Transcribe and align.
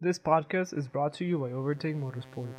This 0.00 0.16
podcast 0.16 0.78
is 0.78 0.86
brought 0.86 1.12
to 1.14 1.24
you 1.24 1.40
by 1.40 1.50
Overtake 1.50 1.96
Motorsport. 1.96 2.54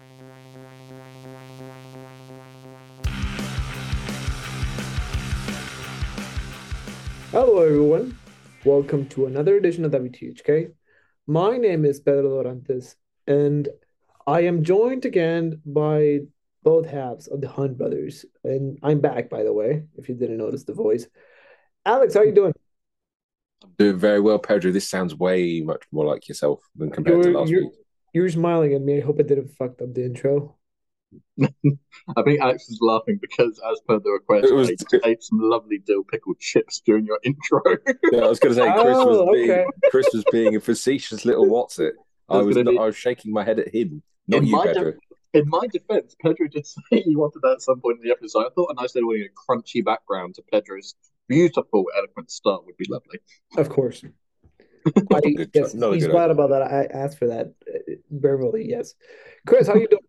Hello, 7.32 7.62
everyone. 7.62 8.18
Welcome 8.66 9.08
to 9.12 9.28
another 9.28 9.56
edition 9.56 9.86
of 9.86 9.94
WTHK. 9.94 10.74
My 11.28 11.56
name 11.56 11.86
is 11.86 12.02
Pedro 12.02 12.44
Dorantes, 12.44 12.96
and 13.26 13.70
I 14.28 14.42
am 14.42 14.66
joined 14.66 15.06
again 15.06 15.62
by 15.66 16.20
both 16.64 16.88
halves 16.88 17.28
of 17.28 17.40
the 17.40 17.48
Hunt 17.48 17.78
brothers. 17.78 18.26
And 18.44 18.78
I'm 18.84 19.00
back, 19.00 19.30
by 19.30 19.44
the 19.44 19.54
way, 19.54 19.84
if 19.96 20.10
you 20.10 20.16
didn't 20.16 20.40
notice 20.40 20.66
the 20.66 20.74
voice. 20.74 21.08
Alex, 21.86 22.16
how 22.16 22.20
are 22.20 22.26
you 22.26 22.34
doing? 22.34 22.54
I'm 23.64 23.72
doing 23.78 23.98
very 23.98 24.20
well, 24.22 24.40
Pedro. 24.40 24.72
This 24.72 24.90
sounds 24.90 25.14
way 25.16 25.62
much 25.62 25.84
more 25.92 26.06
like 26.06 26.28
yourself 26.28 26.62
than 26.76 26.92
compared 26.92 27.24
You're, 27.24 27.34
to 27.34 27.40
last 27.40 27.50
you're, 27.52 27.62
week. 27.64 27.74
you're 28.14 28.30
smiling 28.30 28.74
at 28.74 28.82
me. 28.82 28.98
I 28.98 29.02
hope 29.02 29.18
I 29.20 29.24
didn't 29.24 29.50
fuck 29.50 29.82
up 29.82 29.94
the 29.94 30.06
intro. 30.06 30.56
I 31.42 32.22
think 32.24 32.40
Alex 32.40 32.70
is 32.70 32.80
laughing 32.82 33.18
because, 33.22 33.60
as 33.72 33.80
per 33.88 34.00
the 34.00 34.12
request, 34.12 34.46
It 34.48 34.54
was- 34.54 34.70
I 35.04 35.10
ate 35.10 35.24
some 35.24 35.40
lovely 35.42 35.80
dill 35.80 36.04
pickled 36.04 36.40
chips 36.40 36.82
during 36.86 37.06
your 37.06 37.20
intro. 37.24 37.62
Yeah, 38.12 38.22
I 38.26 38.28
was 38.30 38.40
going 38.40 38.56
to 38.56 38.62
say 38.62 38.72
Chris 38.72 38.98
was 38.98 39.18
Oh, 39.18 39.32
being 39.34 39.52
okay. 39.52 39.66
Chris 39.90 40.08
was 40.14 40.24
being 40.32 40.56
a 40.56 40.60
facetious 40.60 41.26
little 41.26 41.48
what's 41.50 41.80
it. 41.80 41.96
I 42.30 42.36
I 42.36 42.38
was 42.38 42.56
was 42.56 42.58
not, 42.58 42.72
be- 42.72 42.78
I 42.78 42.86
was 42.86 42.96
shaking 42.96 43.34
my 43.34 43.44
head 43.44 43.60
at 43.60 43.74
him, 43.74 44.04
not 44.28 44.38
In 44.38 44.46
you, 44.46 44.56
my 44.56 44.68
Pedro. 44.68 44.94
In 45.34 45.48
my 45.50 45.68
defense, 45.72 46.16
Pedro 46.22 46.48
did 46.48 46.66
say 46.68 47.02
he 47.02 47.16
wanted 47.16 47.42
that 47.44 47.54
at 47.54 47.62
some 47.62 47.80
point 47.82 47.98
in 48.02 48.08
the 48.08 48.12
episode. 48.12 48.46
I 48.46 48.50
thought 48.56 48.72
a 48.72 48.82
nice 48.82 48.94
little 48.96 49.16
you 49.16 49.24
know, 49.26 49.30
crunchy 49.50 49.84
background 49.84 50.36
to 50.36 50.44
Pedro's 50.52 50.96
beautiful, 51.30 51.86
eloquent 51.98 52.30
start 52.32 52.66
would 52.66 52.76
be 52.76 52.86
lovely. 52.90 53.20
Of 53.58 53.70
course. 53.70 54.04
Not 55.10 55.24
a 55.26 55.28
I, 55.28 55.34
good 55.34 55.52
yes, 55.54 55.72
cho- 55.72 55.78
not 55.78 55.92
a 55.92 55.94
he's 55.94 56.06
good 56.06 56.12
glad 56.12 56.32
idea. 56.32 56.44
about 56.44 56.50
that. 56.50 56.64
I 56.64 56.86
asked 56.86 57.18
for 57.18 57.28
that 57.28 57.54
uh, 57.74 57.94
verbally. 58.12 58.66
Yes, 58.68 58.96
Chris, 59.48 59.68
how 59.68 59.74
are 59.74 59.80
you 59.80 59.88
doing? 59.88 60.02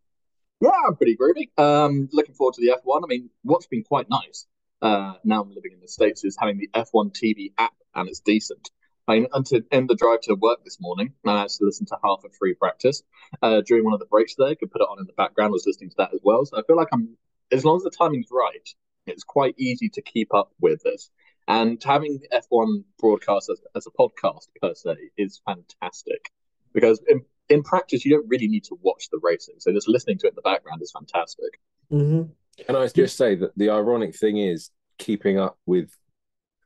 Yeah, 0.60 0.70
I'm 0.86 0.96
pretty 0.96 1.16
groovy. 1.16 1.56
Um, 1.62 2.08
looking 2.12 2.34
forward 2.34 2.54
to 2.54 2.60
the 2.60 2.76
F1. 2.84 3.02
I 3.04 3.06
mean, 3.06 3.30
what's 3.42 3.66
been 3.66 3.84
quite 3.84 4.08
nice 4.10 4.46
uh, 4.82 5.14
now 5.24 5.42
I'm 5.42 5.50
living 5.50 5.72
in 5.72 5.80
the 5.80 5.88
States 5.88 6.24
is 6.24 6.36
having 6.38 6.58
the 6.58 6.70
F1 6.74 7.12
TV 7.12 7.52
app, 7.58 7.74
and 7.94 8.08
it's 8.08 8.20
decent. 8.20 8.70
I 9.08 9.14
mean, 9.14 9.26
and 9.32 9.44
to 9.46 9.64
end 9.72 9.88
the 9.88 9.96
drive 9.96 10.20
to 10.22 10.34
work 10.34 10.62
this 10.64 10.78
morning, 10.80 11.14
I 11.26 11.42
actually 11.42 11.66
listened 11.66 11.88
to 11.88 11.98
half 12.02 12.24
of 12.24 12.34
free 12.38 12.54
practice 12.54 13.02
uh, 13.42 13.60
during 13.66 13.84
one 13.84 13.92
of 13.94 14.00
the 14.00 14.06
breaks 14.06 14.34
there. 14.38 14.54
Could 14.54 14.70
put 14.70 14.82
it 14.82 14.88
on 14.90 15.00
in 15.00 15.06
the 15.06 15.12
background, 15.14 15.50
I 15.50 15.52
was 15.52 15.66
listening 15.66 15.90
to 15.90 15.96
that 15.98 16.14
as 16.14 16.20
well. 16.22 16.44
So 16.44 16.58
I 16.58 16.62
feel 16.62 16.76
like 16.76 16.88
I'm, 16.92 17.16
as 17.50 17.64
long 17.64 17.76
as 17.76 17.82
the 17.82 17.90
timing's 17.90 18.28
right, 18.30 18.68
it's 19.06 19.24
quite 19.24 19.54
easy 19.58 19.88
to 19.90 20.02
keep 20.02 20.34
up 20.34 20.50
with 20.60 20.82
this. 20.82 21.10
And 21.48 21.82
having 21.82 22.20
F1 22.32 22.84
broadcast 22.98 23.50
as, 23.50 23.60
as 23.74 23.86
a 23.86 23.90
podcast 23.90 24.48
per 24.60 24.74
se 24.74 24.96
is 25.16 25.40
fantastic 25.44 26.30
because 26.72 27.02
in, 27.08 27.22
in 27.48 27.62
practice, 27.62 28.04
you 28.04 28.12
don't 28.12 28.28
really 28.28 28.46
need 28.46 28.64
to 28.64 28.78
watch 28.82 29.08
the 29.10 29.18
racing. 29.22 29.56
So 29.58 29.72
just 29.72 29.88
listening 29.88 30.18
to 30.18 30.26
it 30.26 30.30
in 30.30 30.36
the 30.36 30.42
background 30.42 30.82
is 30.82 30.92
fantastic. 30.92 31.60
hmm 31.90 32.22
Can 32.66 32.76
I 32.76 32.86
just 32.88 33.16
say 33.16 33.34
that 33.36 33.56
the 33.56 33.70
ironic 33.70 34.14
thing 34.14 34.38
is 34.38 34.70
keeping 34.98 35.38
up 35.38 35.58
with 35.66 35.90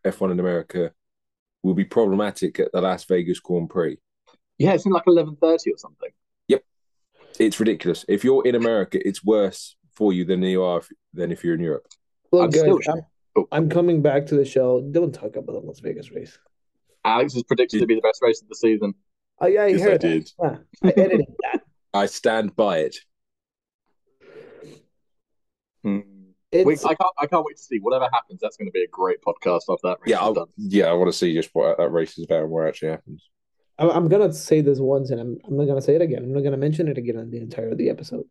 F1 0.04 0.32
in 0.32 0.40
America 0.40 0.92
will 1.62 1.74
be 1.74 1.84
problematic 1.84 2.60
at 2.60 2.70
the 2.72 2.80
Las 2.80 3.04
Vegas 3.04 3.40
Grand 3.40 3.70
Prix. 3.70 3.96
Yeah, 4.58 4.74
it's 4.74 4.86
in 4.86 4.92
like 4.92 5.04
11.30 5.06 5.42
or 5.42 5.58
something. 5.76 6.10
Yep. 6.48 6.62
It's 7.40 7.58
ridiculous. 7.58 8.04
If 8.06 8.22
you're 8.22 8.46
in 8.46 8.54
America, 8.54 8.98
it's 9.06 9.24
worse 9.24 9.76
for 9.94 10.12
you 10.12 10.24
than 10.24 10.42
you 10.42 10.62
are 10.62 10.78
if, 10.78 10.88
than 11.12 11.32
if 11.32 11.42
you're 11.42 11.54
in 11.54 11.60
Europe. 11.60 11.86
Look, 12.34 12.44
I'm 12.44 12.50
guys, 12.50 12.60
still- 12.60 12.80
I'm, 12.94 13.02
Oh. 13.36 13.48
I'm 13.50 13.68
coming 13.68 14.00
back 14.00 14.26
to 14.26 14.36
the 14.36 14.44
show. 14.44 14.80
Don't 14.80 15.12
talk 15.12 15.34
about 15.34 15.46
the 15.54 15.58
Las 15.66 15.80
Vegas 15.80 16.12
race. 16.12 16.38
Alex 17.04 17.34
is 17.34 17.42
predicted 17.42 17.80
to 17.80 17.86
be 17.86 17.96
the 17.96 18.00
best 18.00 18.22
race 18.22 18.40
of 18.40 18.48
the 18.48 18.54
season. 18.54 18.94
Oh 19.40 19.46
yeah, 19.48 19.62
I 19.62 19.66
Yes, 19.68 19.80
I 19.80 19.84
heard 19.84 20.00
did. 20.00 20.30
that. 20.38 20.60
Yeah, 20.82 20.88
I 20.88 20.92
edited 21.00 21.26
that. 21.42 21.62
I 21.94 22.06
stand 22.06 22.54
by 22.54 22.78
it. 22.78 22.96
Hmm. 25.82 25.98
It's, 26.52 26.64
We, 26.64 26.74
I 26.88 26.94
can't. 26.94 27.10
I 27.18 27.26
can't 27.26 27.44
wait 27.44 27.56
to 27.56 27.62
see 27.62 27.78
whatever 27.80 28.08
happens. 28.12 28.38
That's 28.40 28.56
going 28.56 28.68
to 28.68 28.72
be 28.72 28.84
a 28.84 28.88
great 28.88 29.18
podcast 29.26 29.62
after 29.68 29.88
that 29.88 29.98
race 30.00 30.06
Yeah, 30.12 30.24
I, 30.24 30.32
done. 30.32 30.46
yeah, 30.56 30.84
I 30.86 30.92
want 30.92 31.10
to 31.10 31.16
see 31.18 31.34
just 31.34 31.50
what 31.52 31.76
that 31.78 31.88
race 31.90 32.16
is 32.16 32.24
about 32.26 32.42
and 32.42 32.50
what 32.50 32.68
actually 32.68 32.90
happens. 32.90 33.28
I'm, 33.78 33.90
I'm 33.90 34.08
gonna 34.08 34.32
say 34.32 34.60
this 34.60 34.78
once, 34.78 35.10
and 35.10 35.20
I'm 35.20 35.38
I'm 35.48 35.56
not 35.56 35.66
gonna 35.66 35.82
say 35.82 35.96
it 35.96 36.00
again. 36.02 36.22
I'm 36.22 36.32
not 36.32 36.44
gonna 36.44 36.56
mention 36.56 36.86
it 36.86 36.96
again 36.96 37.16
on 37.16 37.30
the 37.30 37.38
entire 37.38 37.70
of 37.70 37.78
the 37.78 37.90
episode. 37.90 38.26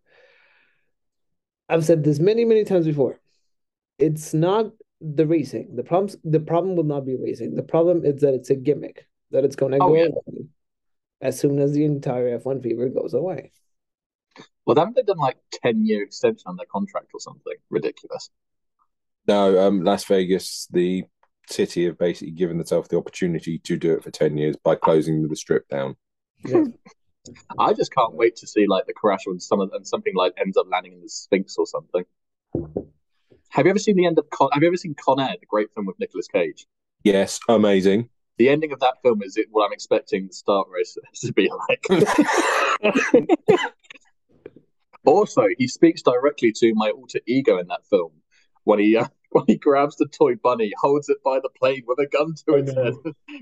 I've 1.68 1.84
said 1.84 2.06
this 2.06 2.20
many, 2.20 2.46
many 2.46 2.64
times 2.64 2.86
before. 2.86 3.20
It's 4.00 4.34
not 4.34 4.72
the 5.02 5.26
racing. 5.28 5.76
The 5.76 5.84
problems 5.84 6.18
the 6.24 6.40
problem 6.40 6.76
will 6.76 6.84
not 6.84 7.06
be 7.06 7.16
racing. 7.16 7.56
The 7.56 7.64
problem 7.64 8.06
is 8.06 8.22
that 8.22 8.34
it's 8.34 8.50
a 8.50 8.56
gimmick, 8.56 9.08
that 9.32 9.44
it's 9.44 9.56
gonna 9.56 9.78
Oh, 9.80 9.90
go 9.90 9.96
yeah. 9.96 10.06
away 10.06 10.48
as 11.22 11.40
soon 11.40 11.60
as 11.60 11.72
the 11.72 11.86
entire 11.86 12.30
F1 12.40 12.62
fever 12.62 12.90
goes 12.90 13.14
away. 13.14 13.52
Well, 14.66 14.76
haven't 14.76 14.96
they 14.96 15.04
done 15.04 15.18
like 15.18 15.38
ten 15.52 15.86
year 15.86 16.04
extension 16.04 16.44
on 16.48 16.56
their 16.58 16.66
contract 16.66 17.12
or 17.14 17.20
something 17.20 17.56
ridiculous? 17.70 18.30
No, 19.28 19.68
um, 19.68 19.84
Las 19.84 20.06
Vegas, 20.06 20.68
the 20.72 21.04
city 21.50 21.86
have 21.86 21.98
basically 21.98 22.32
given 22.32 22.58
themselves 22.58 22.88
the 22.88 22.98
opportunity 22.98 23.58
to 23.60 23.78
do 23.78 23.94
it 23.94 24.04
for 24.04 24.12
10 24.12 24.38
years 24.38 24.56
by 24.58 24.76
closing 24.76 25.28
the 25.28 25.36
strip 25.36 25.68
down. 25.70 25.96
Yes. 26.46 26.68
I 27.58 27.74
just 27.74 27.94
can't 27.94 28.14
wait 28.14 28.36
to 28.38 28.48
see 28.48 28.66
like 28.68 28.86
the 28.86 28.94
crash 28.94 29.22
when 29.26 29.40
some 29.40 29.62
of, 29.62 29.72
and 29.74 29.88
something 29.88 30.14
like 30.16 30.34
ends 30.38 30.58
up 30.58 30.68
landing 30.70 30.94
in 30.94 31.02
the 31.02 31.10
Sphinx 31.10 31.56
or 31.58 31.66
something. 31.66 32.04
Have 33.54 33.68
you 33.68 33.70
ever 33.70 33.80
seen 33.80 33.96
the 33.96 34.08
end 34.08 34.18
of 34.18 34.28
Con? 34.32 34.50
Have 34.52 34.64
you 34.64 34.68
ever 34.68 34.78
seen 34.78 34.96
Con 34.96 35.20
Air, 35.20 35.36
the 35.40 35.46
great 35.46 35.68
film 35.76 35.86
with 35.86 36.00
Nicolas 36.00 36.28
Cage? 36.28 36.66
Yes, 37.04 37.40
amazing. 37.48 38.10
The 38.38 38.50
ending 38.50 38.72
of 38.72 38.80
that 38.80 38.96
film 39.04 39.22
is 39.22 39.38
it, 39.38 39.46
what 39.52 39.64
I'm 39.64 39.74
expecting 39.74 40.26
the 40.26 40.34
start 40.34 40.68
race 40.74 40.98
to 41.22 41.34
be 41.34 41.50
like. 41.70 41.86
Also, 45.06 45.46
he 45.58 45.68
speaks 45.68 46.02
directly 46.02 46.54
to 46.54 46.74
my 46.76 46.90
alter 46.92 47.20
ego 47.28 47.58
in 47.58 47.68
that 47.68 47.86
film 47.90 48.12
when 48.64 48.80
he 48.80 48.96
uh, 48.96 49.08
when 49.32 49.44
he 49.48 49.58
grabs 49.58 49.98
the 49.98 50.08
toy 50.08 50.36
bunny, 50.36 50.72
holds 50.80 51.10
it 51.10 51.18
by 51.26 51.40
the 51.42 51.50
plane 51.60 51.84
with 51.86 52.00
a 52.00 52.08
gun 52.08 52.34
to 52.36 52.56
I 52.56 52.60
its 52.60 52.74
know. 52.74 52.84
head. 52.86 52.94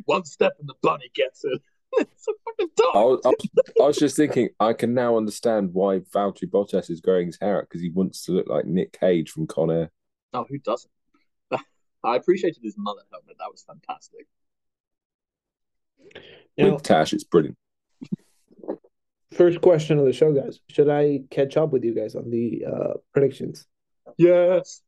One 0.05 0.25
step 0.25 0.53
and 0.59 0.67
the 0.67 0.73
bunny 0.81 1.11
gets 1.13 1.43
it. 1.43 1.61
it's 1.99 2.25
so 2.25 2.33
fucking 2.45 2.69
I 2.95 3.03
was, 3.03 3.21
I, 3.25 3.29
was, 3.29 3.49
I 3.79 3.83
was 3.83 3.97
just 3.97 4.15
thinking, 4.17 4.49
I 4.59 4.73
can 4.73 4.95
now 4.95 5.17
understand 5.17 5.69
why 5.73 5.99
Valtteri 5.99 6.49
Bottas 6.49 6.89
is 6.89 6.99
growing 6.99 7.27
his 7.27 7.37
hair 7.39 7.59
out 7.59 7.65
because 7.69 7.81
he 7.81 7.89
wants 7.89 8.25
to 8.25 8.31
look 8.31 8.47
like 8.47 8.65
Nick 8.65 8.99
Cage 8.99 9.29
from 9.29 9.45
Con 9.45 9.69
Air. 9.69 9.91
Oh, 10.33 10.45
who 10.47 10.57
doesn't? 10.59 10.91
I 12.03 12.15
appreciated 12.15 12.63
his 12.63 12.75
mullet 12.77 13.05
helmet. 13.11 13.35
That 13.39 13.51
was 13.51 13.63
fantastic. 13.63 14.27
Now, 16.57 16.73
With 16.73 16.83
Tash, 16.83 17.13
it's 17.13 17.23
brilliant. 17.23 17.57
first 19.31 19.61
question 19.61 19.97
of 19.99 20.05
the 20.05 20.13
show, 20.13 20.33
guys. 20.33 20.59
Should 20.69 20.89
I 20.89 21.21
catch 21.29 21.57
up 21.57 21.71
with 21.71 21.83
you 21.83 21.93
guys 21.93 22.15
on 22.15 22.29
the 22.29 22.65
uh, 22.65 22.93
predictions? 23.13 23.65
Yes. 24.17 24.81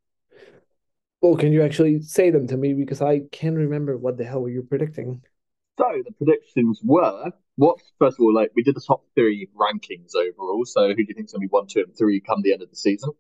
Well, 1.22 1.38
can 1.38 1.54
you 1.54 1.64
actually 1.64 2.02
say 2.02 2.32
them 2.32 2.48
to 2.48 2.58
me 2.58 2.74
because 2.74 3.02
I 3.02 3.22
can't 3.32 3.56
remember 3.56 3.98
what 3.98 4.18
the 4.18 4.26
hell 4.26 4.42
were 4.42 4.50
you 4.50 4.64
predicting? 4.64 5.22
So 5.80 5.86
the 6.06 6.12
predictions 6.12 6.82
were 6.84 7.32
what? 7.56 7.80
First 7.98 8.18
of 8.20 8.24
all, 8.24 8.34
like 8.34 8.52
we 8.56 8.64
did 8.64 8.76
the 8.76 8.84
top 8.86 9.06
three 9.16 9.48
rankings 9.56 10.16
overall. 10.16 10.66
So 10.66 10.90
who 10.90 10.96
do 10.96 11.06
you 11.08 11.14
think's 11.16 11.32
going 11.32 11.42
to 11.42 11.48
be 11.48 11.52
one, 11.52 11.68
two, 11.68 11.84
and 11.88 11.98
three 11.98 12.20
come 12.20 12.42
the 12.42 12.54
end 12.54 12.62
of 12.62 12.70
the 12.70 12.76
season? 12.76 13.12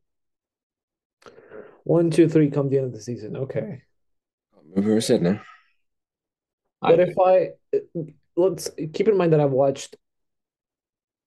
One, 1.83 2.11
two, 2.11 2.29
three, 2.29 2.49
come 2.49 2.69
the 2.69 2.77
end 2.77 2.88
of 2.88 2.94
the 2.94 3.01
season. 3.01 3.35
Okay. 3.35 3.83
Remember 4.69 4.95
I 4.95 4.99
said 4.99 5.21
now? 5.21 5.41
But 6.81 6.99
I- 6.99 7.03
if 7.03 7.16
I 7.19 7.49
let's 8.35 8.69
keep 8.94 9.07
in 9.07 9.17
mind 9.17 9.33
that 9.33 9.39
I've 9.39 9.51
watched 9.51 9.95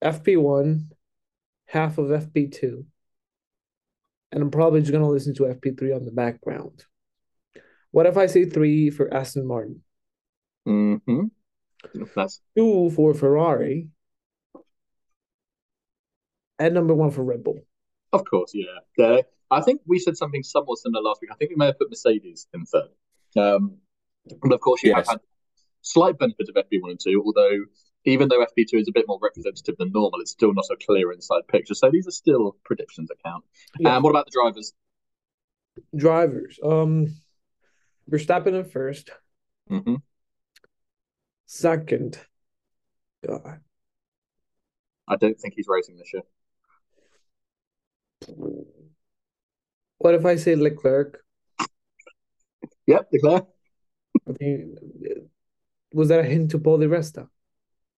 FP1, 0.02 0.90
half 1.66 1.98
of 1.98 2.08
FP2, 2.10 2.84
and 4.32 4.42
I'm 4.42 4.50
probably 4.50 4.80
just 4.80 4.92
gonna 4.92 5.08
listen 5.08 5.34
to 5.34 5.44
FP3 5.44 5.94
on 5.94 6.04
the 6.04 6.10
background. 6.10 6.84
What 7.90 8.06
if 8.06 8.16
I 8.16 8.26
say 8.26 8.44
three 8.44 8.90
for 8.90 9.12
Aston 9.12 9.46
Martin, 9.46 9.82
Mm-hmm. 10.66 11.26
That's 12.14 12.40
two 12.56 12.90
for 12.90 13.14
Ferrari, 13.14 13.88
and 16.58 16.74
number 16.74 16.94
one 16.94 17.10
for 17.10 17.22
Red 17.22 17.44
Bull? 17.44 17.60
Of 18.12 18.24
course, 18.24 18.52
yeah. 18.54 18.80
Uh, 19.02 19.22
I 19.50 19.60
think 19.60 19.80
we 19.86 19.98
said 19.98 20.16
something 20.16 20.42
somewhat 20.42 20.78
similar 20.78 21.02
last 21.02 21.20
week. 21.20 21.30
I 21.32 21.36
think 21.36 21.50
we 21.50 21.56
may 21.56 21.66
have 21.66 21.78
put 21.78 21.90
Mercedes 21.90 22.48
in 22.52 22.64
third. 22.66 22.88
Um, 23.36 23.78
but 24.42 24.52
of 24.52 24.60
course, 24.60 24.82
you 24.82 24.90
Yes. 24.90 25.06
have 25.06 25.08
had 25.08 25.20
slight 25.82 26.18
benefit 26.18 26.48
of 26.48 26.56
FP1 26.56 26.90
and 26.90 27.00
2, 27.00 27.22
although 27.24 27.64
even 28.04 28.28
though 28.28 28.40
FP2 28.44 28.80
is 28.80 28.88
a 28.88 28.92
bit 28.92 29.06
more 29.06 29.18
representative 29.22 29.76
than 29.78 29.92
normal, 29.92 30.20
it's 30.20 30.32
still 30.32 30.52
not 30.52 30.64
a 30.70 30.76
clear 30.84 31.12
inside 31.12 31.46
picture. 31.48 31.74
So 31.74 31.90
these 31.90 32.06
are 32.06 32.12
still 32.12 32.56
predictions 32.64 33.08
that 33.08 33.22
count. 33.24 33.44
Yeah. 33.78 33.94
And 33.94 34.04
what 34.04 34.10
about 34.10 34.26
the 34.26 34.32
drivers? 34.32 34.72
Drivers. 35.94 36.58
Um, 36.62 37.14
Verstappen 38.10 38.54
in 38.54 38.64
first, 38.64 39.10
hmm 39.68 39.96
second. 41.46 42.18
God. 43.26 43.60
I 45.08 45.16
don't 45.16 45.38
think 45.40 45.54
he's 45.54 45.66
racing 45.68 45.96
this 45.96 46.12
year. 46.12 46.22
What 49.98 50.14
if 50.14 50.24
I 50.24 50.36
say 50.36 50.54
Leclerc? 50.54 51.22
Yep, 52.86 53.10
declare. 53.10 53.42
I 54.28 54.32
mean, 54.40 54.76
was 55.92 56.08
that 56.08 56.20
a 56.20 56.24
hint 56.24 56.50
to 56.52 56.58
Paul 56.58 56.78
Di 56.78 56.86
Resta? 56.86 57.28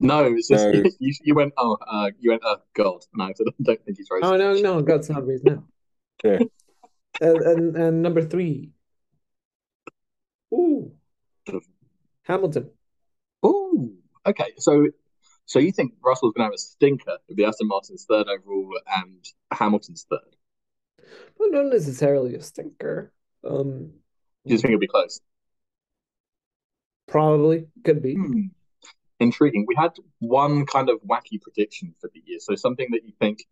No, 0.01 0.25
it's 0.25 0.49
just 0.49 0.65
No. 0.65 0.83
you, 0.99 1.15
you 1.23 1.35
went. 1.35 1.53
Oh, 1.57 1.77
uh, 1.87 2.11
you 2.19 2.31
went. 2.31 2.43
Oh 2.45 2.59
God, 2.75 3.05
no, 3.15 3.25
I 3.25 3.33
don't 3.37 3.85
think 3.85 3.97
he's 3.97 4.09
racist. 4.09 4.23
Oh 4.23 4.37
no, 4.37 4.55
no, 4.55 4.83
God's 4.83 5.11
not 5.11 5.27
raised 5.27 5.45
now. 5.45 5.65
Yeah. 6.25 6.39
And, 7.21 7.39
and 7.39 7.77
and 7.77 8.03
number 8.03 8.23
three. 8.23 8.71
Ooh. 10.55 10.93
Hamilton. 12.23 12.71
Ooh, 13.45 13.95
okay. 14.27 14.53
So, 14.59 14.87
so 15.47 15.59
you 15.59 15.73
think 15.73 15.95
Russell's 16.05 16.35
going 16.35 16.43
to 16.43 16.47
have 16.49 16.55
a 16.55 16.59
stinker 16.59 17.17
if 17.29 17.37
the 17.37 17.45
Aston 17.47 17.69
Martin's 17.69 18.05
third 18.09 18.27
overall 18.29 18.79
and 18.97 19.25
Hamilton's 19.51 20.07
third? 20.09 20.37
Well, 21.39 21.51
not 21.51 21.67
necessarily 21.67 22.35
a 22.35 22.43
stinker. 22.43 23.13
Um, 23.45 23.93
Do 24.47 24.55
you 24.55 24.59
think 24.59 24.73
it'll 24.73 24.81
be 24.81 24.87
close? 24.87 25.21
probably 27.09 27.67
could 27.85 28.03
be. 28.03 28.15
Hmm. 28.15 28.41
Intriguing. 29.21 29.65
We 29.67 29.75
had 29.75 29.93
one 30.21 30.65
kind 30.67 30.89
of 30.89 31.01
wacky 31.03 31.41
prediction 31.41 31.95
for 32.01 32.09
the 32.15 32.23
year, 32.25 32.39
so 32.39 32.55
something 32.55 32.87
that 32.93 33.05
you 33.05 33.13
think 33.19 33.43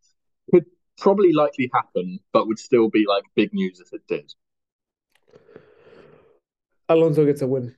could 0.52 0.66
probably 0.96 1.32
likely 1.32 1.68
happen, 1.74 2.20
but 2.32 2.46
would 2.46 2.58
still 2.58 2.88
be 2.88 3.04
like 3.08 3.24
big 3.34 3.52
news 3.52 3.80
if 3.80 3.92
it 3.92 4.06
did. 4.06 4.32
Alonso 6.88 7.24
gets 7.24 7.42
a 7.42 7.48
win. 7.48 7.74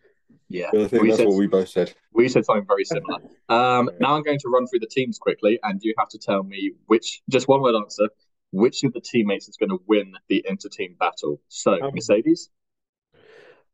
Yeah, 0.51 0.69
I 0.69 0.87
think 0.89 1.03
we 1.03 1.09
that's 1.09 1.21
said 1.21 1.29
what 1.29 1.37
we 1.37 1.47
both 1.47 1.69
said. 1.69 1.95
we 2.13 2.29
said 2.29 2.45
something 2.45 2.67
very 2.67 2.85
similar. 2.85 3.21
Um, 3.51 3.89
now 3.99 4.15
I'm 4.15 4.23
going 4.23 4.39
to 4.41 4.49
run 4.49 4.67
through 4.67 4.81
the 4.81 4.87
teams 4.87 5.19
quickly, 5.19 5.59
and 5.63 5.81
you 5.83 5.95
have 5.97 6.11
to 6.11 6.19
tell 6.19 6.43
me 6.43 6.73
which, 6.85 7.23
just 7.31 7.49
one 7.49 7.63
word 7.63 7.75
answer, 7.75 8.11
which 8.51 8.83
of 8.85 8.93
the 8.93 9.01
teammates 9.01 9.49
is 9.49 9.57
going 9.57 9.71
to 9.71 9.79
win 9.87 10.15
the 10.29 10.45
inter-team 10.49 10.97
battle. 10.99 11.41
So 11.49 11.79
Mercedes, 11.93 12.51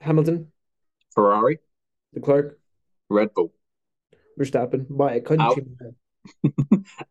Hamilton, 0.00 0.52
Ferrari, 1.14 1.58
Leclerc, 2.14 2.58
Red 3.08 3.34
Bull, 3.34 3.52
Verstappen. 4.38 4.86
By 4.88 5.14
a 5.14 5.20
country 5.20 5.64
mile. 5.80 5.94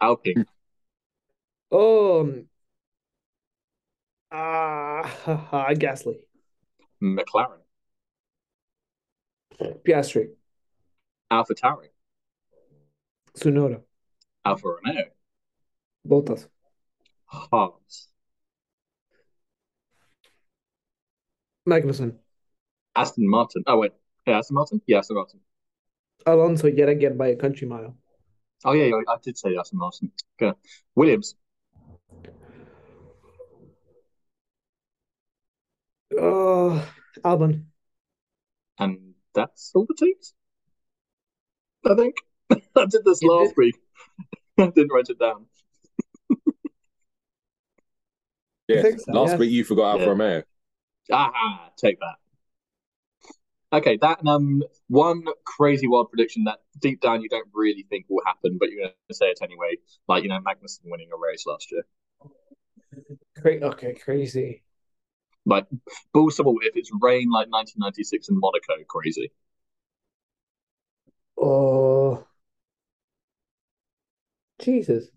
Alpine, 0.02 0.46
Um. 1.72 2.46
Ah, 4.32 5.04
ha, 5.26 5.68
Gasly, 5.74 6.16
McLaren, 7.02 7.60
Piastri, 9.86 10.30
AlphaTauri, 11.32 11.90
Tsunoda, 13.36 13.82
Alfa 14.44 14.68
Romeo, 14.68 15.06
Bottas, 16.08 16.48
Haas, 17.34 18.10
Magnussen, 21.66 22.20
Aston 22.96 23.30
Martin. 23.30 23.64
Oh 23.68 23.80
wait, 23.80 23.92
yeah, 24.28 24.38
Aston 24.40 24.56
Martin. 24.56 24.82
Yeah, 24.88 25.00
Aston 25.00 25.16
Martin. 25.16 25.40
Alonso 26.26 26.68
yet 26.68 26.90
again 26.90 27.18
by 27.18 27.28
a 27.28 27.36
country 27.36 27.68
mile. 27.68 27.98
Oh 28.66 28.74
yeah, 28.74 28.86
yeah, 28.86 29.02
I 29.10 29.18
did 29.24 29.38
say 29.38 29.56
Aston 29.58 29.80
Martin. 29.80 30.12
Okay, 30.42 30.58
Williams, 30.96 31.36
Oh, 36.18 36.82
Albon, 37.24 37.68
and 38.80 39.16
that's 39.34 39.72
all 39.74 39.86
the 39.86 39.96
teams. 39.96 40.34
I 41.86 41.96
think 41.96 42.16
I 42.76 42.86
did 42.86 43.04
this 43.06 43.24
last 43.24 43.56
week. 43.58 43.76
I 44.58 44.68
didn't 44.68 44.92
write 44.94 45.10
it 45.10 45.20
down. 45.20 45.48
Yeah. 48.68 48.84
so, 48.98 49.12
Last 49.12 49.32
yeah. 49.32 49.38
week 49.38 49.52
you 49.52 49.64
forgot 49.64 49.92
Alfa 49.92 50.04
Yeah. 50.04 50.10
Romeo. 50.10 50.44
Ah, 51.12 51.70
take 51.78 52.00
that. 52.00 52.16
Okay, 53.74 53.98
that 54.02 54.26
um, 54.28 54.64
one 54.88 55.26
crazy 55.46 55.88
wild 55.88 56.10
prediction 56.12 56.44
that 56.44 56.60
deep 56.80 57.02
down 57.02 57.24
you 57.24 57.30
don't 57.30 57.48
really 57.54 57.86
think 57.90 58.06
will 58.08 58.22
happen, 58.26 58.58
but 58.60 58.70
you're 58.70 58.82
going 58.82 58.94
to 59.10 59.16
say 59.16 59.26
it 59.28 59.40
anyway. 59.42 59.76
Like 60.08 60.24
you 60.24 60.30
know, 60.30 60.40
Magnussen 60.40 60.82
winning 60.86 61.10
a 61.12 61.18
race 61.18 61.46
last 61.48 61.72
year. 61.72 61.84
Great. 63.42 63.64
okay, 63.64 63.96
crazy. 63.96 64.62
Like 65.46 65.66
Balsamo, 66.14 66.56
if 66.62 66.78
it's 66.78 66.92
rain 67.02 67.30
like 67.32 67.48
1996 67.50 68.30
in 68.30 68.40
Monaco, 68.40 68.84
crazy. 68.88 69.32
Oh, 71.38 72.26
Jesus. 74.60 75.10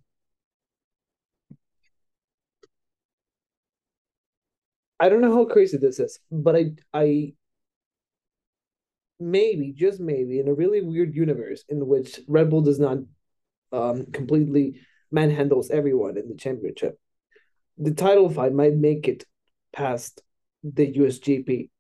I 4.99 5.09
don't 5.09 5.21
know 5.21 5.33
how 5.35 5.45
crazy 5.45 5.77
this 5.77 6.01
is, 6.01 6.19
but 6.31 6.57
I 6.57 6.65
I 6.95 7.33
maybe 9.19 9.73
just 9.73 10.01
maybe 10.01 10.41
in 10.41 10.49
a 10.49 10.55
really 10.55 10.83
weird 10.83 11.15
universe 11.15 11.65
in 11.69 11.87
which 11.87 12.21
Red 12.29 12.51
Bull 12.51 12.63
does 12.63 12.79
not 12.79 12.99
um 13.73 14.07
completely 14.13 14.81
manhandles 15.15 15.71
everyone 15.71 16.17
in 16.17 16.29
the 16.29 16.35
championship. 16.37 16.99
The 17.79 17.95
title 17.95 18.29
fight 18.31 18.53
might 18.53 18.75
make 18.75 19.07
it 19.09 19.25
past 19.73 20.23
the 20.63 20.93
USGP. 20.95 21.71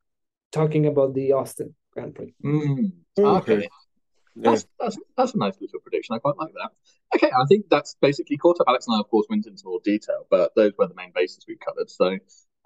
Talking 0.52 0.86
about 0.86 1.12
the 1.14 1.32
Austin 1.32 1.74
Grand 1.92 2.14
Prix. 2.14 2.34
Mm, 2.44 2.92
Okay. 3.18 3.52
okay, 3.54 3.62
Yeah. 3.62 4.50
that's, 4.50 4.66
that's 4.78 4.96
that's 5.16 5.34
a 5.34 5.38
nice 5.38 5.54
little 5.60 5.80
prediction. 5.80 6.14
I 6.14 6.18
quite 6.18 6.36
like 6.38 6.52
that. 6.54 6.70
Okay, 7.14 7.30
I 7.34 7.44
think 7.46 7.66
that's 7.70 7.96
basically 8.00 8.36
caught 8.36 8.60
up. 8.60 8.66
Alex 8.68 8.86
and 8.86 8.96
I, 8.96 9.00
of 9.00 9.08
course, 9.10 9.26
went 9.28 9.46
into 9.46 9.62
more 9.64 9.80
detail, 9.84 10.26
but 10.30 10.52
those 10.54 10.72
were 10.78 10.86
the 10.86 10.94
main 10.94 11.12
bases 11.14 11.44
we 11.48 11.56
covered. 11.56 11.90
So, 11.90 12.16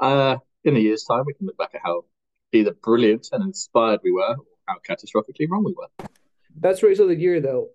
uh, 0.00 0.37
in 0.64 0.76
a 0.76 0.79
year's 0.79 1.05
time, 1.05 1.25
we 1.26 1.35
can 1.35 1.47
look 1.47 1.56
back 1.58 1.75
at 1.75 1.81
how 1.85 2.05
either 2.52 2.73
brilliant 2.73 3.29
and 3.32 3.44
inspired 3.44 4.00
we 4.02 4.11
were, 4.12 4.35
or 4.37 4.44
how 4.67 4.76
catastrophically 4.88 5.49
wrong 5.49 5.64
we 5.64 5.75
were. 5.76 6.08
Best 6.55 6.82
race 6.82 6.99
of 6.99 7.08
the 7.08 7.17
year 7.17 7.41
though, 7.41 7.69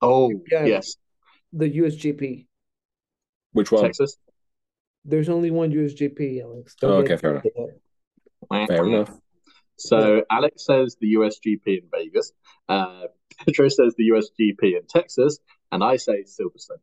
Oh, 0.00 0.30
Yeah. 0.50 0.66
yes, 0.66 0.96
the 1.52 1.68
USGP. 1.78 2.46
Which 3.52 3.70
one? 3.70 3.82
Texas. 3.82 4.16
There's 5.04 5.28
only 5.28 5.50
one 5.50 5.70
USGP, 5.70 6.42
Alex. 6.42 6.74
Oh, 6.82 6.88
Don't 6.88 7.04
okay, 7.04 7.16
fair 7.16 7.30
enough. 7.30 8.68
Fair 8.68 8.84
enough. 8.86 9.10
So 9.78 10.24
Alex 10.30 10.64
says 10.64 10.96
the 11.00 11.14
USGP 11.14 11.66
in 11.66 11.88
Vegas. 11.92 12.32
Uh, 12.68 13.04
Pedro 13.46 13.68
says 13.68 13.94
the 13.96 14.08
USGP 14.08 14.62
in 14.76 14.86
Texas, 14.88 15.38
and 15.70 15.84
I 15.84 15.96
say 15.96 16.24
Silverstone. 16.24 16.80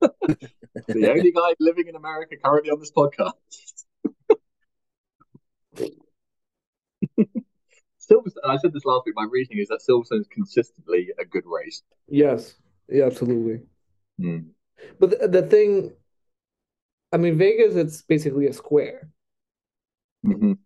The 0.00 1.10
only 1.10 1.32
guy 1.32 1.54
living 1.60 1.88
in 1.88 1.96
America 1.96 2.36
currently 2.42 2.70
on 2.70 2.80
this 2.80 2.92
podcast. 2.92 3.32
Silverstone. 8.10 8.44
I 8.48 8.56
said 8.56 8.72
this 8.72 8.84
last 8.84 9.04
week. 9.06 9.14
My 9.16 9.26
reasoning 9.30 9.60
is 9.60 9.68
that 9.68 9.80
Silverstone 9.88 10.20
is 10.20 10.28
consistently 10.28 11.08
a 11.18 11.24
good 11.24 11.44
race. 11.46 11.82
Yes, 12.08 12.54
yeah, 12.88 13.04
absolutely. 13.04 13.60
Hmm. 14.18 14.38
But 14.98 15.10
the, 15.10 15.28
the 15.28 15.42
thing, 15.42 15.92
I 17.12 17.16
mean, 17.16 17.36
Vegas, 17.36 17.74
it's 17.74 18.02
basically 18.02 18.46
a 18.46 18.52
square. 18.52 19.10
Mhm. 20.24 20.58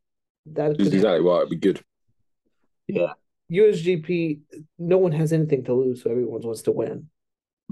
That 0.47 0.77
could 0.77 0.93
exactly 0.93 1.23
why 1.23 1.39
it'd 1.39 1.51
be 1.51 1.57
good. 1.57 1.81
Yeah. 2.89 3.13
USGP, 3.51 4.41
no 4.79 4.99
one 4.99 5.13
has 5.13 5.33
anything 5.33 5.65
to 5.65 5.75
lose, 5.75 6.03
so 6.03 6.11
everyone 6.11 6.41
wants 6.41 6.63
to 6.63 6.73
win. 6.73 7.09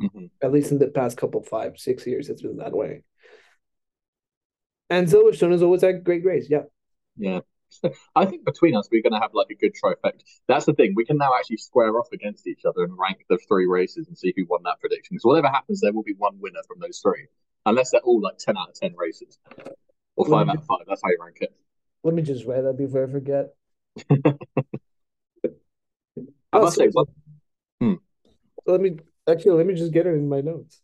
Hmm 0.00 0.26
At 0.42 0.52
least 0.52 0.73
in 0.73 0.78
the 0.78 0.88
past 0.88 1.16
couple, 1.16 1.42
five, 1.42 1.78
six 1.78 2.07
years, 2.07 2.28
it's 2.28 2.42
been 2.42 2.57
that 2.57 2.73
way. 2.73 3.02
And 4.88 5.07
Silverstone 5.07 5.52
is 5.52 5.62
always 5.62 5.83
a 5.83 5.92
great 5.92 6.25
race. 6.25 6.49
Yeah. 6.50 6.62
Yeah. 7.16 7.40
I 8.16 8.26
think 8.26 8.45
between 8.45 8.76
us, 8.76 8.88
we're 8.90 9.02
going 9.02 9.12
to 9.12 9.21
have 9.21 9.30
like 9.33 9.47
a 9.50 9.54
good 9.54 9.73
trifecta. 9.83 10.23
That's 10.49 10.66
the 10.66 10.73
thing. 10.73 10.95
We 10.97 11.04
can 11.04 11.16
now 11.16 11.33
actually 11.38 11.59
square 11.59 11.97
off 11.99 12.09
against 12.12 12.49
each 12.49 12.64
other 12.64 12.83
and 12.83 12.99
rank 12.99 13.25
the 13.28 13.38
three 13.47 13.66
races 13.66 14.09
and 14.09 14.19
see 14.19 14.35
who 14.37 14.45
won 14.49 14.62
that 14.64 14.80
prediction. 14.80 15.14
Because 15.14 15.25
whatever 15.25 15.49
happens, 15.49 15.80
there 15.80 15.92
will 15.92 16.02
be 16.02 16.14
one 16.19 16.40
winner 16.40 16.61
from 16.66 16.80
those 16.80 16.99
three, 16.99 17.26
unless 17.66 17.92
they're 17.92 18.00
all 18.00 18.21
like 18.21 18.38
10 18.38 18.57
out 18.57 18.71
of 18.71 18.75
10 18.75 18.95
races 18.97 19.38
or 20.16 20.26
five 20.26 20.49
out 20.49 20.57
of 20.57 20.66
five. 20.66 20.80
That's 20.88 21.00
how 21.02 21.11
you 21.11 21.19
rank 21.23 21.38
it. 21.40 21.54
Let 22.02 22.14
me 22.14 22.23
just 22.23 22.47
write 22.47 22.62
that 22.62 22.76
before 22.76 23.04
I 23.04 23.11
forget. 23.11 23.54
I 26.52 26.59
must 26.59 26.76
say, 26.76 26.88
one, 26.88 27.07
Let 28.66 28.80
me 28.80 28.97
actually 29.29 29.53
let 29.57 29.67
me 29.67 29.75
just 29.75 29.93
get 29.93 30.07
it 30.07 30.11
in 30.15 30.29
my 30.29 30.41
notes. 30.41 30.81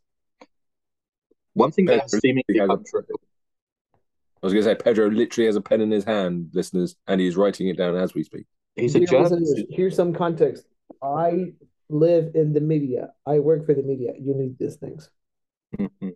one 1.54 1.70
thing 1.72 1.86
that 1.86 2.10
seemingly 2.10 2.44
become 2.48 2.84
true. 2.88 3.02
I 4.42 4.46
was 4.46 4.52
going 4.52 4.64
to 4.64 4.70
say, 4.70 4.74
Pedro 4.76 5.08
literally 5.10 5.46
has 5.46 5.56
a 5.56 5.60
pen 5.60 5.80
in 5.80 5.90
his 5.90 6.04
hand, 6.04 6.50
listeners, 6.52 6.94
and 7.08 7.20
he's 7.20 7.36
writing 7.36 7.68
it 7.68 7.76
down 7.78 7.96
as 7.96 8.14
we 8.14 8.22
speak. 8.22 8.46
He's 8.76 8.94
a 8.94 8.98
Dear 8.98 9.06
German. 9.08 9.40
listeners, 9.42 9.64
Here's 9.70 9.96
some 9.96 10.12
context. 10.12 10.66
I 11.02 11.54
live 11.88 12.32
in 12.34 12.52
the 12.52 12.60
media. 12.60 13.12
I 13.24 13.38
work 13.38 13.64
for 13.64 13.74
the 13.74 13.82
media. 13.82 14.12
You 14.20 14.34
need 14.34 14.58
these 14.58 14.76
things. 14.76 15.10
Mhm. 15.76 16.14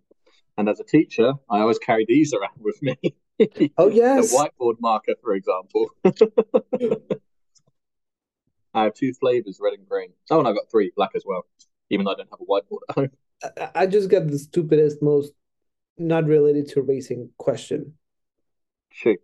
And 0.57 0.69
as 0.69 0.79
a 0.79 0.83
teacher, 0.83 1.33
I 1.49 1.61
always 1.61 1.79
carry 1.79 2.05
these 2.07 2.33
around 2.33 2.59
with 2.59 2.81
me. 2.81 2.95
Oh 3.75 3.89
The 3.89 3.95
yes. 3.95 4.31
whiteboard 4.35 4.75
marker, 4.79 5.15
for 5.23 5.33
example. 5.33 5.89
I 8.73 8.83
have 8.83 8.93
two 8.93 9.13
flavors, 9.13 9.57
red 9.59 9.73
and 9.73 9.87
green. 9.89 10.09
Oh, 10.29 10.37
and 10.39 10.47
I've 10.47 10.53
got 10.55 10.69
three, 10.69 10.91
black 10.95 11.11
as 11.15 11.23
well, 11.25 11.45
even 11.91 12.05
though 12.05 12.13
I 12.13 12.15
don't 12.15 12.29
have 12.31 12.41
a 12.41 12.45
whiteboard 12.45 12.79
at 12.89 12.95
home. 12.95 13.09
I- 13.43 13.81
I 13.83 13.87
just 13.87 14.09
got 14.09 14.27
the 14.27 14.39
stupidest, 14.39 15.01
most 15.01 15.33
not 15.97 16.25
related 16.25 16.67
to 16.69 16.81
racing 16.81 17.29
question. 17.37 17.95
Shoot. 18.89 19.19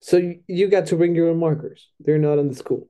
So 0.00 0.16
you, 0.16 0.40
you 0.46 0.68
got 0.68 0.86
to 0.86 0.96
bring 0.96 1.14
your 1.14 1.28
own 1.28 1.38
markers. 1.38 1.88
They're 2.00 2.18
not 2.18 2.38
in 2.38 2.48
the 2.48 2.54
school. 2.54 2.88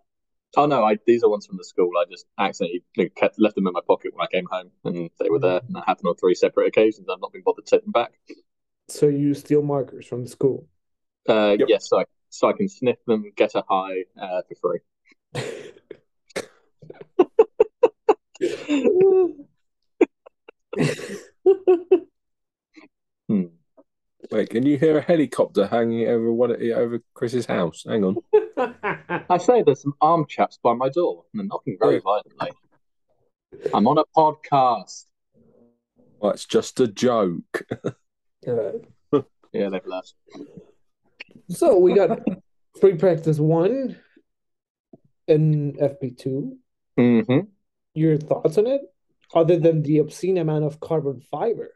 Oh 0.56 0.66
no, 0.66 0.84
I 0.84 0.98
these 1.06 1.22
are 1.22 1.30
ones 1.30 1.46
from 1.46 1.58
the 1.58 1.64
school. 1.64 1.90
I 1.96 2.04
just 2.10 2.26
accidentally 2.38 2.82
kept 3.16 3.38
left 3.38 3.54
them 3.54 3.66
in 3.68 3.72
my 3.72 3.80
pocket 3.86 4.12
when 4.14 4.24
I 4.26 4.30
came 4.30 4.46
home, 4.50 4.70
and 4.84 5.10
they 5.20 5.30
were 5.30 5.38
there. 5.38 5.60
And 5.66 5.76
that 5.76 5.84
happened 5.86 6.08
on 6.08 6.16
three 6.16 6.34
separate 6.34 6.66
occasions. 6.66 7.06
I've 7.08 7.20
not 7.20 7.32
been 7.32 7.42
bothered 7.44 7.66
to 7.66 7.76
take 7.76 7.84
them 7.84 7.92
back. 7.92 8.12
So 8.88 9.06
you 9.06 9.34
steal 9.34 9.62
markers 9.62 10.06
from 10.06 10.24
the 10.24 10.30
school? 10.30 10.66
Uh, 11.28 11.56
yep. 11.58 11.68
Yes, 11.68 11.88
so 11.88 12.00
I, 12.00 12.04
so 12.30 12.48
I 12.48 12.52
can 12.52 12.68
sniff 12.68 12.98
them, 13.06 13.30
get 13.36 13.54
a 13.54 13.62
high 13.68 14.04
uh, 14.20 14.42
for 14.48 14.80
free. 15.34 15.42
hmm. 23.28 23.44
Wait, 24.30 24.50
can 24.50 24.64
you 24.64 24.78
hear 24.78 24.98
a 24.98 25.00
helicopter 25.00 25.66
hanging 25.66 26.06
over 26.06 26.32
one 26.32 26.52
over 26.72 27.00
Chris's 27.14 27.46
house? 27.46 27.84
Hang 27.86 28.04
on. 28.04 28.16
I 29.28 29.38
say 29.38 29.62
there's 29.62 29.82
some 29.82 29.94
arm 30.00 30.26
chaps 30.28 30.58
by 30.62 30.74
my 30.74 30.88
door, 30.88 31.24
and 31.32 31.40
they're 31.40 31.46
knocking 31.48 31.76
very 31.80 32.00
violently. 32.00 32.52
I'm 33.74 33.88
on 33.88 33.98
a 33.98 34.04
podcast. 34.16 35.06
Well, 36.20 36.32
it's 36.32 36.44
just 36.44 36.78
a 36.78 36.86
joke. 36.86 37.66
yeah, 38.46 38.70
they've 39.52 39.86
left. 39.86 40.14
So 41.48 41.78
we 41.78 41.94
got 41.94 42.20
free 42.80 42.94
practice 42.94 43.38
one 43.40 43.96
and 45.26 45.76
FP2. 45.76 46.56
Mm-hmm. 46.98 47.40
Your 47.94 48.16
thoughts 48.16 48.58
on 48.58 48.66
it, 48.66 48.82
other 49.34 49.58
than 49.58 49.82
the 49.82 49.98
obscene 49.98 50.38
amount 50.38 50.64
of 50.64 50.80
carbon 50.80 51.20
fiber? 51.20 51.74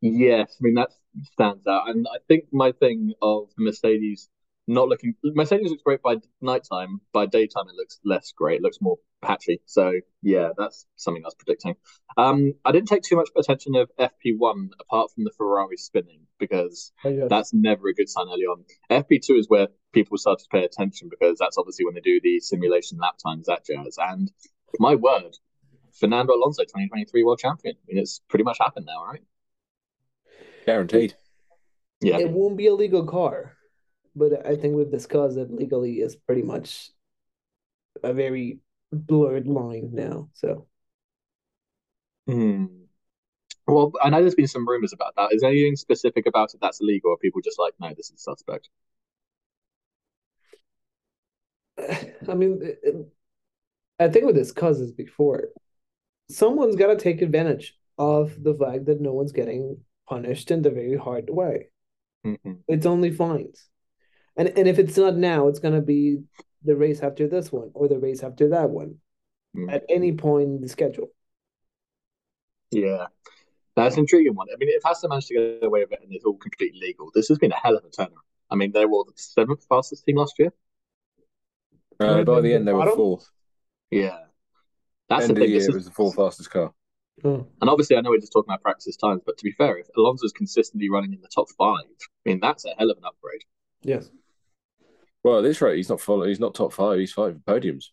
Yes, 0.00 0.56
I 0.58 0.62
mean 0.62 0.74
that 0.74 0.90
stands 1.32 1.66
out, 1.66 1.88
and 1.88 2.06
I 2.12 2.18
think 2.28 2.44
my 2.52 2.72
thing 2.72 3.12
of 3.22 3.48
Mercedes 3.58 4.28
not 4.66 4.88
looking 4.88 5.14
Mercedes 5.24 5.70
looks 5.70 5.82
great 5.82 6.02
by 6.02 6.16
nighttime. 6.40 7.00
By 7.12 7.26
daytime, 7.26 7.68
it 7.68 7.74
looks 7.74 7.98
less 8.04 8.32
great. 8.32 8.56
It 8.56 8.62
looks 8.62 8.80
more 8.80 8.96
patchy. 9.20 9.60
So 9.66 9.92
yeah, 10.22 10.50
that's 10.56 10.86
something 10.96 11.22
I 11.24 11.26
was 11.26 11.34
predicting. 11.34 11.74
Um, 12.16 12.54
I 12.64 12.72
didn't 12.72 12.88
take 12.88 13.02
too 13.02 13.16
much 13.16 13.30
attention 13.36 13.74
of 13.74 13.90
FP1 13.98 14.70
apart 14.80 15.10
from 15.14 15.24
the 15.24 15.32
Ferrari 15.36 15.76
spinning 15.76 16.20
because 16.38 16.92
oh, 17.04 17.08
yes. 17.08 17.26
that's 17.28 17.52
never 17.52 17.88
a 17.88 17.94
good 17.94 18.08
sign 18.08 18.26
early 18.28 18.44
on. 18.44 18.64
FP2 18.90 19.38
is 19.38 19.48
where 19.48 19.68
people 19.92 20.16
start 20.18 20.38
to 20.40 20.44
pay 20.50 20.64
attention 20.64 21.08
because 21.08 21.38
that's 21.38 21.58
obviously 21.58 21.84
when 21.84 21.94
they 21.94 22.00
do 22.00 22.20
the 22.22 22.40
simulation 22.40 22.98
lap 22.98 23.14
times 23.24 23.46
that 23.46 23.64
jazz. 23.64 23.98
And 24.00 24.30
my 24.78 24.94
word, 24.94 25.36
Fernando 25.92 26.34
Alonso, 26.34 26.62
2023 26.62 27.24
world 27.24 27.38
champion. 27.38 27.76
I 27.76 27.82
mean, 27.86 28.02
it's 28.02 28.20
pretty 28.28 28.44
much 28.44 28.58
happened 28.60 28.86
now, 28.86 29.04
right? 29.04 29.22
Guaranteed. 30.66 31.14
Yeah. 32.00 32.18
It 32.18 32.30
won't 32.30 32.56
be 32.56 32.66
a 32.66 32.74
legal 32.74 33.06
car 33.06 33.56
but 34.14 34.46
I 34.46 34.56
think 34.56 34.76
we've 34.76 34.90
discussed 34.90 35.36
that 35.36 35.52
legally 35.52 36.00
is 36.00 36.16
pretty 36.16 36.42
much 36.42 36.90
a 38.02 38.12
very 38.12 38.58
blurred 38.90 39.46
line 39.46 39.90
now. 39.92 40.28
So, 40.34 40.66
hmm. 42.26 42.66
Well, 43.66 43.92
I 44.02 44.10
know 44.10 44.20
there's 44.20 44.34
been 44.34 44.48
some 44.48 44.68
rumors 44.68 44.92
about 44.92 45.14
that. 45.16 45.32
Is 45.32 45.40
there 45.42 45.50
anything 45.50 45.76
specific 45.76 46.26
about 46.26 46.52
it 46.52 46.60
that's 46.60 46.80
illegal, 46.80 47.12
or 47.12 47.16
people 47.18 47.40
just 47.40 47.58
like, 47.58 47.74
no, 47.80 47.92
this 47.96 48.10
is 48.10 48.22
suspect? 48.22 48.68
I 52.28 52.34
mean, 52.34 52.76
I 53.98 54.08
think 54.08 54.26
we 54.26 54.32
discussed 54.32 54.80
this 54.80 54.92
before. 54.92 55.48
Someone's 56.30 56.76
got 56.76 56.88
to 56.88 56.96
take 56.96 57.22
advantage 57.22 57.76
of 57.98 58.42
the 58.42 58.54
fact 58.54 58.86
that 58.86 59.00
no 59.00 59.12
one's 59.12 59.32
getting 59.32 59.78
punished 60.08 60.50
in 60.50 60.62
the 60.62 60.70
very 60.70 60.96
hard 60.96 61.28
way. 61.30 61.68
Mm-hmm. 62.26 62.52
It's 62.68 62.86
only 62.86 63.10
fines 63.10 63.68
and 64.36 64.48
and 64.56 64.68
if 64.68 64.78
it's 64.78 64.96
not 64.96 65.16
now, 65.16 65.48
it's 65.48 65.58
gonna 65.58 65.80
be 65.80 66.18
the 66.64 66.76
race 66.76 67.00
after 67.00 67.28
this 67.28 67.52
one 67.52 67.70
or 67.74 67.88
the 67.88 67.98
race 67.98 68.22
after 68.22 68.48
that 68.50 68.70
one 68.70 68.96
mm. 69.56 69.72
at 69.72 69.84
any 69.88 70.12
point 70.12 70.44
in 70.44 70.60
the 70.60 70.68
schedule. 70.68 71.08
Yeah. 72.70 73.06
That's 73.74 73.94
an 73.94 74.00
intriguing 74.00 74.34
one. 74.34 74.48
I 74.52 74.56
mean, 74.56 74.68
if 74.70 74.84
Aston 74.84 75.08
managed 75.08 75.28
to 75.28 75.34
get 75.34 75.66
away 75.66 75.80
with 75.80 75.92
it 75.92 76.00
and 76.02 76.12
it's 76.12 76.24
all 76.24 76.36
completely 76.36 76.78
legal, 76.78 77.10
this 77.14 77.28
has 77.28 77.38
been 77.38 77.52
a 77.52 77.56
hell 77.56 77.76
of 77.76 77.84
a 77.84 77.88
turnaround. 77.88 78.12
I 78.50 78.54
mean, 78.54 78.70
they 78.72 78.84
were 78.84 79.04
the 79.06 79.12
seventh 79.16 79.64
fastest 79.66 80.04
team 80.04 80.16
last 80.16 80.38
year. 80.38 80.52
Uh, 81.98 82.22
by 82.22 82.42
the 82.42 82.52
end, 82.52 82.68
they 82.68 82.72
were 82.72 82.94
fourth. 82.94 83.30
Yeah. 83.92 84.18
That's 85.08 85.24
end 85.24 85.36
the 85.36 85.42
thing. 85.42 85.50
Year, 85.50 85.58
is... 85.58 85.68
it 85.68 85.74
was 85.74 85.84
the 85.84 85.90
fourth 85.90 86.16
fastest 86.16 86.50
car. 86.50 86.72
Oh. 87.24 87.46
And 87.60 87.70
obviously, 87.70 87.96
I 87.96 88.00
know 88.00 88.10
we're 88.10 88.18
just 88.18 88.32
talking 88.32 88.50
about 88.50 88.62
practice 88.62 88.96
times, 88.96 89.22
but 89.24 89.36
to 89.38 89.44
be 89.44 89.52
fair, 89.52 89.76
if 89.76 89.86
Alonso's 89.96 90.32
consistently 90.32 90.88
running 90.88 91.12
in 91.12 91.20
the 91.20 91.28
top 91.28 91.46
five, 91.58 91.84
I 91.84 92.30
mean, 92.30 92.40
that's 92.40 92.64
a 92.64 92.70
hell 92.78 92.90
of 92.90 92.96
an 92.96 93.04
upgrade. 93.04 93.42
Yes. 93.82 94.10
Well, 95.22 95.38
at 95.38 95.42
this 95.42 95.60
rate, 95.60 95.76
he's 95.76 95.90
not 95.90 96.00
following. 96.00 96.30
He's 96.30 96.40
not 96.40 96.54
top 96.54 96.72
five. 96.72 96.98
He's 96.98 97.12
five 97.12 97.36
podiums. 97.46 97.86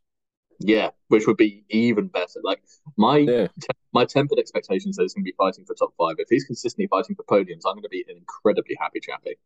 Yeah, 0.60 0.90
which 1.08 1.28
would 1.28 1.38
be 1.38 1.64
even 1.70 2.08
better. 2.08 2.40
Like 2.44 2.62
my 2.98 3.18
yeah. 3.18 3.48
te- 3.62 3.68
my 3.94 4.06
tempered 4.06 4.40
expectations 4.40 4.96
that 4.96 5.04
he's 5.04 5.14
going 5.14 5.24
to 5.24 5.32
be 5.32 5.36
fighting 5.38 5.66
for 5.66 5.74
top 5.76 5.94
five. 5.98 6.16
If 6.18 6.28
he's 6.30 6.44
consistently 6.44 6.88
fighting 6.88 7.16
for 7.16 7.24
podiums, 7.24 7.62
I'm 7.66 7.76
going 7.76 7.84
to 7.84 7.90
be 7.90 8.04
an 8.10 8.18
incredibly 8.18 8.76
happy 8.80 9.00
chappy. 9.00 9.38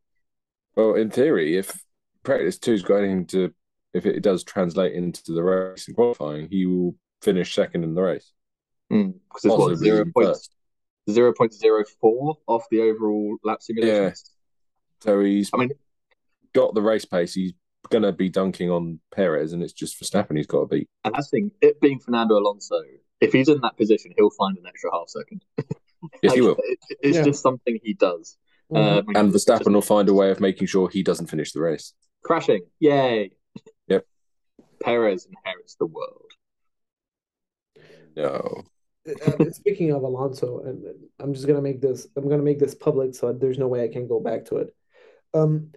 Well, 0.76 0.96
in 0.96 1.12
theory, 1.12 1.58
if 1.58 1.84
practice 2.24 2.58
two 2.58 2.74
is 2.74 2.82
going 2.82 3.12
into, 3.12 3.54
if 3.94 4.06
it 4.06 4.22
does 4.22 4.44
translate 4.44 4.94
into 4.94 5.32
the 5.32 5.44
race 5.44 5.88
and 5.88 5.96
qualifying, 5.96 6.50
he 6.50 6.66
will 6.66 6.96
finish 7.22 7.54
second 7.54 7.84
in 7.84 7.94
the 7.94 8.02
race. 8.02 8.32
Because 8.90 9.06
mm, 9.06 9.20
it's 9.36 9.46
what 9.46 9.78
zero 9.78 10.06
point 10.14 10.38
zero 11.10 11.34
point 11.34 11.54
zero 11.54 11.84
four 12.02 12.38
off 12.48 12.66
the 12.70 12.82
overall 12.82 13.38
lap 13.44 13.62
simulation. 13.62 14.04
Yeah. 14.04 14.12
So 15.02 15.20
he's. 15.22 15.50
I 15.54 15.58
mean, 15.58 15.72
got 16.54 16.74
the 16.74 16.82
race 16.82 17.06
pace. 17.06 17.34
He's 17.34 17.54
going 17.90 18.04
to 18.04 18.12
be 18.12 18.30
dunking 18.30 18.70
on 18.70 19.00
Perez, 19.14 19.54
and 19.54 19.62
it's 19.62 19.74
just 19.74 19.98
for 19.98 20.06
Verstappen 20.06 20.38
he's 20.38 20.48
got 20.48 20.62
to 20.62 20.66
beat. 20.68 20.90
And 21.04 21.14
that's 21.14 21.30
the 21.30 21.38
thing, 21.38 21.52
it 21.62 21.82
being 21.82 22.00
Fernando 22.00 22.38
Alonso, 22.38 22.82
if 23.20 23.34
he's 23.34 23.50
in 23.50 23.60
that 23.62 23.78
position, 23.78 24.14
he'll 24.18 24.30
find 24.32 24.58
an 24.58 24.66
extra 24.66 24.92
half 24.92 25.10
second. 25.10 25.44
yes, 25.58 25.68
like, 26.24 26.34
he 26.36 26.42
will. 26.42 26.56
It, 26.60 26.80
it's 27.02 27.18
yeah. 27.18 27.24
just 27.24 27.42
something 27.42 27.78
he 27.84 27.94
does. 27.94 28.38
Mm-hmm. 28.72 29.10
Um, 29.10 29.16
and 29.16 29.34
Verstappen 29.34 29.60
just... 29.60 29.72
will 29.72 29.82
find 29.82 30.08
a 30.10 30.14
way 30.14 30.32
of 30.32 30.40
making 30.40 30.68
sure 30.68 30.90
he 30.90 31.04
doesn't 31.04 31.28
finish 31.28 31.52
the 31.52 31.62
race. 31.62 31.94
Crashing. 32.24 32.62
Yay. 32.80 33.32
Yep. 34.84 34.86
Perez 34.86 35.28
inherits 35.28 35.76
the 35.76 35.86
world. 35.86 36.32
No. 38.16 38.64
uh, 39.08 39.52
speaking 39.52 39.92
of 39.92 40.04
Alonso, 40.04 40.62
and 40.62 40.84
I'm 41.20 41.34
just 41.34 41.48
gonna 41.48 41.62
make 41.62 41.82
this. 41.82 42.08
I'm 42.16 42.30
gonna 42.30 42.44
make 42.44 42.60
this 42.60 42.76
public, 42.76 43.16
so 43.16 43.34
there's 43.34 43.58
no 43.58 43.68
way 43.68 43.84
I 43.84 43.88
can 43.88 44.08
go 44.08 44.20
back 44.20 44.46
to 44.46 44.58
it. 44.58 44.76
Um, 45.34 45.72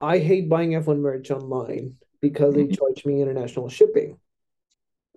I 0.00 0.18
hate 0.18 0.48
buying 0.48 0.70
F1 0.70 1.00
merch 1.00 1.30
online 1.30 1.96
because 2.20 2.54
they 2.54 2.64
mm-hmm. 2.64 2.74
charge 2.74 3.04
me 3.04 3.20
international 3.20 3.68
shipping, 3.68 4.18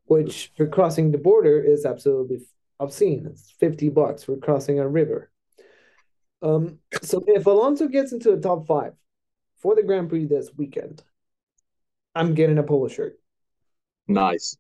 which 0.06 0.52
for 0.58 0.68
crossing 0.68 1.12
the 1.12 1.18
border 1.18 1.62
is 1.62 1.86
absolutely 1.86 2.46
obscene. 2.80 3.28
It's 3.30 3.52
50 3.52 3.90
bucks 3.90 4.24
for 4.24 4.38
crossing 4.38 4.80
a 4.80 4.88
river. 4.88 5.30
Um, 6.42 6.80
so 7.02 7.24
if 7.28 7.46
Alonso 7.46 7.88
gets 7.88 8.12
into 8.12 8.32
the 8.32 8.42
top 8.42 8.68
five 8.68 8.94
for 9.62 9.76
the 9.76 9.84
Grand 9.84 10.10
Prix 10.10 10.26
this 10.26 10.50
weekend, 10.58 11.02
I'm 12.16 12.34
getting 12.34 12.58
a 12.58 12.64
polo 12.64 12.88
shirt. 12.88 13.20
Nice. 14.08 14.58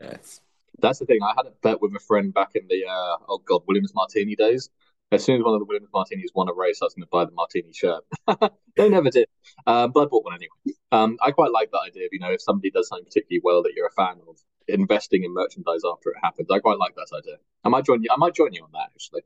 Yes. 0.00 0.40
That's 0.78 0.98
the 0.98 1.06
thing. 1.06 1.20
I 1.22 1.32
had 1.36 1.46
a 1.46 1.52
bet 1.62 1.80
with 1.80 1.94
a 1.94 2.00
friend 2.00 2.34
back 2.34 2.50
in 2.54 2.66
the 2.68 2.84
uh, 2.86 3.16
oh 3.28 3.38
god 3.38 3.62
Williams 3.66 3.94
Martini 3.94 4.34
days, 4.36 4.68
as 5.12 5.24
soon 5.24 5.36
as 5.36 5.44
one 5.44 5.54
of 5.54 5.60
the 5.60 5.64
Williams 5.64 5.88
Martinis 5.92 6.30
won 6.34 6.48
a 6.48 6.52
race, 6.52 6.80
I 6.82 6.86
was 6.86 6.94
going 6.94 7.04
to 7.04 7.08
buy 7.10 7.24
the 7.24 7.30
Martini 7.32 7.72
shirt. 7.72 8.04
they 8.76 8.88
never 8.88 9.10
did, 9.10 9.28
um, 9.66 9.92
but 9.92 10.02
I 10.02 10.04
bought 10.06 10.24
one 10.24 10.34
anyway. 10.34 10.76
Um, 10.92 11.16
I 11.22 11.30
quite 11.30 11.50
like 11.50 11.70
that 11.70 11.80
idea 11.86 12.06
of 12.06 12.10
you 12.12 12.20
know 12.20 12.32
if 12.32 12.42
somebody 12.42 12.70
does 12.70 12.88
something 12.88 13.04
particularly 13.04 13.40
well 13.42 13.62
that 13.62 13.72
you're 13.74 13.86
a 13.86 13.92
fan 13.92 14.20
of, 14.28 14.36
investing 14.68 15.22
in 15.24 15.32
merchandise 15.32 15.82
after 15.90 16.10
it 16.10 16.16
happens. 16.22 16.48
I 16.50 16.58
quite 16.58 16.78
like 16.78 16.94
that 16.96 17.08
idea. 17.16 17.36
I 17.64 17.68
might 17.68 17.84
join 17.84 18.02
you. 18.02 18.10
I 18.12 18.16
might 18.16 18.34
join 18.34 18.52
you 18.52 18.64
on 18.64 18.70
that 18.72 18.90
actually. 18.94 19.22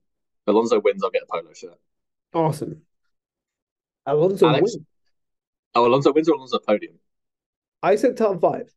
Alonso 0.46 0.80
wins, 0.80 1.02
I'll 1.02 1.10
get 1.10 1.22
a 1.22 1.32
polo 1.32 1.52
shirt. 1.52 1.78
Awesome. 2.32 2.82
Alonso 4.06 4.48
Alex, 4.48 4.62
wins. 4.62 4.86
Oh, 5.74 5.86
Alonso 5.86 6.12
wins 6.12 6.28
or 6.28 6.34
Alonso 6.34 6.58
podium? 6.58 6.99
I 7.82 7.96
said 7.96 8.16
top 8.16 8.40
five. 8.40 8.72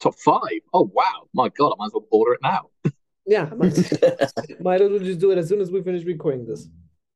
Top 0.00 0.14
five? 0.18 0.60
Oh 0.72 0.90
wow! 0.92 1.28
My 1.34 1.48
God, 1.50 1.72
I 1.72 1.74
might 1.78 1.86
as 1.86 1.92
well 1.92 2.06
order 2.10 2.34
it 2.34 2.40
now. 2.42 2.70
Yeah, 3.26 3.44
might, 3.56 3.76
might 4.60 4.80
as 4.80 4.90
well 4.90 4.98
just 4.98 5.20
do 5.20 5.30
it 5.30 5.38
as 5.38 5.48
soon 5.48 5.60
as 5.60 5.70
we 5.70 5.82
finish 5.82 6.04
recording 6.04 6.46
this. 6.46 6.68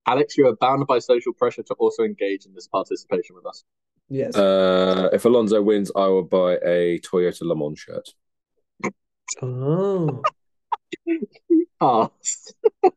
Alex, 0.07 0.39
you 0.39 0.47
are 0.47 0.55
bound 0.55 0.87
by 0.87 1.01
social 1.01 1.33
pressure 1.33 1.65
to 1.65 1.75
also 1.75 2.05
engage 2.05 2.47
in 2.47 2.55
this 2.55 2.69
participation 2.69 3.35
with 3.35 3.47
us. 3.47 3.65
Yes. 4.09 4.37
Uh, 4.37 5.09
if 5.13 5.25
Alonso 5.25 5.61
wins, 5.63 5.91
I 5.97 6.07
will 6.07 6.23
buy 6.23 6.59
a 6.65 7.01
Toyota 7.01 7.43
Le 7.43 7.57
Mans 7.57 7.79
shirt. 7.79 8.11
Oh. 9.43 10.23
oh. 11.81 12.13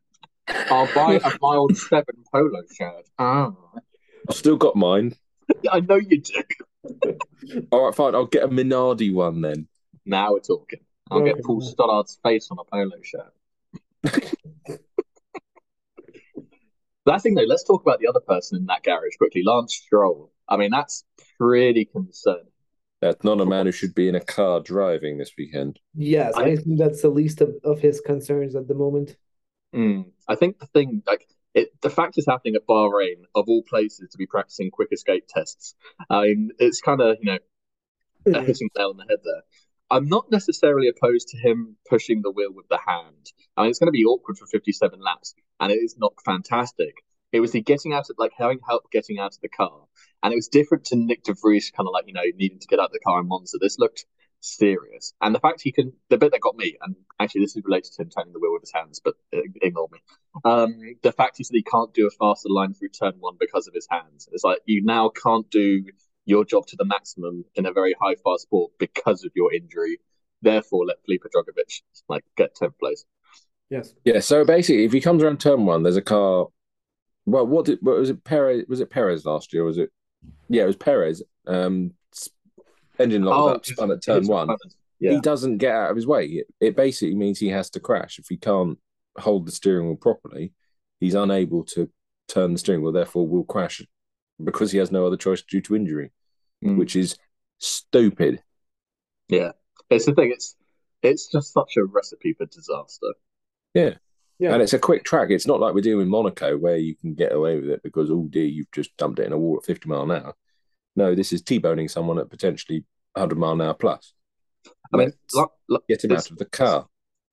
I'll 0.48 0.94
buy 0.94 1.18
a 1.22 1.32
mild 1.40 1.76
seven 1.76 2.24
polo 2.32 2.62
shirt. 2.72 3.08
Oh. 3.18 3.56
I've 4.28 4.36
still 4.36 4.56
got 4.56 4.76
mine. 4.76 5.16
I 5.70 5.80
know 5.80 5.96
you 5.96 6.20
do. 6.20 6.42
All 7.70 7.86
right, 7.86 7.94
fine. 7.94 8.14
I'll 8.14 8.26
get 8.26 8.44
a 8.44 8.48
Minardi 8.48 9.12
one 9.12 9.40
then. 9.40 9.68
Now 10.04 10.32
we're 10.32 10.40
talking. 10.40 10.80
I'll 11.10 11.22
get 11.24 11.42
Paul 11.42 11.62
Stoddart's 11.62 12.18
face 12.22 12.48
on 12.50 12.58
a 12.58 12.64
polo 12.64 13.00
shirt. 13.02 13.32
that 17.06 17.22
thing 17.22 17.34
though, 17.34 17.42
let's 17.42 17.64
talk 17.64 17.82
about 17.82 17.98
the 18.00 18.06
other 18.08 18.20
person 18.20 18.58
in 18.58 18.66
that 18.66 18.82
garage 18.82 19.16
quickly. 19.16 19.42
Lance 19.42 19.74
Stroll. 19.74 20.30
I 20.48 20.56
mean, 20.56 20.70
that's 20.70 21.04
pretty 21.38 21.86
concerning. 21.86 22.44
That's 23.00 23.22
not 23.22 23.40
a 23.40 23.46
man 23.46 23.66
who 23.66 23.72
should 23.72 23.94
be 23.94 24.08
in 24.08 24.16
a 24.16 24.20
car 24.20 24.60
driving 24.60 25.18
this 25.18 25.32
weekend. 25.38 25.78
Yes, 25.94 26.34
I, 26.36 26.42
I- 26.42 26.56
think 26.56 26.78
that's 26.78 27.02
the 27.02 27.08
least 27.10 27.40
of, 27.40 27.54
of 27.64 27.80
his 27.80 28.00
concerns 28.00 28.54
at 28.56 28.66
the 28.66 28.74
moment. 28.74 29.16
Mm, 29.74 30.06
I 30.26 30.34
think 30.34 30.58
the 30.58 30.66
thing, 30.66 31.02
like 31.06 31.26
it, 31.58 31.80
the 31.80 31.90
fact 31.90 32.18
is 32.18 32.26
happening 32.26 32.54
at 32.54 32.66
Bahrain, 32.66 33.24
of 33.34 33.48
all 33.48 33.62
places, 33.62 34.10
to 34.10 34.18
be 34.18 34.26
practicing 34.26 34.70
quick 34.70 34.88
escape 34.92 35.24
tests. 35.28 35.74
I 36.10 36.22
mean, 36.22 36.50
it's 36.58 36.80
kind 36.80 37.00
of 37.00 37.16
you 37.20 37.32
know 37.32 37.38
a 38.34 38.42
hitting 38.42 38.70
the 38.74 38.80
nail 38.80 38.90
on 38.90 38.96
the 38.96 39.06
head 39.08 39.18
there. 39.24 39.42
I'm 39.90 40.08
not 40.08 40.30
necessarily 40.30 40.88
opposed 40.88 41.28
to 41.28 41.38
him 41.38 41.76
pushing 41.88 42.20
the 42.22 42.30
wheel 42.30 42.52
with 42.52 42.68
the 42.68 42.78
hand. 42.86 43.32
I 43.56 43.62
mean, 43.62 43.70
it's 43.70 43.78
going 43.78 43.88
to 43.88 43.92
be 43.92 44.04
awkward 44.04 44.36
for 44.36 44.46
57 44.46 45.00
laps, 45.00 45.34
and 45.58 45.72
it 45.72 45.76
is 45.76 45.96
not 45.98 46.12
fantastic. 46.24 46.94
It 47.32 47.40
was 47.40 47.52
the 47.52 47.62
getting 47.62 47.92
out 47.92 48.10
of 48.10 48.16
like 48.18 48.32
having 48.36 48.60
help 48.66 48.90
getting 48.90 49.18
out 49.18 49.34
of 49.34 49.40
the 49.40 49.48
car, 49.48 49.80
and 50.22 50.32
it 50.32 50.36
was 50.36 50.48
different 50.48 50.84
to 50.86 50.96
Nyck 50.96 51.22
De 51.24 51.34
Vries, 51.34 51.70
kind 51.70 51.88
of 51.88 51.92
like 51.92 52.06
you 52.06 52.14
know 52.14 52.22
needing 52.36 52.58
to 52.60 52.66
get 52.66 52.78
out 52.78 52.86
of 52.86 52.92
the 52.92 53.00
car 53.00 53.20
in 53.20 53.28
Monza. 53.28 53.58
This 53.58 53.78
looked 53.78 54.04
serious, 54.40 55.12
and 55.20 55.34
the 55.34 55.40
fact 55.40 55.60
he 55.62 55.72
can 55.72 55.92
the 56.10 56.18
bit 56.18 56.32
that 56.32 56.40
got 56.40 56.56
me, 56.56 56.76
and 56.82 56.94
actually 57.20 57.42
this 57.42 57.56
is 57.56 57.62
related 57.64 57.92
to 57.92 58.02
him 58.02 58.10
turning 58.10 58.32
the 58.32 58.38
wheel 58.38 58.52
with 58.52 58.62
his 58.62 58.72
hands, 58.72 59.00
but 59.02 59.14
uh, 59.34 59.40
ignore 59.62 59.88
me. 59.92 59.98
Um, 60.44 60.96
the 61.02 61.12
fact 61.12 61.38
he 61.38 61.44
said 61.44 61.54
he 61.54 61.62
can't 61.62 61.92
do 61.94 62.06
a 62.06 62.10
faster 62.10 62.48
line 62.48 62.74
through 62.74 62.90
turn 62.90 63.14
one 63.18 63.36
because 63.38 63.66
of 63.66 63.74
his 63.74 63.86
hands. 63.90 64.28
It's 64.32 64.44
like 64.44 64.60
you 64.66 64.82
now 64.84 65.08
can't 65.08 65.48
do 65.50 65.84
your 66.24 66.44
job 66.44 66.66
to 66.66 66.76
the 66.76 66.84
maximum 66.84 67.44
in 67.54 67.66
a 67.66 67.72
very 67.72 67.94
high 68.00 68.14
fast 68.22 68.42
sport 68.42 68.72
because 68.78 69.24
of 69.24 69.32
your 69.34 69.52
injury. 69.52 69.98
Therefore, 70.42 70.86
let 70.86 71.02
Felipe 71.04 71.24
Drugovich 71.34 71.82
like 72.08 72.24
get 72.36 72.54
tenth 72.54 72.78
place. 72.78 73.04
Yes. 73.70 73.94
Yeah, 74.04 74.20
so 74.20 74.44
basically, 74.44 74.84
if 74.84 74.92
he 74.92 75.00
comes 75.00 75.22
around 75.22 75.40
turn 75.40 75.66
one, 75.66 75.82
there's 75.82 75.96
a 75.96 76.02
car. 76.02 76.46
Well, 77.26 77.46
what 77.46 77.66
did 77.66 77.78
what 77.82 77.98
was 77.98 78.10
it? 78.10 78.24
Perez 78.24 78.64
was 78.68 78.80
it 78.80 78.88
Perez 78.90 79.26
last 79.26 79.52
year? 79.52 79.62
Or 79.62 79.66
was 79.66 79.78
it? 79.78 79.90
Yeah, 80.48 80.62
it 80.62 80.66
was 80.66 80.76
Perez. 80.76 81.22
Um, 81.46 81.92
s- 81.92 81.97
engine 82.98 83.22
locked 83.22 83.56
up, 83.56 83.66
spun 83.66 83.90
at 83.90 84.02
turn 84.02 84.26
one. 84.26 84.48
Yeah. 85.00 85.12
He 85.12 85.20
doesn't 85.20 85.58
get 85.58 85.72
out 85.74 85.90
of 85.90 85.96
his 85.96 86.06
way. 86.06 86.26
It, 86.26 86.46
it 86.60 86.76
basically 86.76 87.14
means 87.14 87.38
he 87.38 87.48
has 87.48 87.70
to 87.70 87.80
crash 87.80 88.18
if 88.18 88.26
he 88.28 88.36
can't 88.36 88.78
hold 89.16 89.46
the 89.46 89.52
steering 89.52 89.86
wheel 89.86 89.96
properly. 89.96 90.52
He's 91.00 91.14
unable 91.14 91.64
to 91.66 91.88
turn 92.26 92.52
the 92.52 92.58
steering 92.58 92.82
wheel, 92.82 92.92
therefore 92.92 93.26
will 93.28 93.44
crash 93.44 93.80
because 94.42 94.72
he 94.72 94.78
has 94.78 94.90
no 94.90 95.06
other 95.06 95.16
choice 95.16 95.42
due 95.42 95.60
to 95.62 95.76
injury, 95.76 96.10
Mm. 96.64 96.76
which 96.76 96.96
is 96.96 97.16
stupid. 97.58 98.42
Yeah, 99.28 99.52
it's 99.90 100.06
the 100.06 100.14
thing. 100.14 100.32
It's 100.32 100.56
it's 101.02 101.28
just 101.28 101.52
such 101.52 101.76
a 101.76 101.84
recipe 101.84 102.32
for 102.32 102.46
disaster. 102.46 103.14
Yeah. 103.74 103.94
Yeah. 104.40 104.52
And 104.54 104.62
it's 104.62 104.72
a 104.72 104.78
quick 104.78 105.04
track. 105.04 105.30
It's 105.30 105.46
not 105.46 105.60
like 105.60 105.74
we're 105.74 105.80
doing 105.80 106.02
in 106.02 106.08
Monaco 106.08 106.56
where 106.56 106.76
you 106.76 106.94
can 106.96 107.14
get 107.14 107.32
away 107.32 107.58
with 107.60 107.70
it 107.70 107.82
because, 107.82 108.10
oh 108.10 108.26
dear, 108.30 108.44
you've 108.46 108.70
just 108.72 108.96
dumped 108.96 109.18
it 109.20 109.26
in 109.26 109.32
a 109.32 109.38
wall 109.38 109.58
at 109.58 109.64
50 109.66 109.88
mile 109.88 110.02
an 110.02 110.10
hour. 110.12 110.34
No, 110.96 111.14
this 111.14 111.32
is 111.32 111.42
T-boning 111.42 111.88
someone 111.88 112.18
at 112.18 112.30
potentially 112.30 112.84
100 113.14 113.38
mile 113.38 113.52
an 113.52 113.60
hour 113.62 113.74
plus. 113.74 114.12
I 114.92 114.96
mean, 114.96 115.06
Let's 115.08 115.34
lo- 115.34 115.52
lo- 115.68 115.80
get 115.88 116.04
him 116.04 116.12
out 116.12 116.30
of 116.30 116.38
the 116.38 116.44
car. 116.46 116.86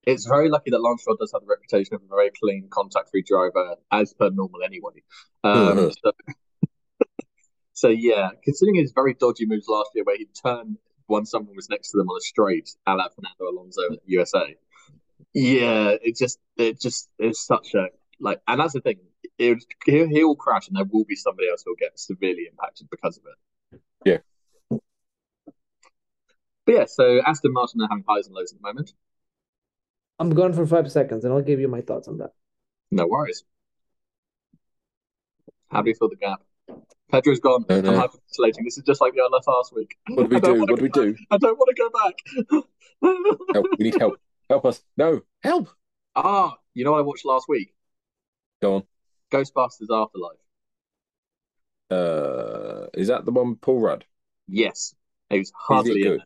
it's 0.05 0.25
very 0.27 0.49
lucky 0.49 0.69
that 0.71 0.79
Lance 0.81 1.01
Stroll 1.01 1.17
does 1.17 1.31
have 1.31 1.41
the 1.41 1.47
reputation 1.47 1.95
of 1.95 2.01
a 2.03 2.07
very 2.07 2.29
clean, 2.39 2.67
contact-free 2.69 3.23
driver, 3.27 3.75
as 3.91 4.13
per 4.13 4.29
normal 4.29 4.61
anyway. 4.63 5.01
Um, 5.43 5.77
Mhm. 5.77 5.93
so, 6.03 6.11
so 7.73 7.87
yeah, 7.89 8.29
considering 8.43 8.75
his 8.75 8.91
very 8.93 9.13
dodgy 9.15 9.45
moves 9.45 9.67
last 9.67 9.89
year, 9.95 10.03
where 10.03 10.17
he 10.17 10.25
turned 10.25 10.67
turn 10.67 10.77
when 11.07 11.25
someone 11.25 11.55
was 11.55 11.69
next 11.69 11.91
to 11.91 11.97
them 11.97 12.09
on 12.09 12.17
a 12.17 12.21
straight, 12.21 12.69
a 12.87 12.95
la 12.95 13.07
Fernando 13.09 13.49
Alonso 13.49 13.81
at 13.93 13.99
USA. 14.05 14.55
Yeah, 15.33 15.95
it 16.01 16.15
just 16.17 16.39
it 16.57 16.79
just 16.79 17.09
is 17.19 17.39
such 17.43 17.73
a 17.75 17.87
like, 18.19 18.41
and 18.47 18.59
that's 18.59 18.73
the 18.73 18.81
thing. 18.81 18.99
It, 19.37 19.63
he'll, 19.85 20.07
he'll 20.07 20.35
crash, 20.35 20.67
and 20.67 20.77
there 20.77 20.85
will 20.85 21.05
be 21.05 21.15
somebody 21.15 21.49
else 21.49 21.63
who'll 21.65 21.75
get 21.75 21.99
severely 21.99 22.47
impacted 22.49 22.87
because 22.89 23.17
of 23.17 23.23
it. 23.25 23.81
Yeah. 24.05 24.79
But 26.65 26.75
yeah, 26.75 26.85
so 26.85 27.21
Aston 27.25 27.53
Martin 27.53 27.81
are 27.81 27.87
having 27.89 28.05
highs 28.07 28.27
and 28.27 28.35
lows 28.35 28.53
at 28.53 28.61
the 28.61 28.67
moment. 28.67 28.93
I'm 30.17 30.33
gone 30.33 30.53
for 30.53 30.65
five 30.65 30.91
seconds 30.91 31.25
and 31.25 31.33
I'll 31.33 31.41
give 31.41 31.59
you 31.59 31.67
my 31.67 31.81
thoughts 31.81 32.07
on 32.07 32.17
that. 32.19 32.31
No 32.91 33.05
worries. 33.07 33.43
How 35.69 35.81
do 35.81 35.89
you 35.89 35.95
feel 35.95 36.09
the 36.09 36.15
gap? 36.15 36.41
Pedro's 37.11 37.39
gone. 37.39 37.65
No, 37.69 37.77
I'm 37.77 37.83
no. 37.83 37.91
hyperventilating. 37.91 38.63
This 38.63 38.77
is 38.77 38.83
just 38.85 39.01
like 39.01 39.13
the 39.13 39.21
other 39.21 39.39
last 39.45 39.75
week. 39.75 39.95
What 40.07 40.29
do 40.29 40.35
we 40.35 40.41
don't 40.41 40.53
do? 40.53 40.59
wanna 40.61 40.71
What 40.71 40.77
do 40.77 40.83
we 40.83 40.89
do? 40.89 41.13
back. 41.13 41.21
I 41.31 41.37
don't 41.37 41.57
want 41.57 41.75
to 41.75 41.83
go 41.83 41.89
back. 42.03 42.65
Help. 43.53 43.67
We 43.77 43.85
need 43.85 43.99
help. 43.99 44.19
Help 44.49 44.65
us. 44.65 44.81
No, 44.97 45.21
help. 45.43 45.69
ah, 46.15 46.55
you 46.73 46.85
know 46.85 46.91
what 46.91 46.99
I 46.99 47.01
watched 47.01 47.25
last 47.25 47.47
week? 47.49 47.73
Go 48.61 48.75
on. 48.75 48.83
Ghostbusters 49.37 49.89
Afterlife. 49.91 50.37
Uh, 51.89 52.87
is 52.93 53.07
that 53.07 53.25
the 53.25 53.31
one 53.31 53.51
with 53.51 53.61
Paul 53.61 53.79
Rudd? 53.81 54.05
Yes. 54.47 54.95
It 55.29 55.39
was 55.39 55.51
hardly 55.55 56.01
in 56.01 56.07
good? 56.09 56.21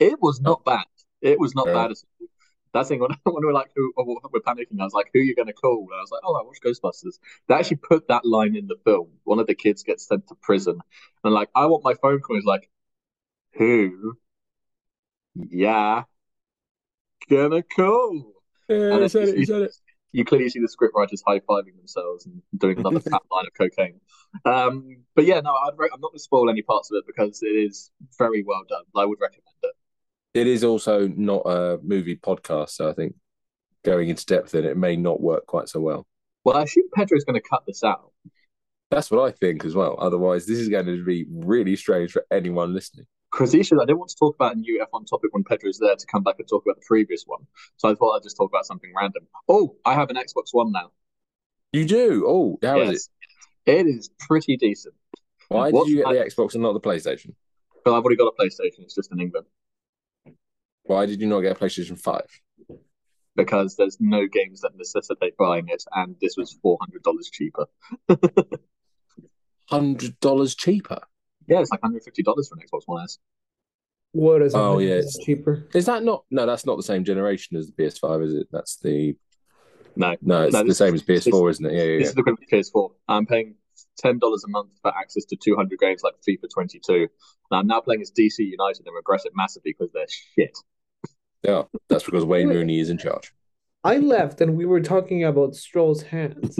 it. 0.00 0.12
It 0.12 0.22
was 0.22 0.40
not 0.40 0.64
bad. 0.64 0.84
It 1.22 1.38
was 1.38 1.54
not 1.54 1.66
Yeah. 1.66 1.74
bad 1.74 1.90
at 1.92 1.98
all. 2.20 2.28
That 2.72 2.86
thing 2.88 3.00
when, 3.00 3.10
when 3.24 3.36
we 3.40 3.46
were 3.46 3.52
like, 3.52 3.70
who 3.76 3.92
oh, 3.98 4.18
we're 4.32 4.40
panicking, 4.40 4.80
I 4.80 4.84
was 4.84 4.92
like, 4.94 5.10
who 5.12 5.20
are 5.20 5.22
you 5.22 5.34
going 5.34 5.46
to 5.48 5.52
call? 5.54 5.86
And 5.90 5.98
I 5.98 6.02
was 6.02 6.10
like, 6.10 6.22
oh, 6.24 6.34
I 6.36 6.42
watched 6.44 6.62
Ghostbusters. 6.62 7.18
They 7.48 7.54
actually 7.54 7.78
put 7.78 8.08
that 8.08 8.24
line 8.24 8.56
in 8.56 8.66
the 8.66 8.76
film. 8.84 9.08
One 9.24 9.38
of 9.38 9.46
the 9.46 9.54
kids 9.54 9.82
gets 9.84 10.06
sent 10.06 10.28
to 10.28 10.34
prison. 10.36 10.80
And 11.22 11.34
like, 11.34 11.50
I 11.54 11.66
want 11.66 11.84
my 11.84 11.94
phone 11.94 12.20
call. 12.20 12.36
He's 12.36 12.44
like, 12.44 12.70
who? 13.54 14.18
Yeah. 15.34 16.04
Gonna 17.28 17.62
call. 17.62 18.32
Yeah, 18.68 18.92
And 18.94 19.02
he 19.02 19.08
said 19.08 19.28
it. 19.28 19.36
He 19.36 19.44
said 19.44 19.62
it. 19.62 19.74
You 20.14 20.24
clearly 20.24 20.48
see 20.48 20.60
the 20.60 20.68
script 20.68 20.94
writers 20.96 21.24
high 21.26 21.40
fiving 21.40 21.76
themselves 21.76 22.24
and 22.24 22.40
doing 22.56 22.78
another 22.78 23.00
fat 23.10 23.22
line 23.32 23.46
of 23.46 23.52
cocaine. 23.58 24.00
Um, 24.44 24.98
but 25.16 25.24
yeah, 25.24 25.40
no, 25.40 25.52
I'd 25.52 25.72
re- 25.76 25.90
I'm 25.92 26.00
not 26.00 26.12
going 26.12 26.18
to 26.18 26.22
spoil 26.22 26.48
any 26.48 26.62
parts 26.62 26.88
of 26.92 26.98
it 26.98 27.04
because 27.04 27.42
it 27.42 27.48
is 27.48 27.90
very 28.16 28.44
well 28.46 28.62
done. 28.68 28.84
I 28.94 29.06
would 29.06 29.18
recommend 29.20 29.56
it. 29.64 29.72
It 30.32 30.46
is 30.46 30.62
also 30.62 31.08
not 31.08 31.42
a 31.46 31.80
movie 31.82 32.14
podcast, 32.14 32.70
so 32.70 32.88
I 32.88 32.92
think 32.92 33.16
going 33.84 34.08
into 34.08 34.24
depth 34.24 34.54
in 34.54 34.64
it 34.64 34.76
may 34.76 34.94
not 34.94 35.20
work 35.20 35.46
quite 35.46 35.68
so 35.68 35.80
well. 35.80 36.06
Well, 36.44 36.58
I 36.58 36.62
assume 36.62 36.84
Pedro's 36.94 37.24
going 37.24 37.40
to 37.40 37.48
cut 37.48 37.64
this 37.66 37.82
out. 37.82 38.12
That's 38.92 39.10
what 39.10 39.28
I 39.28 39.32
think 39.32 39.64
as 39.64 39.74
well. 39.74 39.96
Otherwise, 39.98 40.46
this 40.46 40.60
is 40.60 40.68
going 40.68 40.86
to 40.86 41.04
be 41.04 41.26
really 41.28 41.74
strange 41.74 42.12
for 42.12 42.24
anyone 42.30 42.72
listening. 42.72 43.06
Because 43.34 43.50
the 43.50 43.58
I 43.58 43.84
didn't 43.84 43.98
want 43.98 44.10
to 44.10 44.16
talk 44.16 44.36
about 44.36 44.54
a 44.54 44.58
new 44.60 44.80
F1 44.92 45.08
topic 45.10 45.32
when 45.32 45.42
Pedro's 45.42 45.78
there 45.80 45.96
to 45.96 46.06
come 46.06 46.22
back 46.22 46.36
and 46.38 46.46
talk 46.46 46.62
about 46.64 46.76
the 46.76 46.84
previous 46.86 47.24
one. 47.26 47.40
So 47.78 47.90
I 47.90 47.94
thought 47.96 48.14
I'd 48.14 48.22
just 48.22 48.36
talk 48.36 48.48
about 48.48 48.64
something 48.64 48.92
random. 48.96 49.26
Oh, 49.48 49.74
I 49.84 49.94
have 49.94 50.08
an 50.10 50.14
Xbox 50.16 50.50
One 50.52 50.70
now. 50.70 50.92
You 51.72 51.84
do? 51.84 52.24
Oh, 52.28 52.58
how 52.62 52.78
is 52.78 53.10
it? 53.66 53.72
It 53.72 53.86
is 53.88 54.08
pretty 54.20 54.56
decent. 54.56 54.94
Why 55.48 55.70
What's 55.72 55.88
did 55.88 55.96
you 55.96 56.04
get 56.04 56.12
the 56.12 56.30
Xbox 56.30 56.54
and 56.54 56.62
not 56.62 56.74
the 56.74 56.80
PlayStation? 56.80 57.34
But 57.84 57.96
I've 57.96 58.04
already 58.04 58.16
got 58.16 58.32
a 58.38 58.40
PlayStation. 58.40 58.84
It's 58.84 58.94
just 58.94 59.10
in 59.10 59.18
England 59.20 59.46
Why 60.84 61.04
did 61.04 61.20
you 61.20 61.26
not 61.26 61.40
get 61.40 61.56
a 61.56 61.58
PlayStation 61.58 61.98
5? 61.98 62.22
because 63.36 63.74
there's 63.74 63.96
no 63.98 64.28
games 64.28 64.60
that 64.60 64.76
necessitate 64.76 65.36
buying 65.36 65.66
it, 65.68 65.82
and 65.96 66.14
this 66.20 66.36
was 66.36 66.56
four 66.62 66.78
hundred 66.80 67.02
dollars 67.02 67.28
cheaper. 67.30 67.66
$100 69.70 70.56
cheaper. 70.58 71.00
Yeah, 71.48 71.60
it's 71.60 71.70
like 71.70 71.80
hundred 71.82 72.02
fifty 72.04 72.22
dollars 72.22 72.48
for 72.48 72.56
an 72.56 72.62
Xbox 72.66 72.82
One 72.86 73.02
S. 73.04 73.18
What 74.12 74.42
is 74.42 74.54
Oh, 74.54 74.78
yeah, 74.78 74.94
It's 74.94 75.16
it's- 75.16 75.24
cheaper. 75.26 75.66
Is 75.74 75.86
that 75.86 76.04
not? 76.04 76.24
No, 76.30 76.46
that's 76.46 76.64
not 76.66 76.76
the 76.76 76.82
same 76.84 77.04
generation 77.04 77.56
as 77.56 77.66
the 77.70 77.72
PS5, 77.72 78.24
is 78.24 78.34
it? 78.34 78.46
That's 78.52 78.76
the. 78.76 79.16
No, 79.96 80.14
No, 80.22 80.42
it's 80.44 80.52
No, 80.52 80.60
the 80.60 80.68
this- 80.68 80.78
same 80.78 80.94
as 80.94 81.02
PS4, 81.02 81.50
isn't 81.50 81.66
it? 81.66 81.72
Yeah, 81.72 81.78
yeah, 81.82 81.84
this 81.98 82.02
yeah. 82.04 82.08
is 82.08 82.14
the 82.14 82.20
equivalent 82.20 82.48
to 82.48 82.56
PS4. 82.56 82.90
I'm 83.08 83.26
paying 83.26 83.56
ten 83.98 84.18
dollars 84.18 84.44
a 84.44 84.48
month 84.48 84.70
for 84.82 84.96
access 84.96 85.24
to 85.26 85.36
two 85.36 85.56
hundred 85.56 85.78
games 85.80 86.02
like 86.02 86.14
FIFA 86.28 86.48
22, 86.52 86.94
and 86.94 87.08
I'm 87.50 87.66
now 87.66 87.80
playing 87.80 88.02
as 88.02 88.10
DC 88.12 88.38
United 88.38 88.86
and 88.86 88.94
regret 88.94 89.22
it 89.24 89.32
massively 89.34 89.74
because 89.78 89.92
they're 89.92 90.06
shit. 90.08 90.56
Yeah, 91.42 91.64
that's 91.88 92.04
because 92.04 92.24
Wayne 92.24 92.48
Rooney 92.48 92.80
is 92.80 92.88
in 92.90 92.98
charge. 92.98 93.32
I 93.82 93.98
left 93.98 94.40
and 94.40 94.56
we 94.56 94.64
were 94.64 94.80
talking 94.80 95.24
about 95.24 95.54
Stroll's 95.54 96.02
hands. 96.02 96.58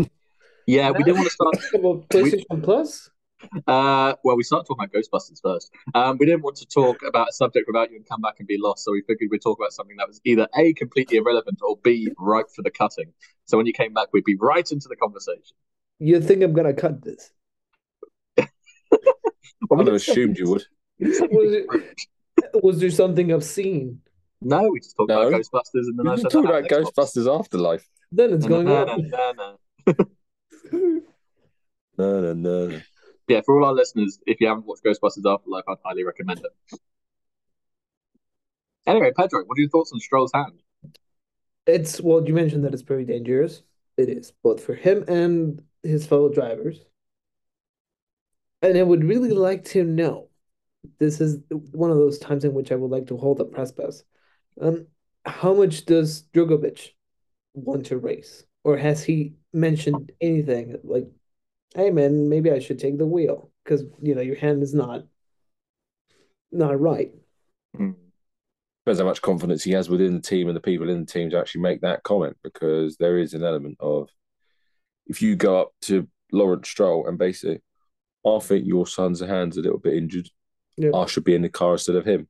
Yeah, 0.67 0.91
we 0.91 1.03
didn't 1.05 1.17
want 1.19 1.29
to 1.31 1.35
start. 1.35 1.57
about 1.75 2.09
PlayStation 2.11 2.63
Plus? 2.63 3.11
Uh, 3.67 4.15
well, 4.25 4.37
we 4.37 4.43
started 4.43 4.67
talking 4.67 4.85
about 4.85 4.93
Ghostbusters 4.93 5.41
first. 5.43 5.73
Um, 5.95 6.17
we 6.19 6.27
didn't 6.27 6.43
want 6.43 6.57
to 6.57 6.67
talk 6.67 6.99
about 7.07 7.29
a 7.29 7.33
subject 7.33 7.67
without 7.67 7.91
you 7.91 7.97
and 7.97 8.09
come 8.09 8.21
back 8.21 8.35
and 8.39 8.47
be 8.49 8.59
lost, 8.59 8.85
so 8.85 8.93
we 8.93 9.03
figured 9.03 9.31
we'd 9.31 9.43
talk 9.43 9.59
about 9.59 9.73
something 9.73 9.97
that 9.97 10.07
was 10.09 10.21
either 10.25 10.49
a 10.57 10.73
completely 10.75 11.19
irrelevant 11.19 11.59
or 11.63 11.77
b 11.83 12.09
ripe 12.19 12.47
for 12.55 12.63
the 12.63 12.71
cutting. 12.71 13.13
So 13.45 13.57
when 13.57 13.67
you 13.67 13.73
came 13.73 13.93
back, 13.93 14.09
we'd 14.13 14.25
be 14.25 14.37
right 14.37 14.71
into 14.71 14.89
the 14.89 14.97
conversation. 14.97 15.57
You 15.99 16.21
think 16.21 16.43
I'm 16.43 16.53
gonna 16.53 16.75
cut 16.75 17.03
this? 17.03 17.31
Well, 18.37 18.49
I 19.71 19.75
would 19.77 19.87
have 19.87 19.97
assumed 19.97 20.39
you 20.39 20.51
would. 20.51 20.65
we 20.99 21.07
didn't 21.07 21.19
say 21.19 21.27
Was 21.31 21.55
anything. 21.55 21.81
it- 21.83 22.65
Was 22.65 22.81
there 22.81 22.91
something 22.91 23.29
obsone? 23.29 23.99
No, 24.43 24.69
we 24.71 24.81
just 24.81 24.95
talked 24.97 25.11
about 25.11 25.33
Ghostbusters 25.33 25.87
and 25.89 25.99
then 25.99 26.05
We 26.07 26.13
I 26.13 26.17
said 26.17 26.31
talked 26.31 26.47
about 26.47 26.71
have 26.71 26.79
an 26.81 26.85
Xbox. 26.85 26.93
Ghostbusters 27.17 27.41
Afterlife. 27.41 27.89
Then 28.13 28.33
it's 28.35 28.47
going 28.47 28.67
No, 28.67 28.77
up. 28.77 28.99
no, 31.97 32.21
no, 32.21 32.35
no. 32.35 32.81
Yeah, 33.27 33.41
for 33.45 33.59
all 33.59 33.67
our 33.67 33.73
listeners, 33.73 34.19
if 34.27 34.41
you 34.41 34.49
haven't 34.49 34.67
watched 34.67 34.85
Ghostbusters 34.85 35.25
Afterlife, 35.25 35.65
I'd 35.69 35.79
highly 35.85 36.05
recommend 36.05 36.41
it. 36.41 36.79
Anyway, 38.87 39.13
Pedro, 39.17 39.45
what 39.47 39.57
are 39.57 39.61
your 39.61 39.71
thoughts 39.71 39.93
on 39.93 40.01
Stroll's 40.01 40.33
hand? 40.35 40.61
It's 41.67 42.01
well, 42.01 42.27
you 42.27 42.35
mentioned 42.35 42.65
that 42.65 42.75
it's 42.75 42.83
pretty 42.83 43.05
dangerous. 43.05 43.63
It 43.97 44.11
is, 44.11 44.33
both 44.43 44.63
for 44.63 44.75
him 44.75 45.05
and 45.09 45.63
his 45.83 46.07
fellow 46.07 46.29
drivers. 46.29 46.81
And 48.61 48.77
I 48.77 48.83
would 48.83 49.05
really 49.05 49.31
like 49.31 49.65
to 49.67 49.85
know 49.85 50.29
this 50.99 51.21
is 51.21 51.39
one 51.73 51.91
of 51.91 51.97
those 51.97 52.19
times 52.19 52.45
in 52.45 52.53
which 52.53 52.73
I 52.73 52.77
would 52.77 52.91
like 52.91 53.07
to 53.07 53.17
hold 53.17 53.41
a 53.41 53.45
press 53.45 53.73
pass. 53.73 54.03
Um, 54.61 54.87
how 55.25 55.55
much 55.55 55.87
does 55.87 56.25
Drugovich 56.35 56.91
want 57.55 57.87
to 57.87 57.97
race, 57.97 58.45
or 58.65 58.77
has 58.77 59.03
he 59.03 59.35
mentioned 59.53 60.13
anything 60.21 60.77
like, 60.85 61.07
"Hey, 61.75 61.91
man, 61.91 62.29
maybe 62.29 62.51
I 62.51 62.59
should 62.59 62.79
take 62.79 62.99
the 62.99 63.07
wheel"? 63.07 63.51
Because 63.65 63.85
you 64.03 64.15
know 64.15 64.21
your 64.21 64.37
hand 64.37 64.63
is 64.63 64.75
not 64.75 65.05
not 66.53 66.79
right. 66.81 67.13
Mm. 67.77 67.97
Depends 68.85 69.01
how 69.01 69.07
much 69.07 69.23
confidence 69.23 69.65
he 69.65 69.73
has 69.73 69.89
within 69.89 70.15
the 70.15 70.21
team 70.21 70.49
and 70.49 70.57
the 70.57 70.61
people 70.61 70.89
in 70.89 71.01
the 71.01 71.07
team 71.07 71.31
to 71.31 71.39
actually 71.39 71.63
make 71.63 71.81
that 71.81 72.03
comment, 72.03 72.37
because 72.43 72.97
there 72.99 73.19
is 73.19 73.35
an 73.35 73.43
element 73.43 73.77
of 73.81 74.09
if 75.07 75.21
you 75.23 75.37
go 75.37 75.61
up 75.61 75.73
to 75.83 76.09
Lawrence 76.33 76.69
Stroll 76.69 77.07
and 77.07 77.19
basically, 77.19 77.61
I 78.27 78.39
think 78.39 78.67
your 78.67 78.87
son's 78.87 79.21
hand's 79.21 79.57
a 79.57 79.63
little 79.63 79.79
bit 79.79 79.95
injured. 79.95 80.29
Yeah. 80.77 80.91
I 80.95 81.07
should 81.07 81.25
be 81.25 81.35
in 81.35 81.43
the 81.43 81.49
car 81.49 81.73
instead 81.73 81.97
of 81.97 82.05
him. 82.05 82.29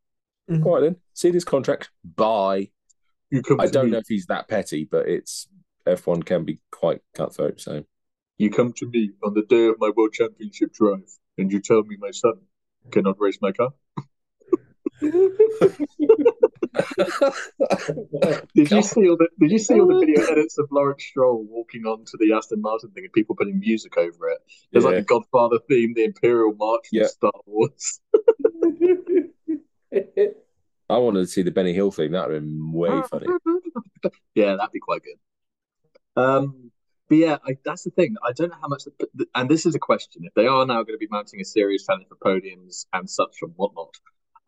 Mhm. 0.50 0.64
All 0.64 0.74
right 0.74 0.80
then, 0.80 0.96
see 1.12 1.30
this 1.30 1.44
contract. 1.44 1.90
Bye. 2.04 2.70
You 3.30 3.42
come 3.42 3.60
I 3.60 3.66
don't 3.66 3.86
me, 3.86 3.90
know 3.92 3.98
if 3.98 4.06
he's 4.08 4.26
that 4.26 4.48
petty, 4.48 4.84
but 4.84 5.08
it's 5.08 5.48
F1 5.86 6.24
can 6.24 6.44
be 6.44 6.60
quite 6.70 7.00
cutthroat. 7.14 7.60
So 7.60 7.84
You 8.38 8.50
come 8.50 8.72
to 8.74 8.86
me 8.86 9.10
on 9.22 9.34
the 9.34 9.42
day 9.42 9.66
of 9.66 9.76
my 9.78 9.90
World 9.96 10.12
Championship 10.12 10.72
drive, 10.72 11.08
and 11.38 11.52
you 11.52 11.60
tell 11.60 11.82
me 11.84 11.96
my 11.98 12.10
son 12.10 12.34
cannot 12.90 13.16
race 13.20 13.38
my 13.40 13.52
car. 13.52 13.70
Did 18.54 18.70
you 18.70 18.82
see 18.82 19.08
all 19.08 19.16
the 19.16 19.28
Did 19.40 19.50
you 19.50 19.58
see 19.58 19.78
all 19.80 19.86
the 19.86 19.98
video 20.00 20.22
edits 20.30 20.58
of 20.58 20.66
Lawrence 20.70 21.04
Stroll 21.04 21.44
walking 21.48 21.84
onto 21.86 22.16
the 22.18 22.32
Aston 22.32 22.60
Martin 22.60 22.90
thing 22.90 23.04
and 23.04 23.12
people 23.12 23.36
putting 23.36 23.58
music 23.58 23.96
over 23.96 24.28
it? 24.30 24.38
There's 24.72 24.84
like 24.84 24.94
Yeah. 24.94 25.00
a 25.00 25.02
Godfather 25.04 25.58
theme, 25.68 25.94
the 25.94 26.04
Imperial 26.04 26.54
March 26.54 26.88
from 26.90 26.98
Yeah. 27.00 27.06
Star 27.06 27.32
Wars. 27.46 28.00
I 30.90 30.98
wanted 30.98 31.20
to 31.20 31.26
see 31.26 31.42
the 31.42 31.50
Benny 31.50 31.72
Hill 31.72 31.90
thing. 31.90 32.12
That 32.12 32.28
would 32.28 32.34
have 32.34 32.42
been 32.42 32.72
way 32.72 33.02
funny. 33.10 33.26
yeah, 34.34 34.56
that'd 34.56 34.72
be 34.72 34.80
quite 34.80 35.02
good. 35.02 35.18
Um, 36.22 36.70
but 37.08 37.18
yeah, 37.18 37.36
I, 37.46 37.56
that's 37.64 37.84
the 37.84 37.90
thing. 37.90 38.14
I 38.26 38.32
don't 38.32 38.50
know 38.50 38.58
how 38.60 38.68
much, 38.68 38.84
the, 39.14 39.26
and 39.34 39.48
this 39.48 39.66
is 39.66 39.74
a 39.74 39.78
question. 39.78 40.22
If 40.24 40.34
they 40.34 40.46
are 40.46 40.64
now 40.64 40.82
going 40.82 40.94
to 40.94 40.98
be 40.98 41.08
mounting 41.10 41.40
a 41.40 41.44
serious 41.44 41.84
challenge 41.84 42.06
for 42.08 42.16
podiums 42.16 42.86
and 42.92 43.08
such 43.08 43.36
and 43.42 43.52
whatnot, 43.56 43.94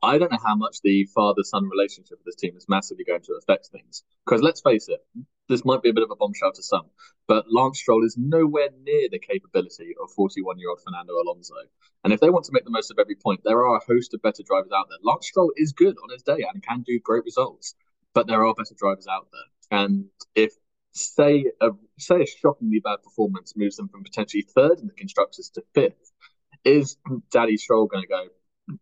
I 0.03 0.19
don't 0.19 0.31
know 0.31 0.38
how 0.42 0.55
much 0.55 0.81
the 0.83 1.05
father-son 1.14 1.69
relationship 1.69 2.19
of 2.19 2.25
this 2.25 2.37
team 2.37 2.57
is 2.57 2.66
massively 2.69 3.05
going 3.05 3.23
to 3.23 3.38
affect 3.40 3.69
things. 3.69 4.05
Because 4.25 4.42
let's 4.42 4.61
face 4.61 4.88
it, 4.88 5.01
this 5.49 5.64
might 5.64 5.83
be 5.83 5.90
a 5.90 5.95
bit 5.95 6.03
of 6.03 6.11
a 6.11 6.16
bombshell 6.16 6.53
to 6.53 6.62
some, 6.62 6.87
but 7.27 7.47
Lance 7.51 7.79
Stroll 7.79 8.05
is 8.05 8.16
nowhere 8.19 8.69
near 8.83 9.09
the 9.11 9.19
capability 9.19 9.95
of 10.03 10.11
41-year-old 10.19 10.81
Fernando 10.83 11.14
Alonso. 11.14 11.55
And 12.05 12.12
if 12.12 12.21
they 12.21 12.31
want 12.31 12.45
to 12.47 12.53
make 12.53 12.64
the 12.64 12.71
most 12.71 12.90
of 12.90 12.99
every 12.99 13.16
point, 13.16 13.40
there 13.45 13.64
are 13.64 13.77
a 13.77 13.85
host 13.85 14.12
of 14.12 14.23
better 14.23 14.42
drivers 14.45 14.73
out 14.77 14.87
there. 14.88 14.99
Lance 15.03 15.29
Stroll 15.29 15.53
is 15.57 15.73
good 15.73 15.97
on 16.03 16.11
his 16.11 16.23
day 16.23 16.45
and 16.53 16.62
can 16.62 16.83
do 16.83 17.01
great 17.01 17.25
results, 17.25 17.75
but 18.12 18.27
there 18.27 18.45
are 18.45 18.55
better 18.55 18.75
drivers 18.77 19.07
out 19.07 19.29
there. 19.33 19.79
And 19.81 20.07
if 20.35 20.53
say 20.96 21.46
a 21.61 21.70
say 21.98 22.22
a 22.22 22.26
shockingly 22.26 22.80
bad 22.80 23.02
performance 23.02 23.54
moves 23.56 23.76
them 23.76 23.88
from 23.88 24.02
potentially 24.02 24.42
third 24.54 24.80
in 24.80 24.87
the 24.87 24.92
constructors 24.94 25.50
to 25.54 25.62
fifth, 25.74 26.12
is 26.64 26.96
Daddy 27.30 27.56
Stroll 27.56 27.87
going 27.87 28.02
to 28.02 28.09
go 28.09 28.76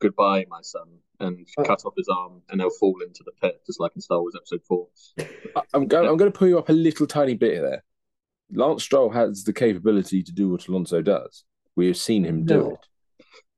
goodbye, 0.00 0.46
my 0.48 0.60
son, 0.62 0.88
and 1.20 1.46
Uh, 1.58 1.64
cut 1.64 1.84
off 1.84 1.94
his 1.96 2.08
arm, 2.08 2.42
and 2.48 2.60
they'll 2.60 2.70
fall 2.70 3.00
into 3.04 3.24
the 3.24 3.32
pit, 3.40 3.60
just 3.66 3.80
like 3.80 3.92
in 3.96 4.00
Star 4.00 4.20
Wars 4.20 4.34
Episode 4.36 4.62
Four? 4.66 4.88
I'm 5.74 5.86
going. 5.86 6.08
I'm 6.08 6.16
going 6.16 6.30
to 6.32 6.38
pull 6.38 6.48
you 6.48 6.58
up 6.58 6.68
a 6.68 6.72
little 6.72 7.06
tiny 7.06 7.34
bit 7.34 7.60
there. 7.60 7.84
Lance 8.52 8.82
Stroll 8.84 9.10
has 9.10 9.44
the 9.44 9.52
capability 9.52 10.22
to 10.22 10.32
do 10.32 10.48
what 10.50 10.66
Alonso 10.68 11.02
does. 11.02 11.44
We 11.76 11.86
have 11.88 11.96
seen 11.98 12.24
him 12.24 12.44
do 12.46 12.54
No. 12.54 12.70
it. 12.70 12.86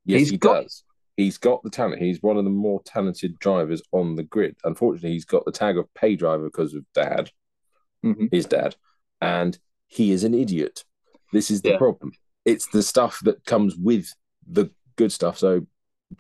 Yes, 0.05 0.19
He's 0.21 0.31
he 0.31 0.37
got- 0.39 0.63
does. 0.63 0.85
He's 1.17 1.37
got 1.37 1.63
the 1.63 1.69
talent. 1.71 2.01
He's 2.01 2.23
one 2.23 2.39
of 2.39 2.45
the 2.45 2.51
more 2.51 2.81
talented 2.87 3.39
drivers 3.39 3.83
on 3.93 4.15
the 4.17 4.23
grid. 4.23 4.57
Unfortunately, 4.65 5.11
he's 5.11 5.27
got 5.27 5.45
the 5.45 5.53
tag 5.53 5.77
of 5.77 5.93
pay 5.93 6.17
driver 6.17 6.45
because 6.45 6.73
of 6.73 6.87
dad, 6.95 7.31
Mhm. 8.05 8.33
his 8.33 8.47
dad, 8.47 8.77
and 9.21 9.59
he 9.87 10.13
is 10.13 10.25
an 10.25 10.35
idiot. 10.35 10.85
This 11.33 11.51
is 11.51 11.63
the 11.63 11.71
Yeah. 11.71 11.79
problem. 11.79 12.13
It's 12.45 12.67
the 12.69 12.83
stuff 12.83 13.21
that 13.25 13.45
comes 13.45 13.77
with 13.77 14.13
the 14.47 14.71
good 14.97 15.13
stuff. 15.13 15.39
So, 15.39 15.67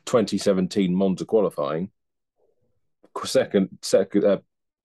2017 0.04 0.94
Monza 0.94 1.24
qualifying, 1.24 1.90
second, 3.24 3.78
second, 3.82 4.24
uh, 4.24 4.40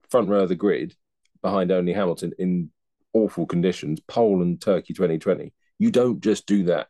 front 0.10 0.29
row 0.29 0.43
of 0.43 0.49
the 0.49 0.55
grid, 0.55 0.95
behind 1.41 1.71
only 1.71 1.93
Hamilton 1.93 2.34
in 2.39 2.71
awful 3.13 3.45
conditions. 3.45 3.99
Pole 4.08 4.41
and 4.41 4.60
Turkey 4.62 4.93
2020. 4.93 5.53
You 5.77 5.91
don't 5.91 6.21
just 6.21 6.45
do 6.47 6.63
that 6.63 6.89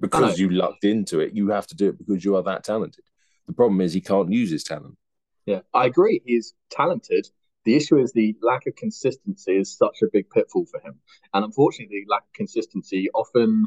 because 0.00 0.38
you 0.38 0.50
lucked 0.50 0.84
into 0.84 1.20
it. 1.20 1.34
You 1.34 1.48
have 1.48 1.66
to 1.68 1.74
do 1.76 1.88
it 1.88 1.98
because 1.98 2.24
you 2.24 2.36
are 2.36 2.42
that 2.44 2.64
talented. 2.64 3.04
The 3.46 3.52
problem 3.52 3.80
is 3.80 3.92
he 3.92 4.00
can't 4.00 4.30
use 4.30 4.50
his 4.50 4.62
talent. 4.62 4.96
Yeah, 5.46 5.62
I 5.72 5.86
agree. 5.86 6.20
He's 6.24 6.54
talented. 6.70 7.28
The 7.68 7.76
issue 7.76 7.98
is 7.98 8.12
the 8.12 8.34
lack 8.40 8.66
of 8.66 8.76
consistency 8.76 9.58
is 9.58 9.76
such 9.76 10.00
a 10.00 10.06
big 10.10 10.30
pitfall 10.30 10.64
for 10.64 10.80
him. 10.80 11.00
And 11.34 11.44
unfortunately, 11.44 12.02
the 12.06 12.10
lack 12.10 12.22
of 12.22 12.32
consistency 12.32 13.10
often 13.14 13.66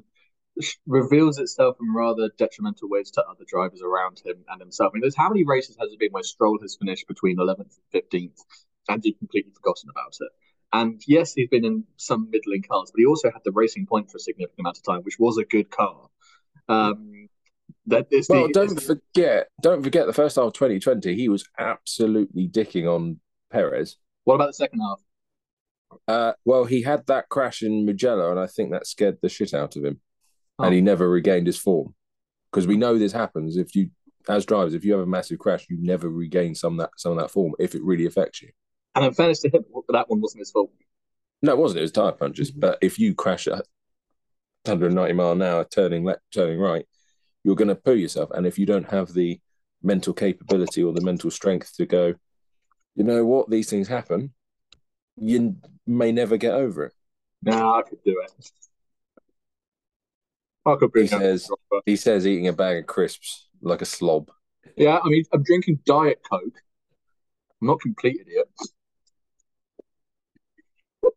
reveals 0.88 1.38
itself 1.38 1.78
in 1.80 1.94
rather 1.94 2.32
detrimental 2.36 2.90
ways 2.90 3.12
to 3.12 3.24
other 3.24 3.44
drivers 3.48 3.84
around 3.84 4.20
him 4.26 4.38
and 4.50 4.60
himself. 4.60 4.90
I 4.92 4.94
mean, 4.96 5.02
there's 5.02 5.16
how 5.16 5.30
many 5.30 5.44
races 5.44 5.78
has 5.80 5.92
it 5.94 6.00
been 6.00 6.10
where 6.14 6.24
Stroll 6.24 6.58
has 6.64 6.76
finished 6.78 7.08
between 7.08 7.38
11th 7.38 7.78
and 7.94 8.04
15th 8.04 8.40
and 8.90 9.06
you've 9.06 9.20
completely 9.20 9.52
forgotten 9.52 9.92
about 9.92 10.16
it? 10.20 10.30
And 10.74 11.00
yes, 11.08 11.34
he's 11.36 11.50
been 11.50 11.64
in 11.64 11.84
some 11.98 12.28
middling 12.32 12.64
cars, 12.64 12.90
but 12.92 12.98
he 13.02 13.06
also 13.06 13.30
had 13.30 13.44
the 13.46 13.52
racing 13.52 13.86
point 13.86 14.10
for 14.10 14.18
a 14.18 14.20
significant 14.20 14.62
amount 14.62 14.80
of 14.80 14.84
time, 14.84 15.02
which 15.04 15.20
was 15.20 15.38
a 15.38 15.46
good 15.46 15.70
car. 15.70 16.08
Um, 16.68 17.30
that 17.86 18.08
is 18.10 18.28
Well, 18.28 18.48
the, 18.48 18.54
don't 18.54 18.72
it's 18.72 18.88
the- 18.88 19.00
forget, 19.14 19.50
don't 19.62 19.84
forget 19.84 20.08
the 20.08 20.14
first 20.14 20.38
half 20.38 20.46
of 20.46 20.54
2020, 20.54 21.14
he 21.14 21.30
was 21.30 21.46
absolutely 21.60 22.48
dicking 22.48 22.88
on 22.92 23.20
Perez. 23.52 23.98
what 24.24 24.36
about 24.36 24.48
the 24.48 24.54
second 24.54 24.80
half? 24.80 25.02
Uh, 26.08 26.34
well, 26.46 26.64
he 26.66 26.82
had 26.84 27.06
that 27.08 27.28
crash 27.30 27.62
in 27.64 27.86
Mugello, 27.86 28.32
and 28.32 28.40
I 28.40 28.48
think 28.48 28.72
that 28.72 28.88
scared 28.88 29.18
the 29.22 29.30
shit 29.30 29.54
out 29.54 29.76
of 29.76 29.84
him, 29.84 30.00
Oh. 30.58 30.64
and 30.66 30.74
he 30.74 30.82
never 30.82 31.10
regained 31.10 31.48
his 31.48 31.58
form. 31.58 31.94
Because 32.52 32.68
we 32.68 32.78
know 32.78 32.98
this 32.98 33.12
happens 33.14 33.58
if 33.58 33.76
you, 33.76 33.90
as 34.30 34.46
drivers, 34.46 34.74
if 34.74 34.86
you 34.86 34.94
have 34.94 35.02
a 35.02 35.06
massive 35.06 35.40
crash, 35.40 35.68
you 35.70 35.78
never 35.82 36.10
regain 36.10 36.54
some 36.56 36.78
that 36.78 36.92
some 36.98 37.12
of 37.14 37.18
that 37.18 37.32
form 37.32 37.54
if 37.60 37.76
it 37.76 37.84
really 37.84 38.06
affects 38.06 38.42
you. 38.42 38.50
And 38.96 39.06
in 39.06 39.14
fairness 39.14 39.42
to 39.42 39.50
him, 39.50 39.64
that 39.90 40.10
one 40.10 40.22
wasn't 40.22 40.40
his 40.42 40.52
fault. 40.52 40.72
No, 41.42 41.54
it 41.54 41.58
wasn't. 41.58 41.80
It 41.80 41.84
was 41.84 41.92
tire 41.94 42.12
punches. 42.12 42.52
But 42.52 42.78
if 42.82 43.00
you 43.00 43.16
crash 43.16 43.48
at 43.48 43.66
190 44.66 45.14
mile 45.14 45.32
an 45.32 45.42
hour, 45.42 45.64
turning 45.66 46.04
left, 46.04 46.22
turning 46.34 46.60
right, 46.60 46.86
you're 47.44 47.56
going 47.56 47.70
to 47.70 47.76
poo 47.76 47.96
yourself. 47.96 48.30
And 48.32 48.46
if 48.46 48.60
you 48.60 48.66
don't 48.66 48.90
have 48.92 49.14
the 49.14 49.40
mental 49.82 50.14
capability 50.14 50.84
or 50.84 50.94
the 50.94 51.02
mental 51.02 51.32
strength 51.32 51.74
to 51.78 51.86
go, 51.86 52.14
you 52.95 53.04
know 53.04 53.25
what, 53.25 53.49
these 53.49 53.69
things 53.69 53.88
happen, 53.88 54.34
you 55.17 55.56
may 55.86 56.12
never 56.12 56.38
get 56.38 56.54
over 56.54 56.86
it. 56.86 56.93
Nah, 57.43 57.80
I 57.80 57.82
could 57.84 58.04
do 58.04 58.21
it. 58.23 58.51
I 60.65 60.75
could 60.75 60.91
bring 60.91 61.06
He 61.06 61.10
says-. 61.10 61.49
He 61.86 61.95
says 61.95 62.27
eating 62.27 62.47
a 62.47 62.54
bag 62.54 62.77
of 62.77 62.88
crisps 62.88 63.47
like 63.62 63.82
a 63.82 63.86
slob. 63.86 64.30
Yeah, 64.77 64.99
I 65.04 65.10
mean, 65.10 65.23
I'm 65.34 65.43
drinking 65.43 65.80
Diet 65.86 66.21
Coke. 66.30 66.58
I'm 67.62 67.67
not 67.67 67.82
complete 67.82 68.17
idiot. 68.21 68.49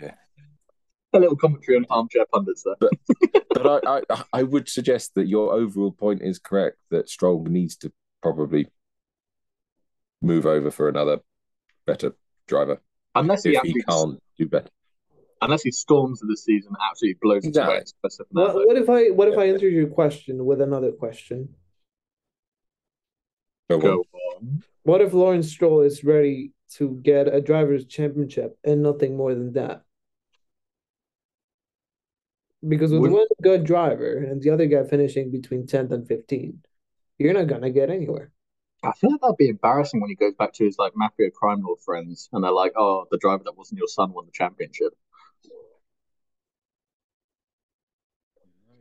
Yeah. 0.00 0.14
A 1.12 1.18
little 1.18 1.36
commentary 1.36 1.76
on 1.76 1.86
armchair 1.90 2.24
pundits 2.32 2.64
there. 2.64 2.90
But 3.52 3.86
I, 3.86 4.02
I, 4.08 4.24
I 4.32 4.42
would 4.42 4.68
suggest 4.68 5.14
that 5.16 5.26
your 5.26 5.52
overall 5.52 5.92
point 5.92 6.22
is 6.22 6.38
correct 6.38 6.78
that 6.90 7.10
Stroll 7.10 7.44
needs 7.44 7.76
to 7.78 7.92
probably 8.22 8.68
move 10.22 10.46
over 10.46 10.70
for 10.70 10.88
another 10.88 11.18
better 11.86 12.12
driver 12.46 12.80
Unless 13.14 13.44
he 13.44 13.50
if 13.56 13.62
he 13.62 13.68
actually, 13.70 13.82
can't 13.88 14.22
do 14.38 14.46
better. 14.46 14.68
unless 15.42 15.62
he 15.62 15.70
storms 15.72 16.22
of 16.22 16.28
the 16.28 16.36
season, 16.36 16.72
absolutely 16.80 17.18
blows 17.20 17.44
it 17.44 17.48
Exactly. 17.48 17.76
away. 17.76 17.84
What, 18.30 18.54
what 18.66 18.76
if 18.76 18.88
I 18.88 19.10
what 19.10 19.28
if 19.28 19.36
I 19.38 19.46
answered 19.48 19.72
your 19.72 19.88
question 19.88 20.44
with 20.44 20.60
another 20.60 20.92
question? 20.92 21.54
Go 23.68 23.76
on. 23.76 23.80
Go 23.80 24.04
on. 24.36 24.62
What 24.84 25.00
if 25.00 25.12
Lawrence 25.12 25.48
Stroll 25.50 25.80
is 25.82 26.04
ready 26.04 26.52
to 26.76 27.00
get 27.02 27.32
a 27.32 27.40
driver's 27.40 27.84
championship 27.86 28.56
and 28.64 28.82
nothing 28.82 29.16
more 29.16 29.34
than 29.34 29.52
that? 29.54 29.82
Because 32.66 32.92
with 32.92 33.00
Would- 33.02 33.12
one 33.12 33.26
good 33.42 33.64
driver 33.64 34.18
and 34.18 34.40
the 34.42 34.50
other 34.50 34.66
guy 34.66 34.84
finishing 34.84 35.30
between 35.30 35.66
10th 35.66 35.92
and 35.92 36.06
15th, 36.06 36.58
you're 37.18 37.32
not 37.32 37.46
gonna 37.48 37.70
get 37.70 37.90
anywhere. 37.90 38.30
I 38.82 38.92
feel 38.92 39.10
like 39.12 39.20
that'd 39.20 39.36
be 39.36 39.48
embarrassing 39.48 40.00
when 40.00 40.10
he 40.10 40.16
goes 40.16 40.34
back 40.34 40.52
to 40.54 40.64
his 40.64 40.78
like 40.78 40.92
mafia 40.96 41.30
crime 41.30 41.62
lord 41.62 41.80
friends, 41.80 42.28
and 42.32 42.42
they're 42.42 42.50
like, 42.50 42.72
"Oh, 42.76 43.06
the 43.10 43.18
driver 43.18 43.44
that 43.44 43.56
wasn't 43.56 43.78
your 43.78 43.88
son 43.88 44.12
won 44.12 44.26
the 44.26 44.32
championship." 44.32 44.94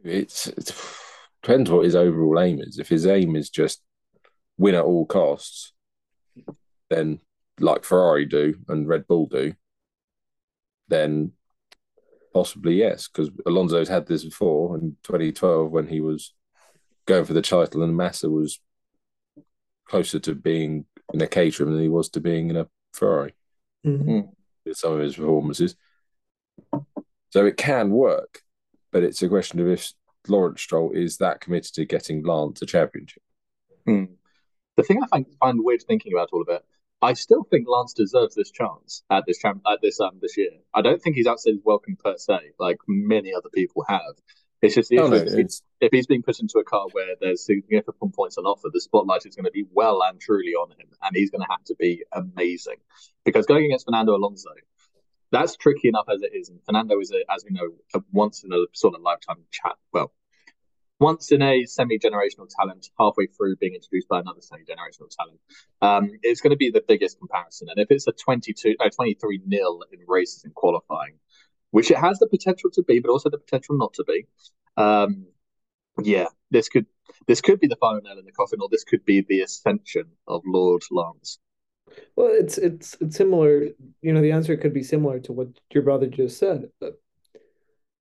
It's, 0.03 0.47
it's 0.47 0.73
depends 1.41 1.69
what 1.69 1.85
his 1.85 1.95
overall 1.95 2.39
aim 2.39 2.59
is. 2.61 2.79
If 2.79 2.89
his 2.89 3.05
aim 3.05 3.35
is 3.35 3.49
just 3.49 3.81
win 4.57 4.75
at 4.75 4.85
all 4.85 5.05
costs, 5.05 5.73
then 6.89 7.19
like 7.59 7.83
Ferrari 7.83 8.25
do 8.25 8.55
and 8.69 8.87
Red 8.87 9.07
Bull 9.07 9.25
do, 9.25 9.53
then 10.87 11.33
possibly 12.33 12.75
yes, 12.75 13.07
because 13.07 13.29
Alonso's 13.45 13.89
had 13.89 14.07
this 14.07 14.23
before 14.23 14.77
in 14.77 14.95
2012 15.03 15.69
when 15.71 15.87
he 15.87 15.99
was 15.99 16.33
going 17.05 17.25
for 17.25 17.33
the 17.33 17.41
title, 17.41 17.83
and 17.83 17.97
Massa 17.97 18.29
was 18.29 18.59
closer 19.89 20.19
to 20.19 20.35
being 20.35 20.85
in 21.13 21.21
a 21.21 21.27
Caterham 21.27 21.73
than 21.73 21.81
he 21.81 21.89
was 21.89 22.09
to 22.09 22.21
being 22.21 22.49
in 22.49 22.57
a 22.57 22.67
Ferrari 22.93 23.33
Mhm. 23.85 24.31
with 24.65 24.77
some 24.77 24.93
of 24.93 24.99
his 24.99 25.15
performances. 25.15 25.75
So 27.31 27.45
it 27.45 27.57
can 27.57 27.89
work, 27.89 28.43
but 28.91 29.03
it's 29.03 29.21
a 29.23 29.27
question 29.29 29.59
of 29.59 29.67
if 29.67 29.91
Lawrence 30.27 30.61
Stroll 30.61 30.91
is 30.91 31.17
that 31.17 31.41
committed 31.41 31.73
to 31.73 31.85
getting 31.85 32.23
Lance 32.23 32.61
a 32.61 32.65
championship. 32.65 33.23
Hmm. 33.85 34.05
The 34.77 34.83
thing 34.83 35.01
I 35.03 35.07
find, 35.07 35.25
find 35.39 35.63
weird 35.63 35.81
thinking 35.83 36.13
about 36.13 36.29
all 36.31 36.41
of 36.41 36.49
it, 36.49 36.63
I 37.01 37.13
still 37.13 37.43
think 37.43 37.67
Lance 37.67 37.93
deserves 37.93 38.35
this 38.35 38.51
chance 38.51 39.03
at 39.09 39.25
this 39.25 39.39
champ 39.39 39.61
at 39.65 39.81
this 39.81 39.99
um 39.99 40.19
this 40.21 40.37
year. 40.37 40.51
I 40.73 40.81
don't 40.81 41.01
think 41.01 41.15
he's 41.15 41.27
outside 41.27 41.53
his 41.53 41.63
welcome 41.63 41.95
per 41.95 42.17
se, 42.17 42.51
like 42.59 42.77
many 42.87 43.33
other 43.33 43.49
people 43.49 43.83
have. 43.87 44.15
It's 44.61 44.75
just 44.75 44.89
the 44.89 44.99
Oh, 44.99 45.05
issue 45.05 45.15
no, 45.15 45.21
is 45.21 45.33
if, 45.33 45.39
it's 45.39 45.63
if 45.79 45.91
he's 45.91 46.07
being 46.07 46.21
put 46.21 46.39
into 46.39 46.59
a 46.59 46.63
car 46.63 46.87
where 46.91 47.15
there's 47.21 47.45
significant 47.45 48.13
points 48.13 48.37
on 48.37 48.45
offer, 48.45 48.69
the 48.73 48.81
spotlight 48.81 49.25
is 49.25 49.35
going 49.35 49.45
to 49.45 49.51
be 49.51 49.65
well 49.71 50.01
and 50.03 50.19
truly 50.19 50.51
on 50.51 50.71
him, 50.71 50.87
and 51.01 51.15
he's 51.15 51.29
going 51.29 51.41
to 51.41 51.47
have 51.49 51.63
to 51.65 51.75
be 51.75 52.03
amazing. 52.11 52.75
Because 53.23 53.45
going 53.45 53.65
against 53.65 53.85
Fernando 53.85 54.15
Alonso, 54.15 54.49
that's 55.31 55.55
tricky 55.55 55.87
enough 55.87 56.07
as 56.13 56.21
it 56.23 56.31
is, 56.33 56.49
and 56.49 56.59
Fernando 56.65 56.99
is, 56.99 57.11
a, 57.11 57.23
as 57.33 57.45
we 57.45 57.51
know, 57.51 57.69
a 57.93 58.01
once 58.11 58.43
in 58.43 58.51
a 58.51 58.65
sort 58.73 58.95
of 58.95 59.01
lifetime 59.01 59.37
chat. 59.51 59.75
Well, 59.93 60.11
once 60.99 61.31
in 61.31 61.41
a 61.41 61.65
semi-generational 61.65 62.49
talent, 62.49 62.89
halfway 62.99 63.27
through 63.27 63.55
being 63.55 63.73
introduced 63.73 64.09
by 64.09 64.19
another 64.19 64.41
semi-generational 64.41 65.09
talent. 65.15 65.39
Um, 65.81 66.19
it's 66.23 66.41
going 66.41 66.51
to 66.51 66.57
be 66.57 66.71
the 66.71 66.83
biggest 66.85 67.19
comparison, 67.19 67.69
and 67.69 67.79
if 67.79 67.89
it's 67.89 68.07
a 68.07 68.11
22, 68.11 68.75
no, 68.79 68.89
23 68.89 69.41
nil 69.45 69.83
in 69.93 69.99
races 70.07 70.43
in 70.43 70.51
qualifying, 70.51 71.13
which 71.71 71.91
it 71.91 71.97
has 71.97 72.19
the 72.19 72.27
potential 72.27 72.69
to 72.71 72.83
be, 72.83 72.99
but 72.99 73.11
also 73.11 73.29
the 73.29 73.37
potential 73.37 73.77
not 73.77 73.93
to 73.93 74.03
be. 74.03 74.25
Um, 74.77 75.27
yeah, 76.01 76.27
this 76.51 76.69
could 76.69 76.85
this 77.27 77.41
could 77.41 77.59
be 77.59 77.67
the 77.67 77.75
final 77.75 78.01
nail 78.01 78.17
in 78.17 78.25
the 78.25 78.31
coffin, 78.31 78.59
or 78.61 78.69
this 78.69 78.83
could 78.83 79.05
be 79.05 79.25
the 79.27 79.41
ascension 79.41 80.05
of 80.27 80.41
Lord 80.45 80.83
Lance. 80.91 81.39
Well, 82.15 82.29
it's 82.31 82.57
it's 82.57 82.97
it's 83.01 83.17
similar. 83.17 83.67
You 84.01 84.13
know, 84.13 84.21
the 84.21 84.31
answer 84.31 84.55
could 84.57 84.73
be 84.73 84.83
similar 84.83 85.19
to 85.21 85.33
what 85.33 85.47
your 85.73 85.83
brother 85.83 86.07
just 86.07 86.37
said. 86.37 86.69
But 86.79 86.99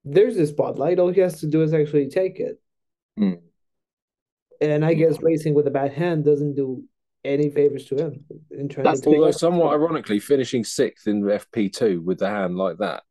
there's 0.05 0.37
a 0.37 0.47
spotlight. 0.47 0.99
All 0.99 1.13
he 1.13 1.21
has 1.21 1.41
to 1.41 1.47
do 1.47 1.63
is 1.63 1.75
actually 1.75 2.09
take 2.09 2.39
it. 2.41 2.61
Hmm. 3.17 3.35
And 4.61 4.85
I 4.85 4.95
guess 4.95 5.23
racing 5.23 5.55
with 5.55 5.69
a 5.69 5.71
bad 5.71 5.93
hand 5.93 6.25
doesn't 6.25 6.57
do 6.57 6.83
any 7.25 7.49
favors 7.49 7.85
to 7.87 7.97
him 7.97 8.25
in 8.51 8.69
trying 8.69 8.85
That's 8.85 9.01
to 9.03 9.11
although 9.11 9.31
somewhat 9.31 9.73
ironically, 9.73 10.19
finishing 10.19 10.65
sixth 10.65 11.07
in 11.07 11.23
FP2 11.23 12.03
with 12.03 12.19
the 12.19 12.29
hand 12.29 12.57
like 12.57 12.79
that 12.79 13.03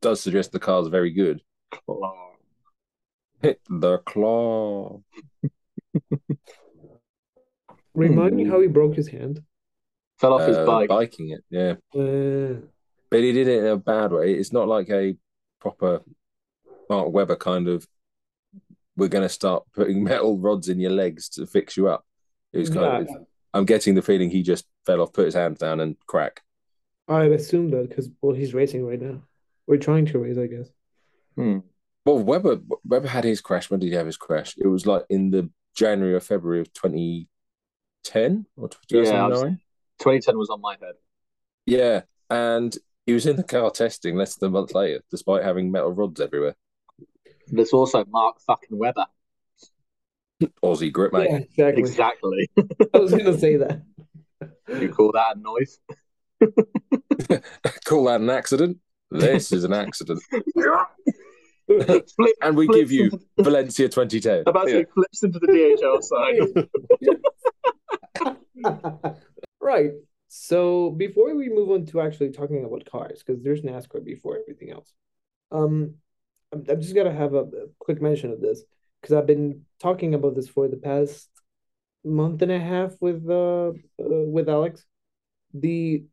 does 0.00 0.20
suggest 0.20 0.52
the 0.52 0.58
car's 0.60 0.88
very 0.88 1.10
good. 1.10 1.42
Claw. 1.70 2.32
Hit 3.42 3.60
the 3.68 3.98
claw. 3.98 5.00
Remind 7.94 8.36
me 8.36 8.44
how 8.44 8.60
he 8.60 8.68
broke 8.68 8.94
his 8.94 9.08
hand. 9.08 9.42
Fell 10.18 10.34
off 10.34 10.46
his 10.46 10.56
Uh, 10.56 10.66
bike. 10.66 10.88
biking 10.88 11.30
it, 11.30 11.44
yeah. 11.50 11.74
Uh, 11.94 12.60
But 13.10 13.20
he 13.20 13.32
did 13.32 13.48
it 13.48 13.58
in 13.60 13.66
a 13.66 13.76
bad 13.76 14.12
way. 14.12 14.34
It's 14.34 14.52
not 14.52 14.68
like 14.68 14.90
a 14.90 15.16
proper 15.60 16.02
Mark 16.90 17.10
Webber 17.12 17.36
kind 17.36 17.68
of. 17.68 17.86
We're 18.96 19.08
going 19.08 19.22
to 19.24 19.28
start 19.28 19.64
putting 19.74 20.02
metal 20.12 20.38
rods 20.38 20.68
in 20.68 20.80
your 20.80 20.90
legs 20.90 21.28
to 21.30 21.46
fix 21.46 21.76
you 21.76 21.88
up. 21.88 22.04
It 22.52 22.58
was 22.58 22.70
kind 22.70 23.06
Yeah. 23.08 23.16
of. 23.16 23.26
I'm 23.54 23.64
getting 23.64 23.94
the 23.94 24.02
feeling 24.02 24.28
he 24.30 24.42
just 24.42 24.66
fell 24.84 25.00
off, 25.00 25.12
put 25.14 25.24
his 25.26 25.34
hands 25.34 25.58
down, 25.58 25.80
and 25.80 25.96
crack. 26.06 26.42
I'd 27.08 27.32
assume 27.32 27.70
that 27.70 27.88
because 27.88 28.10
well, 28.20 28.34
he's 28.34 28.52
racing 28.52 28.84
right 28.84 29.00
now. 29.00 29.22
We're 29.66 29.78
trying 29.78 30.06
to 30.06 30.18
race, 30.18 30.38
I 30.38 30.46
guess. 30.46 30.68
Hmm. 31.36 31.58
Well, 32.04 32.18
Webber 32.20 32.60
Webber 32.84 33.08
had 33.08 33.24
his 33.24 33.40
crash. 33.40 33.68
When 33.70 33.80
did 33.80 33.88
he 33.88 33.94
have 33.94 34.06
his 34.06 34.16
crash? 34.16 34.54
It 34.58 34.68
was 34.68 34.86
like 34.86 35.04
in 35.10 35.30
the 35.30 35.50
January 35.74 36.14
or 36.14 36.20
February 36.20 36.60
of 36.60 36.72
2010 36.72 38.46
or 38.56 38.70
Yeah, 38.88 39.00
I 39.00 39.26
was- 39.28 39.40
2009. 39.40 39.60
2010 39.98 40.38
was 40.38 40.50
on 40.50 40.60
my 40.60 40.76
head. 40.80 40.94
Yeah, 41.66 42.02
and 42.30 42.76
he 43.06 43.12
was 43.12 43.26
in 43.26 43.36
the 43.36 43.42
car 43.42 43.70
testing 43.70 44.14
less 44.16 44.36
than 44.36 44.48
a 44.48 44.50
month 44.50 44.74
later, 44.74 45.02
despite 45.10 45.42
having 45.42 45.72
metal 45.72 45.90
rods 45.92 46.20
everywhere. 46.20 46.54
There's 47.48 47.72
also 47.72 48.04
Mark 48.04 48.40
fucking 48.46 48.76
Webber. 48.78 49.06
Aussie 50.62 50.92
grip, 50.92 51.12
mate. 51.12 51.48
Yeah, 51.56 51.68
exactly. 51.68 52.48
Exactly. 52.56 52.88
I 52.94 52.98
was 52.98 53.10
gonna 53.12 53.38
say 53.38 53.56
that. 53.56 53.82
you 54.80 54.90
call 54.92 55.12
that 55.12 55.36
a 55.36 55.40
noise? 55.40 55.80
Call 57.86 58.04
that 58.04 58.20
an 58.20 58.28
accident. 58.30 58.78
This 59.10 59.52
is 59.52 59.64
an 59.64 59.72
accident, 59.84 60.22
Flip, 61.66 62.08
and 62.42 62.56
we 62.56 62.66
give 62.68 62.90
you 62.90 63.04
into- 63.04 63.20
Valencia 63.38 63.88
2010. 63.88 64.44
about 64.46 64.66
to 64.66 64.86
flips 64.94 65.22
into 65.22 65.38
the 65.38 65.46
DHL 65.48 66.02
side. 66.02 66.68
Right. 69.66 69.90
So 70.28 70.90
before 70.90 71.34
we 71.34 71.48
move 71.48 71.72
on 71.72 71.86
to 71.86 72.00
actually 72.00 72.30
talking 72.30 72.64
about 72.64 72.88
cars, 72.88 73.24
because 73.24 73.42
there's 73.42 73.62
NASCAR 73.62 74.04
before 74.04 74.38
everything 74.38 74.70
else, 74.70 74.92
um, 75.50 75.94
I'm, 76.52 76.64
I'm 76.68 76.80
just 76.80 76.94
gonna 76.94 77.12
have 77.12 77.34
a, 77.34 77.40
a 77.40 77.66
quick 77.80 78.00
mention 78.00 78.30
of 78.30 78.40
this 78.40 78.62
because 79.00 79.16
I've 79.16 79.26
been 79.26 79.62
talking 79.80 80.14
about 80.14 80.36
this 80.36 80.48
for 80.48 80.68
the 80.68 80.76
past 80.76 81.28
month 82.04 82.42
and 82.42 82.52
a 82.52 82.60
half 82.60 82.92
with 83.00 83.28
uh, 83.28 83.70
uh 83.70 83.72
with 83.98 84.48
Alex. 84.48 84.84
The 85.52 86.04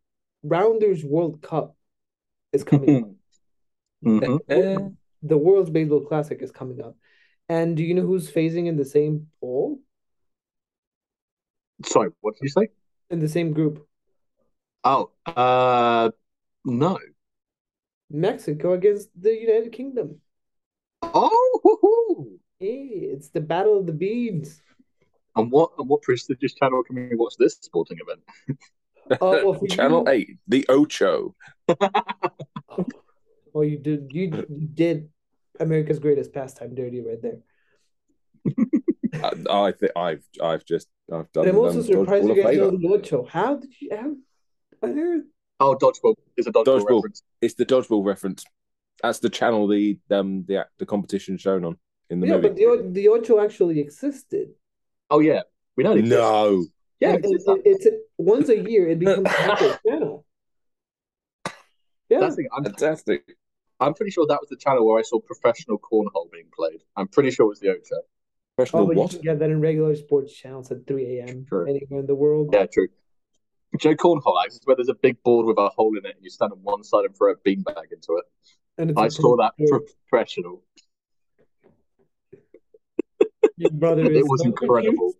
Rounders 0.41 1.03
World 1.05 1.43
Cup 1.43 1.75
is 2.53 2.63
coming 2.63 3.03
up. 3.03 3.09
Mhm. 4.05 4.39
Eh, 4.49 4.77
The 5.21 5.37
World's 5.37 5.69
Baseball 5.69 6.01
Classic 6.01 6.41
is 6.41 6.51
coming 6.51 6.81
up, 6.81 6.97
and 7.47 7.77
do 7.77 7.83
you 7.83 7.93
know 7.93 8.01
who's 8.05 8.29
phasing 8.29 8.67
in 8.67 8.75
the 8.75 8.83
same 8.85 9.27
poll 9.39 9.79
Sorry, 11.85 12.09
what 12.21 12.33
did 12.35 12.43
you 12.43 12.49
say? 12.49 12.67
in 13.09 13.19
the 13.19 13.29
same 13.29 13.53
group? 13.53 13.87
Oh, 14.83 15.11
uh, 15.25 16.11
no. 16.65 16.99
Mexico 18.09 18.73
against 18.73 19.09
the 19.19 19.33
United 19.33 19.71
Kingdom. 19.71 20.19
Oh. 21.01 22.27
Hey, 22.59 23.09
it's 23.13 23.29
the 23.29 23.41
Battle 23.41 23.77
of 23.79 23.85
the 23.85 23.93
Beads. 23.93 24.61
and 25.35 25.49
what 25.51 25.71
and 25.77 25.87
what 25.89 26.01
prestigious 26.01 26.53
channel 26.53 26.83
can 26.83 26.95
we 26.95 27.15
watch 27.15 27.35
this 27.39 27.55
sporting 27.61 27.97
event? 28.05 28.21
Oh, 29.21 29.51
well, 29.51 29.67
Channel 29.67 30.03
you- 30.07 30.11
8, 30.11 30.37
the 30.47 30.65
Ocho. 30.69 31.35
Well, 33.53 33.63
you 33.63 33.77
did 33.77 34.11
you, 34.11 34.23
you 34.49 34.67
did 34.67 35.09
America's 35.59 35.99
Greatest 35.99 36.33
Pastime 36.33 36.73
dirty 36.73 37.01
right 37.01 37.21
there. 37.21 37.37
I, 39.13 39.67
I 39.67 39.71
think 39.73 39.91
I've 39.95 40.23
I've 40.41 40.65
just 40.65 40.87
I've 41.11 41.31
done. 41.33 41.47
And 41.47 41.55
I'm 41.55 41.63
also 41.63 41.83
surprised 41.83 42.27
you 42.27 42.33
dodgeball 42.33 42.43
guys 42.43 42.57
know 42.57 42.71
the 42.71 42.87
Ocho. 42.87 43.25
How 43.25 43.57
did 43.57 43.69
you 43.79 43.89
how 43.95 44.15
on 44.81 44.97
earth? 44.99 45.23
Oh, 45.59 45.75
dodgeball 45.79 46.15
is 46.35 46.47
a 46.47 46.51
dodgeball, 46.51 46.65
Dodgeball. 46.65 46.95
reference. 46.95 47.21
It's 47.41 47.53
the 47.53 47.65
dodgeball 47.65 48.03
reference. 48.03 48.43
That's 49.03 49.19
the 49.19 49.29
channel 49.29 49.67
the 49.67 49.99
um 50.09 50.45
the 50.47 50.65
the 50.79 50.85
competition 50.87 51.37
shown 51.37 51.63
on 51.63 51.77
in 52.09 52.19
the 52.19 52.25
Yeah, 52.25 52.37
movie. 52.37 52.47
but 52.47 52.55
the 52.55 52.89
the 52.91 53.07
Ocho 53.09 53.39
actually 53.39 53.79
existed. 53.81 54.49
Oh 55.11 55.19
yeah, 55.19 55.41
we 55.77 55.83
know 55.83 55.91
it 55.91 55.99
exists. 55.99 56.19
no, 56.19 56.65
Yeah, 57.03 57.15
And 57.15 57.25
it 57.25 57.41
it- 57.45 57.61
it's 57.65 57.87
once 58.17 58.47
a 58.49 58.57
year 58.57 58.87
it 58.87 58.99
becomes 59.03 59.27
a 59.27 59.79
channel. 59.85 60.25
Yeah, 62.09 62.19
That's. 62.21 62.37
I'm, 62.55 62.63
fantastic. 62.63 63.35
I'm 63.81 63.93
pretty 63.93 64.11
sure 64.11 64.25
that 64.27 64.39
was 64.39 64.49
the 64.49 64.55
channel 64.55 64.85
where 64.87 64.99
I 64.99 65.01
saw 65.01 65.19
professional 65.19 65.77
cornhole 65.79 66.31
being 66.31 66.49
played. 66.55 66.79
I'm 66.95 67.07
pretty 67.09 67.31
sure 67.31 67.45
it 67.47 67.49
was 67.49 67.59
the 67.59 67.69
Ocho. 67.71 67.99
Professional 68.55 68.83
oh, 68.83 68.85
but 68.87 68.93
you 68.95 68.99
what? 69.01 69.11
can 69.11 69.21
get 69.21 69.39
that 69.39 69.49
in 69.49 69.59
regular 69.59 69.95
sports 69.95 70.31
channels 70.33 70.71
at 70.71 70.87
3 70.87 71.19
a.m. 71.19 71.45
True. 71.49 71.67
anywhere 71.67 71.99
in 72.01 72.05
the 72.05 72.15
world. 72.15 72.49
Yeah, 72.53 72.67
true. 72.67 72.87
Do 73.79 73.89
you 73.89 73.95
cornhole 73.97 74.35
acts? 74.43 74.55
It's 74.57 74.65
where 74.67 74.75
there's 74.77 74.89
a 74.89 74.93
big 74.93 75.21
board 75.23 75.47
with 75.47 75.57
a 75.57 75.67
hole 75.69 75.97
in 75.97 76.05
it, 76.05 76.15
and 76.15 76.23
you 76.23 76.29
stand 76.29 76.51
on 76.53 76.59
one 76.61 76.83
side 76.83 77.05
and 77.05 77.17
throw 77.17 77.31
a 77.31 77.35
beanbag 77.35 77.91
into 77.91 78.17
it. 78.17 78.25
And 78.77 78.91
it's 78.91 78.99
I 78.99 79.07
a 79.07 79.09
saw 79.11 79.35
that 79.37 79.53
pro- 79.67 79.81
professional. 80.07 80.61
Your 83.57 83.71
brother 83.71 84.03
is 84.11 84.17
It 84.19 84.25
was 84.27 84.45
incredible. 84.45 85.13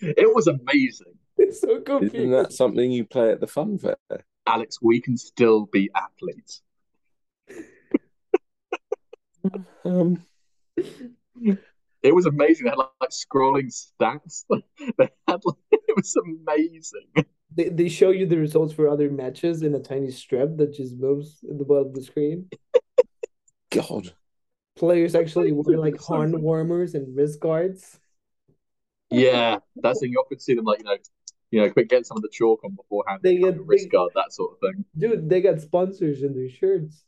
It 0.00 0.34
was 0.34 0.46
amazing. 0.46 1.14
It's 1.40 1.60
so 1.60 1.80
confused. 1.80 2.16
Isn't 2.16 2.32
that 2.32 2.52
something 2.52 2.90
you 2.90 3.04
play 3.04 3.30
at 3.30 3.38
the 3.38 3.46
fun 3.46 3.78
fair? 3.78 3.96
Alex, 4.44 4.82
we 4.82 5.00
can 5.00 5.16
still 5.16 5.66
be 5.66 5.88
athletes. 5.94 6.62
Um, 9.84 10.26
It 12.02 12.12
was 12.12 12.26
amazing. 12.26 12.64
They 12.64 12.70
had 12.70 12.78
like, 12.78 12.88
like 13.00 13.10
scrolling 13.10 13.72
stats. 13.72 14.44
they 14.98 15.08
had 15.28 15.40
like, 15.44 15.56
it 15.70 15.96
was 15.96 16.12
amazing. 16.16 17.24
They, 17.54 17.68
they 17.68 17.88
show 17.88 18.10
you 18.10 18.26
the 18.26 18.36
results 18.36 18.74
for 18.74 18.88
other 18.88 19.08
matches 19.08 19.62
in 19.62 19.76
a 19.76 19.80
tiny 19.80 20.10
strip 20.10 20.56
that 20.56 20.74
just 20.74 20.96
moves 20.96 21.38
in 21.48 21.56
the 21.56 21.64
bottom 21.64 21.86
of 21.86 21.94
the 21.94 22.02
screen. 22.02 22.50
God, 23.70 24.12
Players 24.78 25.16
actually 25.16 25.50
wear 25.50 25.76
like 25.76 26.00
So 26.00 26.14
horn 26.14 26.40
warmers 26.40 26.94
and 26.94 27.16
wrist 27.16 27.40
guards. 27.40 27.98
Yeah, 29.10 29.58
that's 29.76 30.00
the 30.00 30.04
thing. 30.06 30.12
You 30.12 30.18
often 30.18 30.38
see 30.38 30.54
them 30.54 30.64
like 30.64 30.78
you 30.80 30.84
know, 30.84 30.96
you 31.50 31.60
know, 31.62 31.70
quick 31.70 31.88
get 31.88 32.06
some 32.06 32.16
of 32.18 32.22
the 32.22 32.28
chalk 32.30 32.62
on 32.64 32.74
beforehand, 32.74 33.20
They 33.22 33.38
get- 33.38 33.60
wrist 33.66 33.84
they- 33.84 33.88
guard, 33.90 34.12
that 34.14 34.32
sort 34.32 34.52
of 34.52 34.58
thing. 34.60 34.84
Dude, 34.96 35.28
they 35.28 35.40
got 35.40 35.60
sponsors 35.60 36.22
in 36.22 36.34
their 36.34 36.50
shirts. 36.50 37.04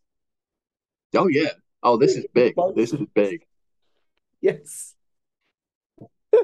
Oh 1.15 1.27
yeah. 1.29 1.51
Oh, 1.83 1.97
this 1.97 2.17
is 2.17 2.27
big. 2.33 2.55
This 2.75 2.93
is 2.93 3.01
big. 3.15 3.47
Yes. 4.41 4.95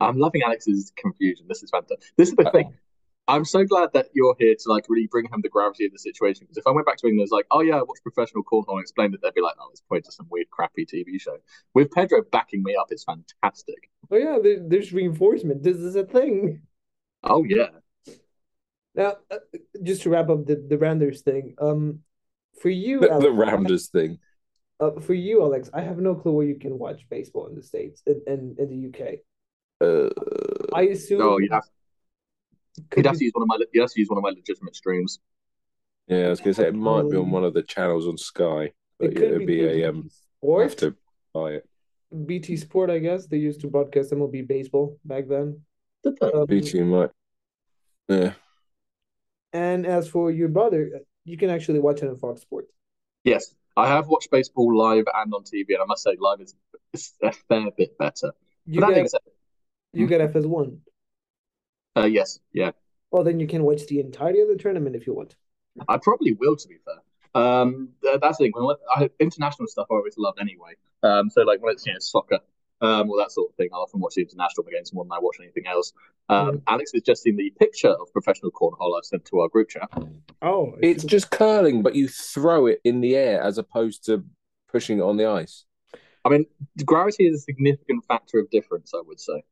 I'm 0.00 0.18
loving 0.18 0.42
Alex's 0.42 0.92
confusion. 0.96 1.46
This 1.48 1.62
is 1.62 1.70
fantastic. 1.70 2.10
This 2.16 2.30
is 2.30 2.34
the 2.34 2.50
thing. 2.50 2.74
I'm 3.28 3.44
so 3.44 3.64
glad 3.64 3.90
that 3.94 4.06
you're 4.12 4.34
here 4.38 4.54
to 4.54 4.68
like 4.70 4.84
really 4.88 5.06
bring 5.06 5.26
home 5.26 5.40
the 5.42 5.48
gravity 5.48 5.86
of 5.86 5.92
the 5.92 5.98
situation. 5.98 6.44
Because 6.44 6.58
if 6.58 6.66
I 6.66 6.70
went 6.70 6.86
back 6.86 6.96
to 6.98 7.06
England, 7.06 7.24
it's 7.24 7.32
like, 7.32 7.46
oh 7.50 7.60
yeah, 7.60 7.76
I 7.76 7.82
watched 7.82 8.02
professional 8.02 8.42
cornhole 8.42 8.72
and 8.72 8.80
explained 8.80 9.14
it, 9.14 9.20
they'd 9.22 9.34
be 9.34 9.40
like, 9.40 9.54
oh, 9.60 9.68
it's 9.70 9.80
probably 9.80 10.02
just 10.02 10.16
some 10.16 10.26
weird, 10.30 10.50
crappy 10.50 10.84
TV 10.84 11.20
show. 11.20 11.36
With 11.74 11.90
Pedro 11.92 12.22
backing 12.30 12.62
me 12.62 12.74
up, 12.74 12.88
it's 12.90 13.04
fantastic. 13.04 13.90
Oh 14.10 14.16
yeah, 14.16 14.38
there's 14.66 14.92
reinforcement. 14.92 15.62
This 15.62 15.76
is 15.76 15.94
a 15.96 16.04
thing. 16.04 16.62
Oh 17.22 17.44
yeah. 17.44 17.68
Now, 18.94 19.16
uh, 19.30 19.38
just 19.82 20.02
to 20.02 20.10
wrap 20.10 20.28
up 20.28 20.44
the 20.46 20.56
the 20.68 20.76
Rounders 20.76 21.22
thing, 21.22 21.54
um, 21.60 22.00
for 22.60 22.68
you, 22.68 23.00
The, 23.00 23.10
Alex, 23.10 23.24
the 23.24 23.32
Rounders 23.32 23.88
thing. 23.88 24.18
uh, 24.80 25.00
for 25.00 25.14
you, 25.14 25.42
Alex, 25.42 25.70
I 25.72 25.80
have 25.80 25.98
no 25.98 26.14
clue 26.14 26.32
where 26.32 26.46
you 26.46 26.58
can 26.58 26.78
watch 26.78 27.08
baseball 27.08 27.46
in 27.46 27.54
the 27.54 27.62
states 27.62 28.02
in 28.06 28.20
in, 28.26 28.56
in 28.58 28.68
the 28.68 28.88
UK. 28.90 29.18
Uh, 29.80 30.10
I 30.76 30.82
assume. 30.88 31.22
Oh, 31.22 31.38
you'd 31.38 31.52
have, 31.52 31.62
could 31.62 31.81
you'd 32.96 33.06
have 33.06 33.14
be- 33.14 33.18
to 33.20 33.24
use 33.24 33.32
one 33.34 33.42
of 33.42 33.48
my 33.48 33.58
you'd 33.72 33.80
have 33.80 33.90
to 33.92 34.00
use 34.00 34.08
one 34.08 34.18
of 34.18 34.22
my 34.22 34.30
legitimate 34.30 34.76
streams. 34.76 35.18
yeah, 36.08 36.26
I 36.26 36.28
was 36.30 36.40
gonna 36.40 36.54
say 36.54 36.68
it 36.68 36.74
might 36.74 37.08
be 37.10 37.16
on 37.16 37.24
Um, 37.24 37.30
one 37.32 37.44
of 37.44 37.54
the 37.54 37.62
channels 37.62 38.06
on 38.06 38.16
Sky, 38.18 38.72
but 38.98 39.10
It 39.10 39.12
yeah, 39.14 39.18
could 39.20 39.28
it'd 39.34 39.38
be 39.40 39.46
be 39.46 39.64
a 39.64 39.72
BT 39.72 39.84
um. 39.84 40.10
Sport, 40.10 40.62
Have 40.62 40.76
to 40.76 40.96
buy 41.32 41.52
it. 41.52 41.68
BT 42.26 42.56
Sport, 42.56 42.90
I 42.90 42.98
guess 42.98 43.26
they 43.26 43.38
used 43.38 43.60
to 43.62 43.68
broadcast 43.68 44.12
MLB 44.12 44.46
baseball 44.46 44.98
back 45.04 45.28
then. 45.28 45.62
Did 46.04 46.18
they? 46.20 46.30
Um, 46.32 46.46
BT 46.46 46.82
might. 46.82 47.10
Yeah. 48.08 48.34
and 49.52 49.86
as 49.86 50.08
for 50.08 50.30
your 50.30 50.48
brother, 50.48 51.00
you 51.24 51.36
can 51.36 51.50
actually 51.50 51.78
watch 51.78 52.02
it 52.02 52.08
on 52.08 52.16
Fox 52.18 52.40
Sports. 52.42 52.72
Yes, 53.24 53.54
I 53.76 53.86
have 53.88 54.08
watched 54.08 54.30
baseball 54.30 54.76
live 54.76 55.04
and 55.14 55.32
on 55.32 55.44
TV, 55.44 55.66
and 55.70 55.82
I 55.82 55.86
must 55.86 56.02
say, 56.02 56.16
live 56.18 56.40
is, 56.40 56.54
is 56.92 57.12
a 57.22 57.32
fair 57.32 57.70
bit 57.76 57.96
better. 57.98 58.32
You 58.66 58.80
But 58.80 58.88
that 58.88 58.92
being 58.94 59.04
get 59.04 59.10
said, 59.10 59.20
you 59.92 60.06
get 60.06 60.20
FS1. 60.32 60.78
Uh, 61.96 62.04
yes, 62.04 62.40
yeah, 62.52 62.70
Well, 63.10 63.24
then 63.24 63.40
you 63.40 63.46
can 63.46 63.62
watch 63.64 63.86
the 63.86 64.00
entirety 64.00 64.40
of 64.40 64.48
the 64.48 64.56
tournament 64.56 64.96
if 64.96 65.06
you 65.06 65.14
want. 65.14 65.36
I 65.88 65.98
probably 65.98 66.32
will. 66.32 66.56
To 66.56 66.68
be 66.68 66.76
fair, 66.84 67.42
um, 67.42 67.90
th- 68.02 68.20
that's 68.20 68.38
the 68.38 68.44
thing. 68.44 68.52
When 68.54 68.76
I, 68.94 69.10
international 69.20 69.68
stuff, 69.68 69.86
I 69.90 69.94
always 69.94 70.18
loved 70.18 70.38
anyway. 70.40 70.72
Um, 71.02 71.30
so 71.30 71.42
like 71.42 71.62
when 71.62 71.72
it's 71.72 71.86
you 71.86 71.92
know 71.92 71.98
soccer, 71.98 72.38
um, 72.82 73.10
or 73.10 73.18
that 73.18 73.32
sort 73.32 73.50
of 73.50 73.56
thing, 73.56 73.68
I 73.72 73.76
often 73.76 74.00
watch 74.00 74.14
the 74.16 74.22
international 74.22 74.66
games 74.70 74.92
more 74.92 75.04
than 75.04 75.12
I 75.12 75.18
watch 75.20 75.36
anything 75.40 75.66
else. 75.66 75.92
Um, 76.28 76.62
Alex 76.66 76.92
has 76.92 77.02
just 77.02 77.22
seen 77.22 77.36
the 77.36 77.50
picture 77.58 77.88
of 77.90 78.12
professional 78.12 78.50
cornhole 78.50 78.98
I've 78.98 79.04
sent 79.04 79.24
to 79.26 79.40
our 79.40 79.48
group 79.48 79.68
chat. 79.68 79.88
Oh, 80.42 80.74
It's 80.82 81.04
just 81.04 81.30
curling, 81.30 81.82
but 81.82 81.94
you 81.94 82.08
throw 82.08 82.66
it 82.66 82.80
in 82.84 83.00
the 83.00 83.16
air 83.16 83.40
as 83.40 83.58
opposed 83.58 84.04
to 84.06 84.24
pushing 84.68 84.98
it 84.98 85.02
on 85.02 85.16
the 85.16 85.26
ice. 85.26 85.64
I 86.24 86.28
mean, 86.28 86.46
gravity 86.84 87.26
is 87.26 87.36
a 87.36 87.42
significant 87.42 88.04
factor 88.06 88.38
of 88.38 88.50
difference. 88.50 88.92
I 88.94 89.00
would 89.06 89.20
say. 89.20 89.42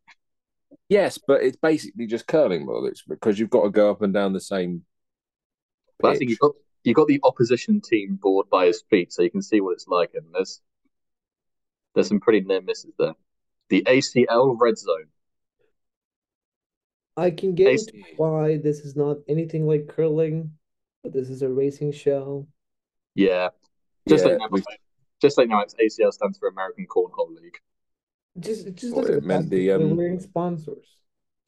Yes, 0.90 1.18
but 1.18 1.42
it's 1.44 1.56
basically 1.56 2.06
just 2.08 2.26
curling, 2.26 2.66
well, 2.66 2.84
it's 2.84 3.02
because 3.02 3.38
you've 3.38 3.48
got 3.48 3.62
to 3.62 3.70
go 3.70 3.92
up 3.92 4.02
and 4.02 4.12
down 4.12 4.32
the 4.32 4.40
same. 4.40 4.82
But 6.00 6.08
I 6.08 6.16
think 6.16 6.30
you've 6.30 6.40
got 6.40 6.52
you 6.82 6.94
got 6.94 7.06
the 7.06 7.20
opposition 7.22 7.80
team 7.80 8.18
board 8.20 8.50
by 8.50 8.66
his 8.66 8.82
feet, 8.90 9.12
so 9.12 9.22
you 9.22 9.30
can 9.30 9.40
see 9.40 9.60
what 9.60 9.72
it's 9.72 9.86
like. 9.86 10.10
And 10.14 10.26
there's 10.32 10.60
there's 11.94 12.08
some 12.08 12.18
pretty 12.18 12.40
near 12.40 12.60
misses 12.60 12.92
there. 12.98 13.14
The 13.68 13.84
ACL 13.86 14.56
red 14.58 14.78
zone. 14.78 15.06
I 17.16 17.30
can 17.30 17.54
get 17.54 17.68
Ace- 17.68 17.86
into 17.86 18.02
why 18.16 18.56
this 18.56 18.80
is 18.80 18.96
not 18.96 19.18
anything 19.28 19.68
like 19.68 19.86
curling, 19.86 20.52
but 21.04 21.12
this 21.12 21.30
is 21.30 21.42
a 21.42 21.48
racing 21.48 21.92
show. 21.92 22.48
Yeah, 23.14 23.50
just 24.08 24.24
Yeah, 24.24 24.32
like 24.32 24.40
you 24.40 24.46
know, 24.46 24.48
we- 24.50 24.62
just 25.22 25.38
like 25.38 25.48
now, 25.48 25.60
it's 25.60 25.74
ACL 25.74 26.10
stands 26.12 26.38
for 26.38 26.48
American 26.48 26.86
Cornhole 26.88 27.32
League. 27.40 27.58
Just, 28.38 28.74
just 28.74 28.94
look 28.94 29.06
at 29.06 29.14
it 29.16 29.20
the 29.22 29.26
meant 29.26 29.50
the, 29.50 29.68
that 29.68 29.78
they're 29.78 29.86
um, 29.86 29.96
wearing 29.96 30.20
sponsors. 30.20 30.86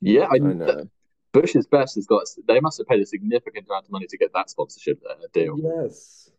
Yeah, 0.01 0.25
I, 0.25 0.35
I 0.35 0.39
know. 0.39 0.85
Bush's 1.33 1.67
Best 1.67 1.95
has 1.95 2.07
got. 2.07 2.25
They 2.47 2.61
must 2.61 2.79
have 2.79 2.89
paid 2.89 3.01
a 3.01 3.07
significant 3.07 3.67
amount 3.69 3.87
of 3.87 3.93
money 3.93 4.07
to 4.09 4.19
get 4.19 4.33
that 4.35 4.51
sponsorship 4.51 5.01
uh, 5.09 5.15
deal. 5.33 5.57
Yes. 5.59 6.31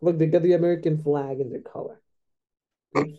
Look, 0.00 0.18
they 0.18 0.26
got 0.26 0.42
the 0.42 0.52
American 0.52 0.98
flag 0.98 1.40
in 1.40 1.50
their 1.50 1.60
color. 1.60 2.00
Oops. 2.98 3.18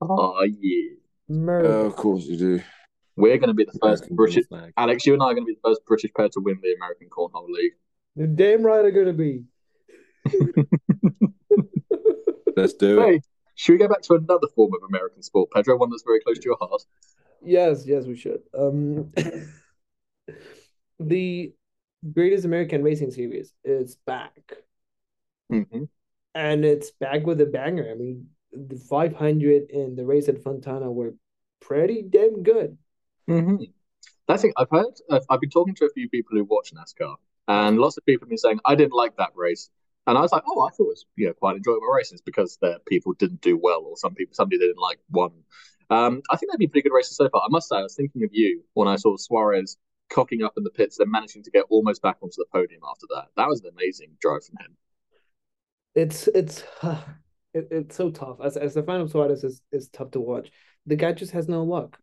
Oh 0.00 0.42
yeah, 0.42 0.90
America. 1.28 1.68
Oh, 1.68 1.86
of 1.86 1.96
course 1.96 2.24
you 2.24 2.36
do. 2.36 2.60
we're 3.16 3.38
going 3.38 3.48
to 3.48 3.54
be 3.54 3.64
the 3.64 3.72
first 3.72 4.02
American 4.02 4.16
British. 4.16 4.46
flag. 4.48 4.72
Alex, 4.76 5.06
you 5.06 5.14
and 5.14 5.22
I 5.22 5.26
are 5.26 5.34
going 5.34 5.46
to 5.46 5.52
be 5.52 5.54
the 5.54 5.68
first 5.68 5.84
British 5.86 6.12
pair 6.14 6.28
to 6.28 6.40
win 6.40 6.58
the 6.62 6.74
American 6.74 7.08
Cornhole 7.08 7.48
League. 7.48 7.72
You're 8.14 8.26
damn 8.26 8.62
right 8.62 8.84
are 8.84 8.90
gonna 8.90 9.12
be. 9.12 9.44
Let's 12.56 12.74
do 12.74 13.00
it. 13.02 13.16
Should 13.54 13.72
we 13.72 13.78
go 13.78 13.88
back 13.88 14.02
to 14.02 14.14
another 14.14 14.48
form 14.54 14.72
of 14.74 14.82
American 14.88 15.22
sport, 15.22 15.50
Pedro? 15.54 15.76
One 15.78 15.90
that's 15.90 16.02
very 16.02 16.20
close 16.20 16.38
to 16.38 16.44
your 16.44 16.56
heart. 16.60 16.82
Yes, 17.42 17.86
yes, 17.86 18.06
we 18.06 18.16
should. 18.16 18.42
Um, 18.56 19.12
the 20.98 21.52
Greatest 22.12 22.44
American 22.44 22.82
Racing 22.82 23.10
Series 23.10 23.52
is 23.64 23.96
back, 24.06 24.54
hmm 25.50 25.84
and 26.34 26.64
it's 26.64 26.90
back 26.90 27.24
with 27.26 27.40
a 27.40 27.46
banger. 27.46 27.88
I 27.90 27.94
mean, 27.94 28.28
the 28.52 28.76
500 28.76 29.70
and 29.70 29.96
the 29.96 30.04
race 30.06 30.28
at 30.28 30.42
Fontana 30.42 30.90
were 30.90 31.14
pretty 31.60 32.02
damn 32.02 32.42
good. 32.42 32.76
hmm 33.26 33.56
That's 34.28 34.44
it. 34.44 34.52
I've 34.56 34.70
heard. 34.70 34.94
I've, 35.10 35.22
I've 35.30 35.40
been 35.40 35.50
talking 35.50 35.74
to 35.76 35.86
a 35.86 35.90
few 35.90 36.08
people 36.10 36.36
who 36.36 36.44
watch 36.44 36.72
NASCAR, 36.74 37.16
and 37.48 37.78
lots 37.78 37.96
of 37.98 38.06
people 38.06 38.24
have 38.26 38.30
been 38.30 38.38
saying 38.38 38.60
I 38.64 38.74
didn't 38.74 38.94
like 38.94 39.16
that 39.18 39.30
race, 39.34 39.70
and 40.06 40.18
I 40.18 40.20
was 40.20 40.32
like, 40.32 40.42
oh, 40.46 40.60
I 40.66 40.70
thought 40.70 40.84
it 40.84 40.88
was 40.88 41.06
you 41.16 41.26
know 41.26 41.32
quite 41.34 41.56
enjoyable 41.56 41.86
races 41.88 42.20
because 42.20 42.58
the 42.60 42.78
people 42.86 43.12
didn't 43.14 43.40
do 43.40 43.58
well, 43.60 43.82
or 43.84 43.96
some 43.96 44.14
people 44.14 44.34
somebody 44.34 44.58
they 44.58 44.66
didn't 44.66 44.82
like 44.82 44.98
won. 45.10 45.32
Um, 45.90 46.22
I 46.30 46.36
think 46.36 46.50
they've 46.50 46.58
been 46.58 46.70
pretty 46.70 46.88
good 46.88 46.94
races 46.94 47.16
so 47.16 47.28
far. 47.28 47.42
I 47.42 47.50
must 47.50 47.68
say, 47.68 47.76
I 47.76 47.82
was 47.82 47.94
thinking 47.94 48.24
of 48.24 48.30
you 48.32 48.62
when 48.72 48.88
I 48.88 48.96
saw 48.96 49.16
Suarez 49.16 49.76
cocking 50.10 50.42
up 50.42 50.54
in 50.56 50.64
the 50.64 50.70
pits, 50.70 50.98
then 50.98 51.10
managing 51.10 51.42
to 51.42 51.50
get 51.50 51.64
almost 51.68 52.02
back 52.02 52.16
onto 52.22 52.36
the 52.36 52.46
podium 52.52 52.80
after 52.88 53.06
that. 53.14 53.26
That 53.36 53.48
was 53.48 53.60
an 53.60 53.70
amazing 53.76 54.12
drive 54.20 54.44
from 54.44 54.56
him. 54.64 54.76
It's 55.94 56.28
it's 56.28 56.64
it, 57.54 57.68
it's 57.70 57.96
so 57.96 58.10
tough. 58.10 58.38
As 58.42 58.56
as 58.56 58.74
the 58.74 58.82
final 58.82 59.08
Suarez 59.08 59.44
is 59.44 59.62
is 59.72 59.88
tough 59.88 60.10
to 60.12 60.20
watch. 60.20 60.50
The 60.86 60.96
guy 60.96 61.12
just 61.12 61.32
has 61.32 61.48
no 61.48 61.62
luck. 61.62 61.98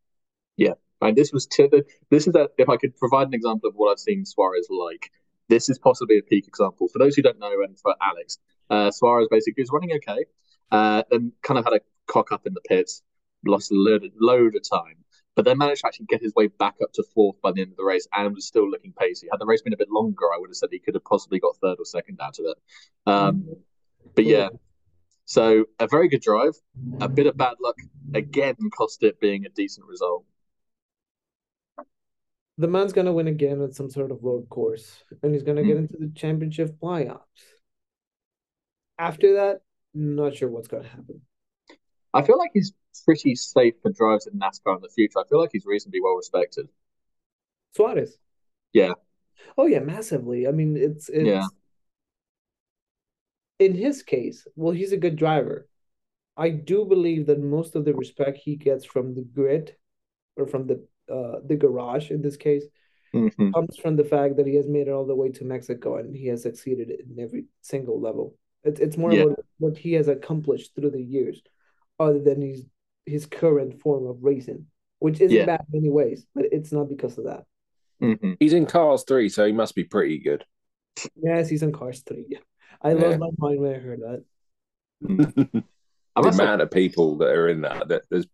Yeah, 0.57 0.73
and 1.01 1.15
this 1.15 1.31
was 1.31 1.45
t- 1.47 1.69
this 2.09 2.27
is 2.27 2.33
that 2.33 2.51
if 2.57 2.69
I 2.69 2.77
could 2.77 2.95
provide 2.97 3.27
an 3.27 3.33
example 3.33 3.69
of 3.69 3.75
what 3.75 3.91
I've 3.91 3.99
seen 3.99 4.25
Suarez 4.25 4.67
like, 4.69 5.11
this 5.49 5.69
is 5.69 5.77
possibly 5.80 6.17
a 6.17 6.23
peak 6.23 6.47
example. 6.47 6.88
For 6.88 6.99
those 6.99 7.15
who 7.15 7.21
don't 7.21 7.39
know, 7.39 7.62
and 7.63 7.77
for 7.77 7.95
Alex, 8.01 8.39
uh, 8.69 8.91
Suarez 8.91 9.27
basically 9.30 9.63
was 9.63 9.71
running 9.71 9.91
okay, 9.95 10.25
uh, 10.71 11.04
then 11.12 11.34
kind 11.41 11.58
of 11.58 11.65
had 11.65 11.73
a 11.73 11.82
cock 12.08 12.32
up 12.32 12.45
in 12.45 12.54
the 12.54 12.62
pits, 12.62 13.04
lost 13.45 13.71
a 13.71 13.75
load, 13.75 14.10
load 14.19 14.56
of 14.56 14.69
time, 14.69 14.95
but 15.36 15.45
then 15.45 15.58
managed 15.58 15.82
to 15.82 15.88
actually 15.88 16.06
get 16.08 16.21
his 16.21 16.34
way 16.36 16.47
back 16.47 16.75
up 16.82 16.91
to 16.93 17.04
fourth 17.13 17.41
by 17.41 17.51
the 17.51 17.62
end 17.62 17.71
of 17.71 17.77
the 17.77 17.84
race 17.84 18.08
and 18.13 18.34
was 18.36 18.45
still 18.45 18.69
looking 18.69 18.93
pacey. 18.93 19.27
Had 19.32 19.39
the 19.39 19.45
race 19.45 19.62
been 19.62 19.73
a 19.73 19.77
bit 19.77 19.89
longer, 19.89 20.25
I 20.34 20.38
would 20.38 20.49
have 20.49 20.56
said 20.56 20.69
he 20.71 20.80
could 20.80 20.95
have 20.95 21.06
possibly 21.06 21.39
got 21.39 21.56
third 21.58 21.77
or 21.80 21.86
second 21.86 22.19
out 22.21 22.39
of 22.39 22.45
it. 22.45 22.58
Um, 23.06 23.56
but 24.15 24.25
yeah, 24.25 24.49
so 25.25 25.65
a 25.80 25.88
very 25.88 26.10
good 26.10 26.21
drive, 26.21 26.54
a 26.99 27.08
bit 27.08 27.27
of 27.27 27.38
bad 27.38 27.56
luck 27.62 27.77
again 28.13 28.56
cost 28.75 29.04
it 29.04 29.19
being 29.19 29.45
a 29.45 29.49
decent 29.49 29.86
result. 29.88 30.25
The 32.62 32.67
man's 32.67 32.93
gonna 32.93 33.12
win 33.12 33.28
again 33.28 33.60
at 33.62 33.74
some 33.74 33.89
sort 33.89 34.12
of 34.12 34.24
road 34.24 34.47
course, 34.50 35.04
and 35.24 35.34
he's 35.34 35.41
gonna 35.41 35.63
get 35.63 35.78
Hmm. 35.78 35.84
into 35.84 35.97
the 35.97 36.12
championship 36.13 36.78
playoffs. 36.80 37.26
After 39.00 39.34
that, 39.34 39.62
not 39.95 40.36
sure 40.36 40.47
what's 40.47 40.67
gonna 40.67 40.88
happen. 40.88 41.21
I 42.13 42.21
feel 42.21 42.38
like 42.38 42.52
he's 42.54 42.71
pretty 43.04 43.34
safe 43.34 43.74
for 43.82 43.91
drives 43.91 44.28
in 44.28 44.38
NASCAR 44.38 44.76
in 44.76 44.82
the 44.84 44.89
future. 44.89 45.17
I 45.17 45.28
feel 45.28 45.39
like 45.39 45.50
he's 45.52 45.65
reasonably 45.65 46.02
well 46.02 46.13
respected. 46.15 46.69
Suarez. 47.76 48.19
Yeah. 48.74 48.93
Oh 49.58 49.65
yeah, 49.65 49.80
massively. 49.80 50.47
I 50.47 50.52
mean, 50.52 50.78
it's 50.78 51.10
it's 51.10 51.26
Yeah. 51.26 51.47
in 53.58 53.74
his 53.74 54.04
case, 54.04 54.45
well, 54.56 54.71
he's 54.74 54.91
a 54.91 54.97
good 54.97 55.15
driver. 55.15 55.67
I 56.38 56.49
do 56.51 56.86
believe 56.86 57.26
that 57.26 57.39
most 57.39 57.76
of 57.76 57.86
the 57.86 57.95
respect 57.95 58.38
he 58.38 58.55
gets 58.55 58.86
from 58.86 59.16
the 59.16 59.24
grid 59.24 59.76
or 60.36 60.45
from 60.45 60.68
the 60.68 60.88
uh 61.16 61.36
the 61.49 61.55
garage 61.64 62.07
in 62.16 62.22
this 62.22 62.38
case 62.38 62.66
Mhm. 63.14 63.53
comes 63.53 63.76
from 63.84 63.95
the 63.97 64.05
fact 64.14 64.34
that 64.38 64.47
he 64.51 64.55
has 64.55 64.68
made 64.76 64.88
it 64.88 64.91
all 64.95 65.05
the 65.05 65.20
way 65.22 65.30
to 65.34 65.43
Mexico 65.43 65.89
and 65.97 66.16
he 66.16 66.28
has 66.32 66.41
succeeded 66.43 66.88
in 66.89 67.20
every 67.26 67.43
single 67.72 67.97
level. 68.07 68.28
It's 68.64 68.80
it's 68.86 68.97
more 69.03 69.12
Yeah. 69.14 69.24
about 69.24 69.45
what 69.64 69.76
he 69.78 69.91
has 69.99 70.07
accomplished 70.07 70.70
through 70.76 70.91
the 70.91 71.01
years, 71.16 71.38
other 72.05 72.20
than 72.28 72.39
his 72.41 72.59
his 73.14 73.26
current 73.26 73.82
form 73.84 74.05
of 74.12 74.24
racing, 74.24 74.62
which 74.99 75.20
isn't 75.26 75.36
Yeah. 75.38 75.45
bad 75.51 75.62
in 75.68 75.80
many 75.82 75.89
ways, 75.89 76.20
but 76.36 76.45
it's 76.55 76.72
not 76.72 76.88
because 76.93 77.18
of 77.20 77.26
that. 77.26 77.43
Mhm. 78.01 78.38
He's 78.39 78.53
in 78.53 78.66
Cars 78.66 79.03
3, 79.03 79.28
so 79.30 79.45
he 79.45 79.51
must 79.51 79.76
be 79.76 79.84
pretty 79.84 80.18
good. 80.20 80.45
Yes, 81.16 81.49
he's 81.49 81.64
in 81.64 81.72
Cars 81.72 81.99
3. 82.07 82.26
Yeah. 82.30 82.43
I 82.82 82.93
Yeah. 82.93 83.01
lost 83.18 83.20
my 83.20 83.32
mind 83.49 83.59
when 83.62 83.76
I 83.76 83.80
heard 83.88 84.01
that. 84.07 84.24
the 85.01 85.64
I 86.16 86.22
must 86.22 86.38
say, 86.38 86.43
amount 86.43 86.62
of 86.62 86.70
people 86.72 87.18
that 87.18 87.32
are 87.39 87.49
in 87.49 87.62
that, 87.62 87.88
that 87.89 88.03
there's 88.09 88.28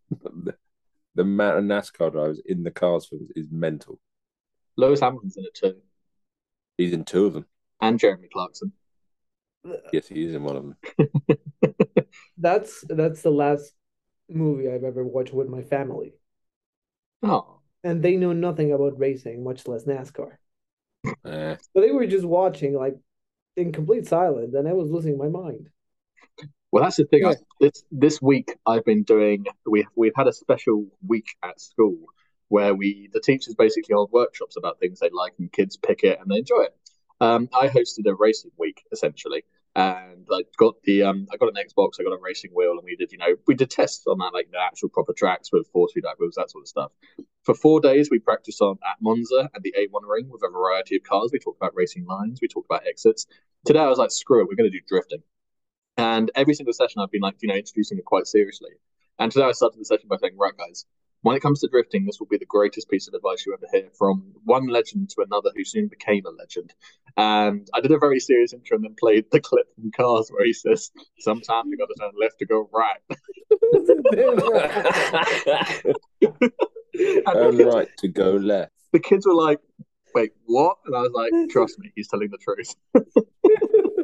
the, 1.17 1.23
the 1.23 1.29
amount 1.29 1.57
of 1.59 1.63
NASCAR 1.65 2.11
drivers 2.11 2.41
in 2.45 2.63
the 2.63 2.71
Cars 2.71 3.07
films 3.07 3.29
is 3.35 3.47
mental. 3.51 3.99
Lewis 4.77 4.99
Hamilton's 4.99 5.37
in 5.37 5.45
it 5.45 5.53
too, 5.55 5.81
He's 6.77 6.93
in 6.93 7.05
two 7.05 7.25
of 7.25 7.33
them. 7.33 7.45
and 7.81 7.99
Jeremy 7.99 8.29
Clarkson. 8.31 8.71
Yes, 9.91 10.07
he 10.07 10.23
is 10.25 10.35
in 10.35 10.43
one 10.43 10.55
of 10.57 10.63
them. 10.63 10.75
That's 12.37 12.83
that's 12.87 13.21
the 13.21 13.31
last 13.31 13.73
movie 14.29 14.69
I've 14.69 14.83
ever 14.83 15.03
watched 15.03 15.33
with 15.33 15.49
my 15.49 15.63
family, 15.63 16.13
Oh, 17.21 17.61
and 17.83 18.03
they 18.03 18.15
know 18.17 18.33
nothing 18.33 18.71
about 18.71 18.99
racing, 18.99 19.43
much 19.43 19.67
less 19.67 19.85
NASCAR. 19.85 20.37
Eh, 21.25 21.57
So 21.73 21.81
they 21.81 21.91
were 21.91 22.07
just 22.07 22.25
watching 22.25 22.73
like 22.73 22.97
in 23.57 23.71
complete 23.71 24.07
silence, 24.07 24.53
and 24.55 24.67
I 24.67 24.73
was 24.73 24.91
losing 24.91 25.17
my 25.17 25.29
mind. 25.29 25.69
Well, 26.71 26.83
that's 26.83 26.97
the 26.97 27.05
thing. 27.05 27.21
Yeah. 27.23 27.29
I, 27.29 27.35
this 27.59 27.83
this 27.91 28.21
week 28.21 28.55
I've 28.65 28.85
been 28.85 29.03
doing. 29.03 29.45
We 29.65 29.87
we've 29.95 30.15
had 30.15 30.27
a 30.27 30.33
special 30.33 30.87
week 31.05 31.27
at 31.43 31.61
school 31.61 31.97
where 32.49 32.73
we 32.73 33.09
the 33.13 33.19
teachers 33.19 33.55
basically 33.55 33.93
hold 33.93 34.11
workshops 34.11 34.57
about 34.57 34.79
things 34.79 34.99
they 34.99 35.09
like 35.09 35.33
and 35.39 35.51
kids 35.51 35.77
pick 35.77 36.03
it 36.03 36.19
and 36.19 36.29
they 36.29 36.37
enjoy 36.37 36.63
it. 36.63 36.75
Um, 37.19 37.49
I 37.53 37.67
hosted 37.67 38.05
a 38.07 38.13
racing 38.13 38.51
week 38.57 38.83
essentially, 38.91 39.43
and 39.75 40.27
I 40.31 40.43
got 40.57 40.75
the 40.83 41.03
um, 41.03 41.27
I 41.31 41.37
got 41.37 41.49
an 41.49 41.55
Xbox, 41.55 41.99
I 41.99 42.03
got 42.03 42.13
a 42.13 42.19
racing 42.21 42.51
wheel, 42.53 42.71
and 42.71 42.83
we 42.83 42.95
did 42.95 43.11
you 43.11 43.17
know 43.17 43.35
we 43.47 43.55
did 43.55 43.71
tests 43.71 44.05
on 44.05 44.19
that 44.19 44.33
like 44.33 44.49
the 44.51 44.59
actual 44.59 44.89
proper 44.89 45.13
tracks 45.13 45.51
with 45.51 45.67
force 45.69 45.93
feedback 45.93 46.19
wheels 46.19 46.35
that 46.35 46.51
sort 46.51 46.63
of 46.63 46.67
stuff. 46.67 46.91
For 47.43 47.55
four 47.55 47.79
days, 47.79 48.09
we 48.11 48.19
practiced 48.19 48.61
on 48.61 48.77
at 48.87 48.97
Monza 49.01 49.49
and 49.53 49.63
the 49.63 49.73
A1 49.79 50.01
ring 50.05 50.27
with 50.29 50.43
a 50.43 50.49
variety 50.49 50.97
of 50.97 51.03
cars. 51.03 51.29
We 51.31 51.39
talked 51.39 51.57
about 51.57 51.75
racing 51.75 52.05
lines, 52.05 52.39
we 52.41 52.49
talked 52.49 52.67
about 52.69 52.85
exits. 52.85 53.25
Today, 53.65 53.79
I 53.79 53.87
was 53.87 53.97
like, 53.97 54.11
screw 54.11 54.41
it, 54.41 54.47
we're 54.47 54.55
going 54.55 54.69
to 54.69 54.77
do 54.77 54.83
drifting. 54.87 55.23
And 55.97 56.29
every 56.35 56.53
single 56.53 56.73
session, 56.73 57.01
I've 57.01 57.11
been 57.11 57.21
like, 57.21 57.35
you 57.41 57.47
know, 57.47 57.55
introducing 57.55 57.97
it 57.97 58.05
quite 58.05 58.27
seriously. 58.27 58.71
And 59.19 59.31
today, 59.31 59.45
I 59.45 59.51
started 59.51 59.79
the 59.79 59.85
session 59.85 60.07
by 60.07 60.17
saying, 60.17 60.37
right, 60.37 60.55
guys, 60.55 60.85
when 61.21 61.35
it 61.35 61.41
comes 61.41 61.61
to 61.61 61.67
drifting, 61.67 62.05
this 62.05 62.19
will 62.19 62.27
be 62.27 62.37
the 62.37 62.45
greatest 62.45 62.89
piece 62.89 63.07
of 63.07 63.15
advice 63.15 63.43
you 63.45 63.53
ever 63.53 63.65
hear 63.71 63.89
from 63.97 64.33
one 64.43 64.67
legend 64.67 65.09
to 65.09 65.23
another 65.23 65.49
who 65.55 65.63
soon 65.63 65.87
became 65.87 66.23
a 66.25 66.29
legend. 66.29 66.73
And 67.17 67.67
I 67.73 67.81
did 67.81 67.91
a 67.91 67.97
very 67.97 68.19
serious 68.19 68.53
intro 68.53 68.75
and 68.75 68.85
then 68.85 68.95
played 68.99 69.25
the 69.31 69.39
clip 69.39 69.73
from 69.73 69.91
Cars 69.91 70.29
where 70.29 70.45
he 70.45 70.53
says, 70.53 70.91
sometimes 71.19 71.69
you 71.69 71.77
got 71.77 71.87
to 71.87 71.95
turn 71.99 72.11
left 72.21 72.37
to 72.39 72.45
go 72.45 72.69
right. 72.71 73.01
Kids, 76.97 77.63
right 77.63 77.87
to 77.99 78.07
go 78.07 78.31
left. 78.33 78.71
the 78.91 78.99
kids 78.99 79.25
were 79.25 79.35
like, 79.35 79.59
wait, 80.15 80.31
what? 80.45 80.77
And 80.85 80.95
I 80.95 81.01
was 81.01 81.11
like, 81.13 81.31
trust 81.49 81.77
me, 81.79 81.91
he's 81.95 82.07
telling 82.07 82.29
the 82.31 82.37
truth. 82.37 82.75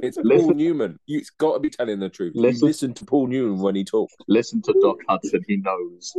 It's 0.03 0.17
Listen- 0.17 0.47
Paul 0.47 0.55
Newman. 0.55 0.99
You, 1.05 1.19
it's 1.19 1.29
got 1.29 1.53
to 1.53 1.59
be 1.59 1.69
telling 1.69 1.99
the 1.99 2.09
truth. 2.09 2.33
Listen- 2.35 2.67
listen 2.67 2.93
to 2.95 3.05
Paul 3.05 3.27
Newman 3.27 3.59
when 3.59 3.75
he 3.75 3.85
talks. 3.85 4.13
Listen 4.27 4.61
to 4.63 4.75
Doc 4.81 4.97
Hudson, 5.07 5.41
he 5.47 5.57
knows. 5.57 6.13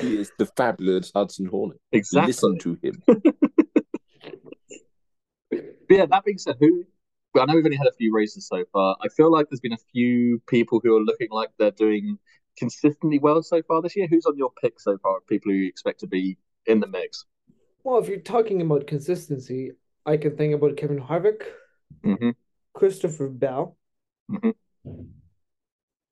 He 0.00 0.18
is 0.18 0.30
the 0.38 0.46
fabulous 0.56 1.10
Hudson 1.14 1.46
Hornet. 1.46 1.78
Exactly. 1.92 2.28
Listen 2.28 2.58
to 2.58 2.78
him. 2.82 3.02
But 5.50 5.96
yeah, 5.96 6.06
that 6.06 6.24
being 6.24 6.38
said, 6.38 6.54
who 6.60 6.84
I 7.36 7.44
know 7.46 7.56
we've 7.56 7.64
only 7.64 7.76
had 7.76 7.88
a 7.88 7.92
few 7.98 8.14
races 8.14 8.46
so 8.46 8.64
far. 8.72 8.96
I 9.02 9.08
feel 9.08 9.32
like 9.32 9.48
there's 9.50 9.58
been 9.58 9.72
a 9.72 9.78
few 9.92 10.40
people 10.46 10.80
who 10.84 10.96
are 10.96 11.00
looking 11.00 11.26
like 11.32 11.48
they're 11.58 11.72
doing 11.72 12.16
consistently 12.56 13.18
well 13.18 13.42
so 13.42 13.60
far 13.62 13.82
this 13.82 13.96
year. 13.96 14.06
Who's 14.08 14.24
on 14.24 14.36
your 14.36 14.52
pick 14.62 14.78
so 14.78 14.98
far? 14.98 15.18
People 15.28 15.50
who 15.50 15.58
you 15.58 15.68
expect 15.68 15.98
to 16.00 16.06
be 16.06 16.38
in 16.66 16.78
the 16.78 16.86
mix? 16.86 17.24
Well, 17.82 17.98
if 17.98 18.08
you're 18.08 18.18
talking 18.18 18.62
about 18.62 18.86
consistency, 18.86 19.72
I 20.06 20.16
can 20.16 20.36
think 20.36 20.54
about 20.54 20.76
Kevin 20.76 21.00
Harvick, 21.00 21.42
hmm 22.02 22.30
Christopher 22.72 23.28
Bell. 23.28 23.76
Mhm. 24.30 24.54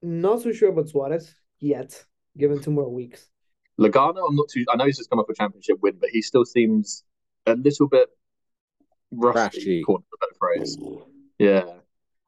Not 0.03 0.43
so 0.43 0.53
sure 0.53 0.71
about 0.71 0.89
Suarez 0.89 1.35
yet, 1.61 2.05
given 2.37 2.61
two 2.61 2.71
more 2.71 2.89
weeks. 2.93 3.29
Logano, 3.81 4.27
I'm 4.29 4.37
not 4.37 4.49
too. 4.49 4.65
I 4.71 4.77
know 4.77 4.85
he's 4.87 4.99
just 4.99 5.11
come 5.11 5.19
off 5.21 5.29
a 5.29 5.35
championship 5.35 5.79
win, 5.81 5.97
but 6.01 6.11
he 6.11 6.21
still 6.23 6.45
seems 6.45 7.05
a 7.47 7.55
little 7.55 7.89
bit 7.89 8.09
rusty. 9.13 9.61
Crashy. 9.61 9.85
Called 9.85 10.03
a 10.13 10.17
better 10.19 10.35
phrase. 10.39 10.77
Yeah, 11.39 11.79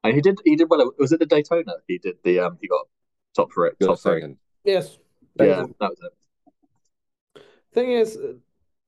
and 0.03 0.15
he 0.15 0.21
did. 0.21 0.39
He 0.45 0.55
did 0.55 0.69
well. 0.69 0.91
Was 0.97 1.11
it 1.11 1.19
the 1.19 1.25
Daytona? 1.25 1.73
He 1.87 1.97
did 1.97 2.15
the. 2.23 2.39
Um, 2.39 2.57
he 2.61 2.67
got 2.67 2.87
top 3.35 3.51
for 3.51 3.67
it. 3.67 3.77
Got 3.79 3.87
Top 3.87 3.99
for 3.99 4.17
it. 4.17 4.21
second. 4.21 4.37
Yes. 4.63 4.97
Yeah, 5.39 5.65
that 5.79 5.89
was 5.89 5.99
it. 6.03 7.43
Thing 7.73 7.91
is, 7.91 8.17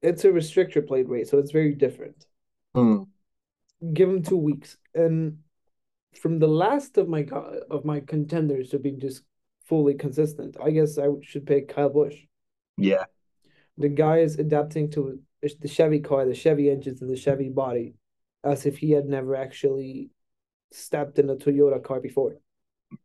it's 0.02 0.26
a 0.26 0.30
restrictor 0.30 0.86
plate 0.86 1.08
race, 1.08 1.30
so 1.32 1.38
it's 1.40 1.52
very 1.52 1.74
different. 1.74 2.26
Hmm. 2.76 3.04
Give 3.94 4.10
him 4.10 4.24
two 4.24 4.38
weeks, 4.38 4.78
and 4.96 5.40
from 6.20 6.40
the 6.40 6.48
last 6.48 6.98
of 6.98 7.08
my 7.10 7.28
of 7.70 7.86
my 7.86 8.00
contenders 8.00 8.70
to 8.70 8.80
be 8.80 8.92
just 8.92 9.24
fully 9.66 9.94
consistent, 9.94 10.58
I 10.64 10.72
guess 10.72 10.98
I 10.98 11.08
should 11.22 11.46
pick 11.46 11.70
Kyle 11.70 11.90
Busch. 11.90 12.16
Yeah, 12.78 13.06
The 13.78 13.90
guy 13.90 14.20
is 14.20 14.40
adapting 14.40 14.90
to 14.92 15.20
the 15.42 15.68
Chevy 15.68 16.00
car, 16.00 16.26
the 16.26 16.34
Chevy 16.34 16.70
engines, 16.70 17.02
and 17.02 17.10
the 17.10 17.18
Chevy 17.18 17.50
body, 17.50 17.96
as 18.44 18.66
if 18.66 18.78
he 18.78 18.92
had 18.92 19.06
never 19.06 19.36
actually 19.36 20.10
stepped 20.72 21.20
in 21.20 21.30
a 21.30 21.36
Toyota 21.36 21.84
car 21.84 22.00
before. 22.00 22.38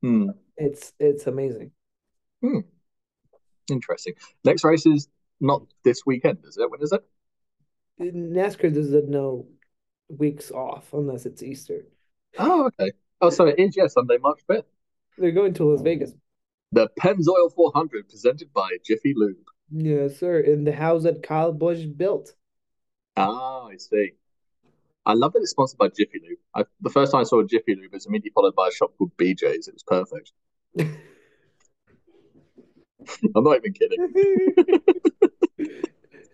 Hmm. 0.00 0.30
It's 0.56 0.92
it's 0.98 1.26
amazing. 1.26 1.72
Interesting. 3.70 4.14
Next 4.44 4.64
race 4.64 4.86
is 4.86 5.08
not 5.40 5.62
this 5.84 6.02
weekend, 6.06 6.38
is 6.44 6.56
it? 6.56 6.70
When 6.70 6.80
is 6.80 6.92
it? 6.92 7.02
NASCAR 8.00 8.72
doesn't 8.72 9.08
know 9.08 9.48
weeks 10.09 10.50
off 10.50 10.92
unless 10.92 11.26
it's 11.26 11.42
Easter. 11.42 11.86
Oh, 12.38 12.66
okay. 12.66 12.92
Oh, 13.20 13.30
so 13.30 13.46
it 13.46 13.59
is, 13.59 13.76
yeah, 13.76 13.88
Sunday, 13.88 14.18
March 14.18 14.40
5th. 14.48 14.64
They're 15.16 15.32
going 15.32 15.54
to 15.54 15.64
Las 15.64 15.82
Vegas. 15.82 16.12
The 16.72 16.88
Pennzoil 17.00 17.52
400 17.54 18.09
presented 18.09 18.52
by 18.52 18.68
Jiffy 18.84 19.14
Lube. 19.16 19.36
Yes, 19.70 20.18
sir. 20.18 20.40
In 20.40 20.64
the 20.64 20.72
house 20.72 21.02
that 21.02 21.22
Kyle 21.22 21.52
Busch 21.52 21.84
built. 21.84 22.34
Ah, 23.16 23.66
I 23.66 23.76
see. 23.76 24.12
I 25.04 25.14
love 25.14 25.32
that 25.32 25.40
it's 25.40 25.50
sponsored 25.50 25.78
by 25.78 25.88
Jiffy 25.88 26.20
Lube. 26.22 26.38
I, 26.54 26.64
the 26.80 26.90
first 26.90 27.12
time 27.12 27.22
I 27.22 27.24
saw 27.24 27.40
a 27.40 27.46
Jiffy 27.46 27.74
Lube, 27.74 27.86
it 27.86 27.92
was 27.92 28.06
immediately 28.06 28.32
followed 28.34 28.54
by 28.54 28.68
a 28.68 28.70
shop 28.70 28.92
called 28.96 29.16
BJ's. 29.16 29.68
It 29.68 29.74
was 29.74 29.82
perfect. 29.82 30.32
I'm 33.34 33.44
not 33.44 33.56
even 33.56 33.72
kidding. 33.72 33.98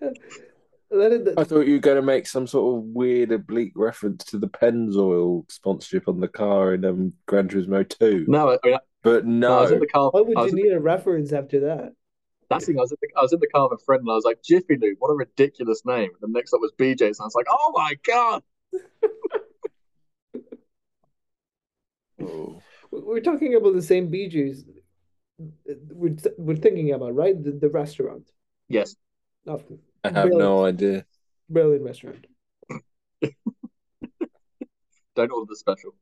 That 0.98 1.12
is 1.12 1.28
I 1.36 1.42
the, 1.42 1.44
thought 1.44 1.66
you 1.66 1.74
were 1.74 1.80
going 1.80 1.96
to 1.96 2.02
make 2.02 2.26
some 2.26 2.46
sort 2.46 2.76
of 2.76 2.84
weird 2.84 3.32
oblique 3.32 3.72
reference 3.74 4.24
to 4.24 4.38
the 4.38 4.48
Pennzoil 4.48 5.50
sponsorship 5.50 6.08
on 6.08 6.20
the 6.20 6.28
car 6.28 6.74
in 6.74 6.84
um, 6.84 7.12
Gran 7.26 7.48
Turismo 7.48 7.88
2. 7.88 8.26
No, 8.28 8.50
I, 8.52 8.58
mean, 8.64 8.78
But 9.02 9.26
no, 9.26 9.58
I 9.58 9.60
was 9.62 9.70
no. 9.70 9.74
in 9.74 9.80
the 9.80 9.86
car. 9.86 10.10
why 10.10 10.20
would 10.20 10.36
I 10.36 10.40
you 10.40 10.44
was 10.44 10.52
in 10.52 10.58
need 10.58 10.72
a 10.72 10.80
reference 10.80 11.32
after 11.32 11.60
that? 11.60 11.92
That's 12.50 12.66
the 12.66 12.72
thing. 12.72 12.78
I 12.78 12.82
was, 12.82 12.92
in 12.92 12.98
the, 13.00 13.08
I 13.18 13.22
was 13.22 13.32
in 13.32 13.40
the 13.40 13.48
car 13.48 13.68
with 13.68 13.80
a 13.80 13.84
friend 13.84 14.00
and 14.00 14.10
I 14.10 14.14
was 14.14 14.24
like, 14.24 14.42
Jiffy 14.42 14.76
Lube, 14.80 14.96
what 14.98 15.10
a 15.10 15.14
ridiculous 15.14 15.82
name. 15.84 16.10
And 16.20 16.34
the 16.34 16.38
next 16.38 16.52
up 16.52 16.60
was 16.60 16.72
BJ's. 16.78 17.18
And 17.18 17.22
I 17.22 17.24
was 17.24 17.34
like, 17.34 17.46
oh 17.50 17.72
my 17.74 17.94
God. 18.04 18.42
Oh. 22.22 22.62
We're 22.90 23.20
talking 23.20 23.54
about 23.54 23.74
the 23.74 23.82
same 23.82 24.10
BJ's 24.10 24.64
we're, 25.92 26.16
we're 26.38 26.56
thinking 26.56 26.92
about, 26.92 27.14
right? 27.14 27.40
The, 27.42 27.52
the 27.52 27.68
restaurant. 27.68 28.30
Yes. 28.68 28.96
Oh, 29.46 29.60
I 30.04 30.10
have 30.10 30.30
no 30.30 30.64
idea. 30.64 31.04
brilliant 31.48 31.84
restaurant. 31.84 32.26
Don't 35.16 35.30
order 35.30 35.46
the 35.48 35.56
special. 35.56 35.94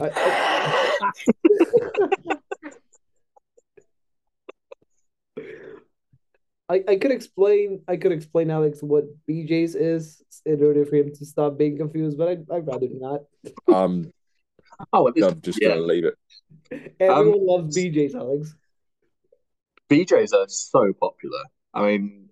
I, 0.00 0.10
I, 6.68 6.84
I 6.88 6.96
could 6.96 7.10
explain 7.10 7.82
I 7.86 7.96
could 7.96 8.12
explain 8.12 8.50
Alex 8.50 8.78
what 8.82 9.04
BJ's 9.28 9.74
is 9.74 10.22
in 10.46 10.62
order 10.62 10.86
for 10.86 10.96
him 10.96 11.12
to 11.14 11.26
stop 11.26 11.58
being 11.58 11.76
confused, 11.76 12.16
but 12.16 12.28
I'd, 12.28 12.50
I'd 12.50 12.66
rather 12.66 12.86
not. 12.90 13.20
Um, 13.72 14.12
Oh, 14.92 15.06
and 15.06 15.22
I'm 15.22 15.40
just 15.42 15.60
yeah. 15.60 15.68
going 15.68 15.80
to 15.80 15.86
leave 15.86 16.04
it. 16.04 16.94
Everyone 16.98 17.46
loves 17.46 17.76
BJ's, 17.76 18.14
Alex. 18.14 18.54
BJ's 19.90 20.32
are 20.32 20.48
so 20.48 20.92
popular. 20.98 21.44
I 21.74 21.86
mean, 21.86 22.30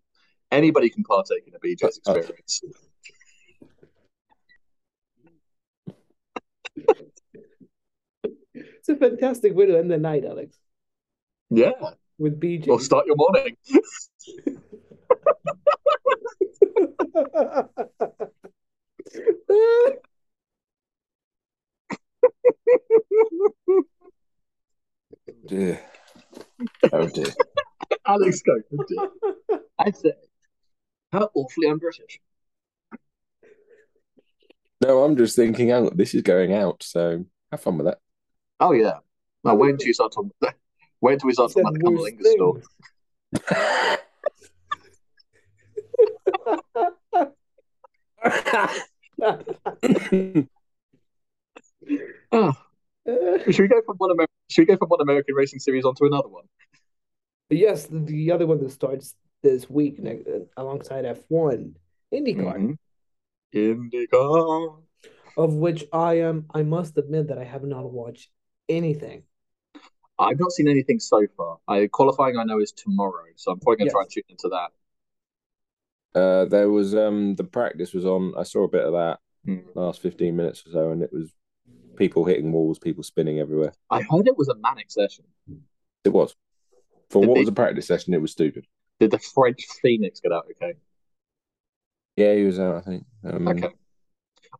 anybody 0.50 0.88
can 0.90 1.04
partake 1.04 1.46
in 1.46 1.54
a 1.54 1.58
BJ's 1.58 2.00
Uh, 2.06 2.14
experience. 2.14 2.62
It's 8.54 8.88
a 8.88 8.96
fantastic 8.96 9.54
way 9.54 9.66
to 9.66 9.78
end 9.78 9.90
the 9.90 9.98
night, 9.98 10.24
Alex, 10.24 10.58
Yeah. 11.50 11.72
with 12.18 12.40
BJ's. 12.40 12.66
Well, 12.66 12.78
start 12.78 13.06
your 13.06 13.16
morning. 13.16 13.56
Dear. 25.46 25.80
Oh 26.92 27.06
dear. 27.08 27.26
Alex, 28.06 28.42
go. 28.42 28.52
Oh, 28.78 28.84
dear. 28.88 29.60
I 29.78 29.90
say, 29.90 30.12
how 31.12 31.30
awfully 31.34 31.68
un-British. 31.68 32.20
No, 34.80 35.04
I'm 35.04 35.16
just 35.16 35.36
thinking 35.36 35.70
out. 35.70 35.96
This 35.96 36.14
is 36.14 36.22
going 36.22 36.54
out, 36.54 36.82
so 36.82 37.24
have 37.50 37.60
fun 37.60 37.76
with 37.78 37.86
that. 37.86 37.98
Oh 38.60 38.72
yeah. 38.72 38.98
Now 39.44 39.54
wait 39.54 39.70
until 39.72 39.88
you 39.88 39.94
start 39.94 40.12
talking. 40.12 40.32
Wait 41.00 41.12
until 41.14 41.26
we 41.26 41.32
start 41.32 41.52
talking 41.52 41.66
about 41.66 41.74
the 41.78 41.90
worse 41.90 42.10
Cumberlingus 42.12 42.32
store. 42.32 42.60
things. 50.10 50.46
Oh, 52.32 52.54
Should 53.50 53.58
we 53.58 53.68
go 53.68 53.82
from 53.84 53.96
one 53.96 54.10
Amer- 54.12 54.26
Should 54.48 54.62
we 54.62 54.66
go 54.66 54.76
from 54.76 54.88
one 54.88 55.00
American 55.00 55.34
racing 55.34 55.58
series 55.58 55.84
onto 55.84 56.06
another 56.06 56.28
one? 56.28 56.44
Yes, 57.48 57.86
the, 57.86 57.98
the 57.98 58.30
other 58.30 58.46
one 58.46 58.60
that 58.60 58.70
starts 58.70 59.14
this 59.42 59.68
week 59.70 59.98
ne- 59.98 60.22
alongside 60.56 61.04
F1, 61.04 61.74
IndyCar, 62.12 62.56
Mhm. 62.56 62.78
IndyCar. 63.54 64.82
of 65.36 65.54
which 65.54 65.84
I 65.92 66.14
am, 66.20 66.46
I 66.52 66.62
must 66.62 66.98
admit 66.98 67.28
that 67.28 67.38
I 67.38 67.44
have 67.44 67.64
not 67.64 67.90
watched 67.90 68.30
anything. 68.68 69.22
I've 70.18 70.38
not 70.38 70.52
seen 70.52 70.68
anything 70.68 70.98
so 71.00 71.26
far. 71.36 71.58
I 71.66 71.86
qualifying 71.86 72.36
I 72.36 72.44
know 72.44 72.60
is 72.60 72.72
tomorrow, 72.72 73.24
so 73.36 73.52
I'm 73.52 73.60
probably 73.60 73.78
gonna 73.78 73.90
try 73.90 74.02
and 74.02 74.10
tune 74.10 74.24
into 74.28 74.48
that. 74.50 74.72
Uh, 76.20 76.44
there 76.46 76.68
was 76.68 76.94
um 76.94 77.36
the 77.36 77.44
practice 77.44 77.94
was 77.94 78.04
on. 78.04 78.34
I 78.36 78.42
saw 78.42 78.64
a 78.64 78.68
bit 78.68 78.84
of 78.84 78.92
that 78.92 79.20
Hmm. 79.46 79.60
last 79.74 80.00
fifteen 80.00 80.36
minutes 80.36 80.66
or 80.66 80.70
so, 80.72 80.90
and 80.90 81.02
it 81.02 81.10
was 81.12 81.32
people 81.96 82.24
hitting 82.26 82.52
walls, 82.52 82.78
people 82.78 83.02
spinning 83.02 83.38
everywhere. 83.38 83.72
I 83.88 84.02
heard 84.02 84.26
it 84.26 84.36
was 84.36 84.48
a 84.48 84.54
manic 84.56 84.90
session. 84.90 85.24
It 86.04 86.10
was 86.10 86.34
for 87.08 87.20
Did 87.22 87.28
what 87.28 87.34
they- 87.36 87.40
was 87.42 87.48
a 87.48 87.52
practice 87.52 87.86
session. 87.86 88.12
It 88.12 88.20
was 88.20 88.32
stupid. 88.32 88.66
Did 89.00 89.10
the 89.10 89.18
French 89.18 89.66
Phoenix 89.82 90.20
get 90.20 90.32
out 90.32 90.46
okay? 90.52 90.74
Yeah, 92.16 92.34
he 92.34 92.44
was 92.44 92.60
out. 92.60 92.76
I 92.76 92.80
think. 92.82 93.04
Um, 93.24 93.48
Okay. 93.48 93.68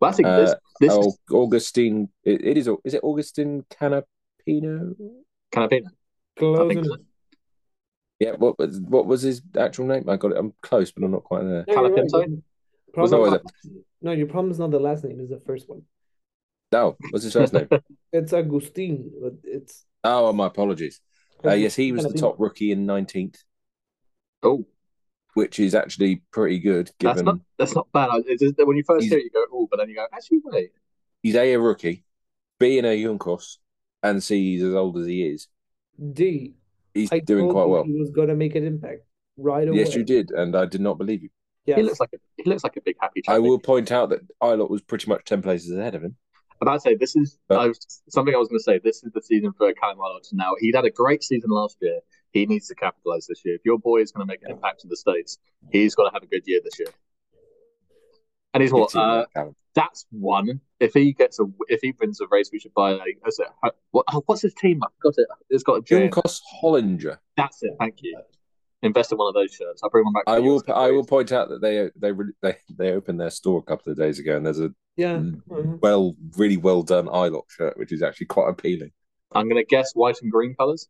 Well, 0.00 0.10
I 0.10 0.14
think 0.14 0.28
this 0.28 0.50
Uh, 0.50 0.54
this 0.80 0.92
oh, 0.92 1.08
is 1.08 1.18
Augustine. 1.30 2.08
It, 2.24 2.44
it 2.44 2.56
is. 2.56 2.68
Is 2.84 2.94
it 2.94 3.04
Augustine 3.04 3.64
Canapino? 3.70 4.94
Canapino. 5.52 5.88
Close 6.38 6.72
think 6.72 6.86
so. 6.86 6.96
Yeah. 8.18 8.32
What 8.32 8.58
was 8.58 8.80
what 8.80 9.06
was 9.06 9.22
his 9.22 9.42
actual 9.58 9.86
name? 9.86 10.08
I 10.08 10.16
got 10.16 10.32
it. 10.32 10.38
I'm 10.38 10.54
close, 10.62 10.90
but 10.90 11.04
I'm 11.04 11.10
not 11.10 11.24
quite 11.24 11.42
there. 11.42 11.64
No, 11.68 11.74
you're 11.74 11.82
right. 11.82 11.92
Calapinto? 11.92 12.42
Your 12.94 13.02
Was 13.02 13.10
problem- 13.10 13.40
no, 14.02 14.12
your 14.12 14.26
problem 14.26 14.50
is 14.50 14.58
not 14.58 14.70
the 14.70 14.80
last 14.80 15.04
name; 15.04 15.20
it's 15.20 15.30
the 15.30 15.40
first 15.40 15.68
one. 15.68 15.82
No, 16.72 16.96
what's 17.10 17.24
his 17.24 17.32
first 17.32 17.52
name? 17.52 17.68
It's 18.12 18.32
Agustin, 18.32 19.10
but 19.22 19.34
it's 19.44 19.84
oh, 20.02 20.32
my 20.32 20.46
apologies. 20.46 21.00
Uh, 21.44 21.52
yes, 21.52 21.76
he 21.76 21.92
was 21.92 22.04
the 22.04 22.18
top 22.18 22.36
rookie 22.38 22.72
in 22.72 22.86
19th, 22.86 23.36
Oh, 24.42 24.66
which 25.34 25.58
is 25.60 25.74
actually 25.74 26.22
pretty 26.32 26.58
good 26.58 26.90
that's 26.98 27.22
not 27.22 27.38
that's 27.58 27.74
not 27.74 27.90
bad. 27.92 28.10
Just 28.38 28.54
when 28.58 28.76
you 28.76 28.84
first 28.84 29.06
hear 29.06 29.18
it, 29.18 29.24
you 29.24 29.30
go, 29.30 29.44
oh, 29.52 29.68
but 29.70 29.78
then 29.78 29.88
you 29.88 29.94
go, 29.94 30.06
actually, 30.12 30.40
wait. 30.44 30.72
he's 31.22 31.34
A, 31.34 31.52
a 31.52 31.60
rookie, 31.60 32.04
B, 32.58 32.78
in 32.78 32.84
a 32.84 32.96
Juncos, 32.96 33.58
and 34.02 34.22
C, 34.22 34.54
he's 34.54 34.62
as 34.62 34.74
old 34.74 34.98
as 34.98 35.06
he 35.06 35.24
is. 35.26 35.48
D. 36.12 36.54
He's 36.94 37.12
I 37.12 37.20
doing 37.20 37.44
told 37.44 37.54
quite 37.54 37.68
well. 37.68 37.84
He 37.84 37.98
was 37.98 38.10
going 38.10 38.28
to 38.28 38.34
make 38.34 38.54
an 38.56 38.66
impact 38.66 39.02
right 39.36 39.68
away. 39.68 39.78
Yes, 39.78 39.94
you 39.94 40.02
did, 40.02 40.30
and 40.30 40.56
I 40.56 40.66
did 40.66 40.80
not 40.80 40.98
believe 40.98 41.22
you. 41.22 41.28
Yes. 41.66 41.76
He 41.76 41.82
looks 41.84 42.00
like 42.00 42.10
a 42.14 42.16
he 42.36 42.50
looks 42.50 42.64
like 42.64 42.76
a 42.76 42.80
big 42.80 42.96
happy 43.00 43.22
I 43.28 43.38
will 43.38 43.58
point 43.58 43.92
out 43.92 44.08
that 44.10 44.20
Ilott 44.42 44.70
was 44.70 44.80
pretty 44.80 45.08
much 45.08 45.24
10 45.26 45.42
places 45.42 45.76
ahead 45.76 45.94
of 45.94 46.02
him. 46.02 46.16
I'm 46.60 46.68
about 46.68 46.74
to 46.74 46.80
say 46.80 46.94
this 46.94 47.16
is 47.16 47.38
But- 47.48 47.58
I 47.60 47.68
was, 47.68 48.02
something 48.08 48.34
I 48.34 48.38
was 48.38 48.48
going 48.48 48.58
to 48.58 48.62
say. 48.64 48.80
This 48.82 49.04
is 49.04 49.12
the 49.12 49.22
season 49.22 49.52
for 49.56 49.72
Callum 49.74 49.98
Ilott 49.98 50.26
now. 50.32 50.52
He'd 50.58 50.74
had 50.74 50.84
a 50.84 50.90
great 50.90 51.22
season 51.22 51.50
last 51.50 51.76
year. 51.80 52.00
He 52.32 52.46
needs 52.46 52.68
to 52.68 52.74
capitalize 52.74 53.26
this 53.26 53.42
year. 53.44 53.54
If 53.56 53.62
your 53.64 53.78
boy 53.78 54.02
is 54.02 54.12
going 54.12 54.26
to 54.26 54.30
make 54.30 54.42
an 54.44 54.52
impact 54.52 54.84
in 54.84 54.90
the 54.90 54.96
states, 54.96 55.38
he's 55.70 55.94
got 55.94 56.04
to 56.08 56.10
have 56.12 56.22
a 56.22 56.26
good 56.26 56.42
year 56.46 56.60
this 56.62 56.78
year. 56.78 56.88
And 58.54 58.62
he's 58.62 58.72
what? 58.72 58.94
Uh, 58.94 59.24
that's 59.74 60.06
one. 60.10 60.60
If 60.80 60.94
he 60.94 61.12
gets 61.12 61.38
a, 61.38 61.44
if 61.68 61.80
he 61.82 61.92
wins 62.00 62.20
a 62.20 62.26
race, 62.30 62.50
we 62.52 62.58
should 62.58 62.74
buy 62.74 62.92
a. 62.92 62.96
Is 63.26 63.38
it, 63.38 63.46
what, 63.92 64.04
oh, 64.12 64.22
what's 64.26 64.42
his 64.42 64.54
team? 64.54 64.80
I've 64.82 64.90
got 65.02 65.14
it. 65.16 65.26
It's 65.48 65.62
got 65.62 65.74
a 65.74 65.82
J. 65.82 65.96
in 65.96 66.02
it. 66.04 66.12
Juncos 66.12 66.40
Hollinger. 66.62 67.18
That's 67.36 67.62
it. 67.62 67.72
Thank 67.78 68.02
you. 68.02 68.20
Invest 68.82 69.12
in 69.12 69.18
one 69.18 69.28
of 69.28 69.34
those 69.34 69.52
shirts. 69.52 69.82
I'll 69.84 69.90
bring 69.90 70.04
one 70.04 70.14
back. 70.14 70.24
I 70.26 70.38
will. 70.38 70.54
yours. 70.54 70.62
I 70.74 70.90
will 70.90 71.04
point 71.04 71.32
out 71.32 71.50
that 71.50 71.60
they 71.60 71.90
they 71.96 72.12
they 72.42 72.56
they 72.76 72.92
opened 72.92 73.20
their 73.20 73.30
store 73.30 73.58
a 73.58 73.62
couple 73.62 73.92
of 73.92 73.98
days 73.98 74.18
ago, 74.18 74.36
and 74.36 74.44
there's 74.46 74.58
a 74.58 74.70
Yeah. 74.96 75.18
Mm. 75.18 75.42
Mhm. 75.48 75.80
well, 75.82 76.16
really 76.36 76.56
well 76.56 76.82
done 76.82 77.06
Ilott 77.06 77.44
shirt, 77.50 77.76
which 77.76 77.92
is 77.92 78.02
actually 78.02 78.26
quite 78.26 78.48
appealing. 78.48 78.90
I'm 79.32 79.48
going 79.48 79.62
to 79.62 79.66
guess 79.66 79.92
white 79.94 80.16
and 80.22 80.32
green 80.32 80.54
colors. 80.54 80.88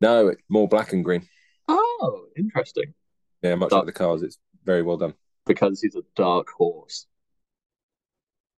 No, 0.00 0.28
it's 0.28 0.42
more 0.48 0.68
black 0.68 0.92
and 0.92 1.04
green. 1.04 1.26
Oh, 1.68 2.26
interesting. 2.36 2.94
Yeah, 3.42 3.54
much 3.54 3.70
Dark. 3.70 3.86
like 3.86 3.94
the 3.94 3.98
cars, 3.98 4.22
it's 4.22 4.38
very 4.64 4.82
well 4.82 4.96
done. 4.96 5.14
Because 5.46 5.80
he's 5.80 5.94
a 5.96 6.02
dark 6.16 6.48
horse. 6.50 7.06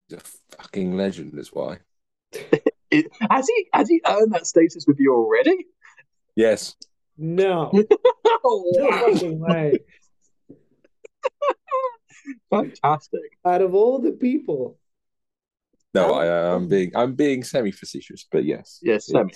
He's 0.08 0.18
a 0.18 0.22
fucking 0.56 0.96
legend, 0.96 1.38
is 1.38 1.52
why. 1.52 1.78
It, 2.88 3.06
has 3.32 3.48
he 3.48 3.66
has 3.72 3.88
he 3.88 4.00
earned 4.06 4.32
that 4.32 4.46
status 4.46 4.84
with 4.86 5.00
you 5.00 5.12
already? 5.12 5.66
Yes, 6.36 6.76
No. 7.18 7.72
Oh, 8.44 8.70
No 8.76 9.12
fucking 9.12 9.40
way. 9.40 9.80
Fantastic. 12.48 13.20
Out 13.44 13.60
of 13.62 13.74
all 13.74 13.98
the 13.98 14.12
people, 14.12 14.78
no, 15.94 16.12
Oh. 16.12 16.14
I, 16.14 16.28
uh, 16.28 16.54
I'm 16.54 16.68
being 16.68 16.92
I'm 16.94 17.14
being 17.14 17.42
semi 17.42 17.72
facetious, 17.72 18.24
but 18.30 18.44
yes, 18.44 18.78
Yes, 18.82 19.06
semi. 19.08 19.32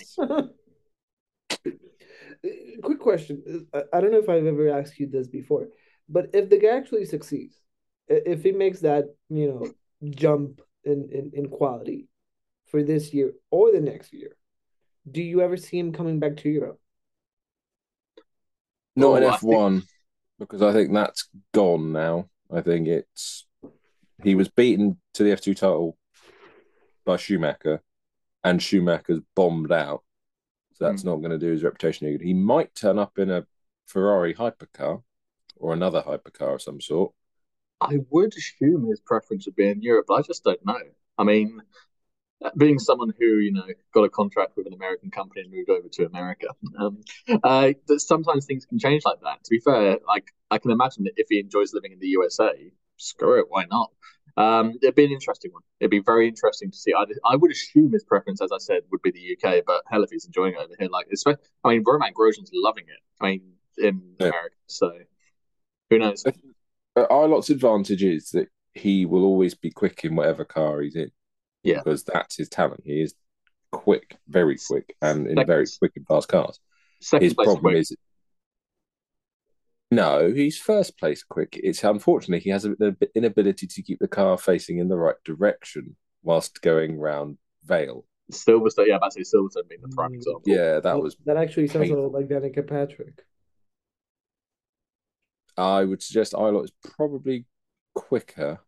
It's- 2.43 2.79
quick 2.81 2.99
question. 2.99 3.67
Uh, 3.73 3.81
I 3.93 3.97
I 3.97 4.01
don't 4.01 4.11
know 4.11 4.19
if 4.19 4.29
I've 4.29 4.45
ever 4.45 4.69
asked 4.69 4.99
you 4.99 5.07
this 5.07 5.27
before, 5.27 5.67
but 6.09 6.29
if 6.33 6.49
the 6.49 6.57
guy 6.57 6.77
actually 6.77 7.05
succeeds, 7.05 7.55
if 8.07 8.43
he 8.43 8.51
makes 8.51 8.81
that, 8.81 9.05
you 9.29 9.47
know, 9.47 9.71
jump 10.09 10.61
in, 10.83 11.09
in, 11.11 11.31
in 11.33 11.49
quality 11.49 12.07
for 12.65 12.83
this 12.83 13.13
year 13.13 13.33
or 13.51 13.71
the 13.71 13.81
next 13.81 14.11
year, 14.13 14.35
do 15.09 15.21
you 15.21 15.41
ever 15.41 15.57
see 15.57 15.77
him 15.77 15.93
coming 15.93 16.19
back 16.19 16.37
to 16.37 16.49
Europe? 16.49 16.79
Not 18.95 19.17
in 19.17 19.23
I 19.23 19.33
F 19.33 19.43
one 19.43 19.83
because 20.39 20.61
I 20.61 20.73
think 20.73 20.91
that's 20.91 21.29
gone 21.53 21.93
now. 21.93 22.29
I 22.51 22.61
think 22.61 22.87
it's 22.87 23.47
he 24.23 24.35
was 24.35 24.49
beaten 24.49 24.99
to 25.13 25.23
the 25.23 25.31
F 25.31 25.41
two 25.41 25.53
title 25.53 25.97
by 27.05 27.17
Schumacher, 27.17 27.81
and 28.43 28.61
Schumacher's 28.61 29.21
bombed 29.35 29.71
out. 29.71 30.03
So 30.81 30.87
that's 30.87 31.03
not 31.03 31.17
going 31.17 31.31
to 31.31 31.37
do 31.37 31.51
his 31.51 31.63
reputation 31.63 32.07
any 32.07 32.17
good. 32.17 32.25
He 32.25 32.33
might 32.33 32.73
turn 32.73 32.97
up 32.97 33.19
in 33.19 33.29
a 33.29 33.45
Ferrari 33.85 34.33
hypercar 34.33 35.03
or 35.57 35.73
another 35.73 36.01
hypercar 36.01 36.55
of 36.55 36.61
some 36.61 36.81
sort. 36.81 37.13
I 37.79 37.99
would 38.09 38.33
assume 38.35 38.87
his 38.87 38.99
preference 38.99 39.45
would 39.45 39.55
be 39.55 39.67
in 39.67 39.81
Europe, 39.81 40.05
but 40.07 40.15
I 40.15 40.21
just 40.21 40.43
don't 40.43 40.63
know. 40.65 40.79
I 41.17 41.23
mean, 41.23 41.61
being 42.57 42.79
someone 42.79 43.13
who 43.19 43.25
you 43.25 43.51
know 43.53 43.65
got 43.93 44.03
a 44.03 44.09
contract 44.09 44.53
with 44.57 44.65
an 44.65 44.73
American 44.73 45.11
company 45.11 45.41
and 45.41 45.51
moved 45.51 45.69
over 45.69 45.87
to 45.87 46.05
America, 46.05 46.47
um, 46.79 47.01
uh, 47.43 47.73
that 47.87 47.99
sometimes 47.99 48.45
things 48.45 48.65
can 48.65 48.79
change 48.79 49.03
like 49.05 49.19
that. 49.21 49.43
To 49.43 49.49
be 49.51 49.59
fair, 49.59 49.99
like 50.07 50.33
I 50.49 50.57
can 50.57 50.71
imagine 50.71 51.03
that 51.03 51.13
if 51.17 51.27
he 51.29 51.39
enjoys 51.39 51.73
living 51.73 51.91
in 51.91 51.99
the 51.99 52.07
USA, 52.07 52.51
screw 52.97 53.39
it, 53.39 53.45
why 53.49 53.65
not? 53.69 53.91
Um, 54.37 54.73
it'd 54.81 54.95
be 54.95 55.05
an 55.05 55.11
interesting 55.11 55.51
one. 55.51 55.61
It'd 55.79 55.91
be 55.91 55.99
very 55.99 56.27
interesting 56.27 56.71
to 56.71 56.77
see. 56.77 56.93
I 56.93 57.05
I 57.25 57.35
would 57.35 57.51
assume 57.51 57.91
his 57.91 58.03
preference, 58.03 58.41
as 58.41 58.51
I 58.51 58.57
said, 58.59 58.83
would 58.91 59.01
be 59.01 59.11
the 59.11 59.37
UK, 59.37 59.63
but 59.65 59.83
hell, 59.87 60.03
if 60.03 60.09
he's 60.11 60.25
enjoying 60.25 60.53
it 60.53 60.59
over 60.59 60.73
here, 60.79 60.89
like 60.89 61.07
especially, 61.11 61.41
I 61.63 61.69
mean, 61.69 61.83
Romain 61.85 62.13
Grosjean's 62.13 62.51
loving 62.53 62.85
it. 62.87 62.99
I 63.19 63.25
mean, 63.31 63.41
in 63.77 64.01
Yeah. 64.19 64.27
America, 64.27 64.55
so 64.67 64.91
who 65.89 65.99
knows? 65.99 66.23
Ilott's 66.95 67.49
advantage 67.49 68.03
is 68.03 68.29
that 68.31 68.47
he 68.73 69.05
will 69.05 69.23
always 69.23 69.53
be 69.55 69.69
quick 69.71 70.03
in 70.05 70.15
whatever 70.15 70.45
car 70.45 70.81
he's 70.81 70.95
in. 70.95 71.11
Yeah. 71.63 71.77
Because 71.83 72.03
that's 72.03 72.37
his 72.37 72.49
talent. 72.49 72.81
He 72.85 73.01
is 73.01 73.13
quick, 73.71 74.17
very 74.27 74.57
quick, 74.57 74.95
and 75.01 75.27
in 75.27 75.35
Second- 75.35 75.47
very 75.47 75.65
quick 75.79 75.91
and 75.95 76.07
fast 76.07 76.27
cars. 76.27 76.59
Second 77.01 77.23
His 77.23 77.33
problem 77.33 77.75
is 77.75 77.95
no, 79.91 80.31
he's 80.31 80.57
first 80.57 80.97
place 80.97 81.23
quick. 81.23 81.59
It's 81.61 81.83
unfortunately 81.83 82.39
he 82.43 82.49
has 82.49 82.65
an 82.65 82.97
inability 83.13 83.67
to 83.67 83.81
keep 83.81 83.99
the 83.99 84.07
car 84.07 84.37
facing 84.37 84.77
in 84.79 84.87
the 84.87 84.97
right 84.97 85.15
direction 85.25 85.95
whilst 86.23 86.61
going 86.61 86.97
round 86.97 87.37
Vale. 87.65 88.05
Silverstone, 88.31 88.87
yeah, 88.87 88.97
that's 89.01 89.17
Silverstone 89.17 89.67
being 89.67 89.81
the 89.81 89.93
prime 89.93 90.11
Mm, 90.11 90.15
example. 90.15 90.43
Yeah, 90.45 90.79
that 90.79 91.01
was. 91.01 91.17
that 91.25 91.37
actually 91.37 91.67
sounds 91.67 91.89
a 91.89 91.95
lot 91.95 92.13
like 92.13 92.27
Danica 92.29 92.65
Patrick. 92.65 93.23
I 95.57 95.83
would 95.83 96.01
suggest 96.01 96.33
Ilott 96.33 96.63
is 96.65 96.71
probably 96.95 97.45
quicker 97.93 98.59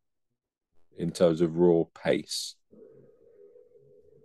in 0.98 1.12
terms 1.12 1.40
of 1.42 1.56
raw 1.58 1.84
pace. 1.96 2.56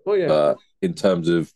Oh 0.05 0.15
yeah. 0.15 0.27
But 0.27 0.59
in 0.83 0.95
terms 0.95 1.29
of 1.29 1.53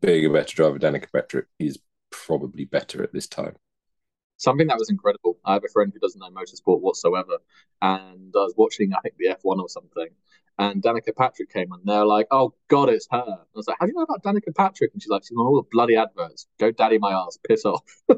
being 0.00 0.26
a 0.26 0.30
better 0.30 0.54
driver, 0.54 0.78
Danica 0.78 1.06
Patrick 1.12 1.46
is 1.58 1.78
probably 2.10 2.64
better 2.66 3.02
at 3.02 3.12
this 3.12 3.26
time. 3.26 3.56
Something 4.40 4.68
that 4.68 4.78
was 4.78 4.88
incredible. 4.88 5.36
I 5.44 5.52
have 5.52 5.64
a 5.64 5.68
friend 5.68 5.92
who 5.92 6.00
doesn't 6.00 6.18
know 6.18 6.30
motorsport 6.30 6.80
whatsoever, 6.80 7.36
and 7.82 8.32
I 8.34 8.38
was 8.38 8.54
watching, 8.56 8.94
I 8.94 9.00
think, 9.00 9.16
the 9.18 9.26
F1 9.28 9.58
or 9.60 9.68
something, 9.68 10.08
and 10.58 10.82
Danica 10.82 11.14
Patrick 11.14 11.52
came 11.52 11.70
on. 11.74 11.80
They're 11.84 12.06
like, 12.06 12.26
"Oh 12.30 12.54
God, 12.68 12.88
it's 12.88 13.06
her." 13.10 13.22
I 13.28 13.44
was 13.54 13.68
like, 13.68 13.76
"How 13.78 13.84
do 13.84 13.92
you 13.92 13.96
know 13.98 14.02
about 14.04 14.22
Danica 14.22 14.54
Patrick?" 14.56 14.92
And 14.94 15.02
she's 15.02 15.10
like, 15.10 15.24
"She's 15.24 15.36
on 15.36 15.44
all 15.46 15.56
the 15.56 15.68
bloody 15.70 15.96
adverts. 15.96 16.46
Go, 16.58 16.70
daddy, 16.70 16.96
my 16.98 17.12
ass, 17.12 17.38
piss 17.46 17.64
off." 17.66 17.82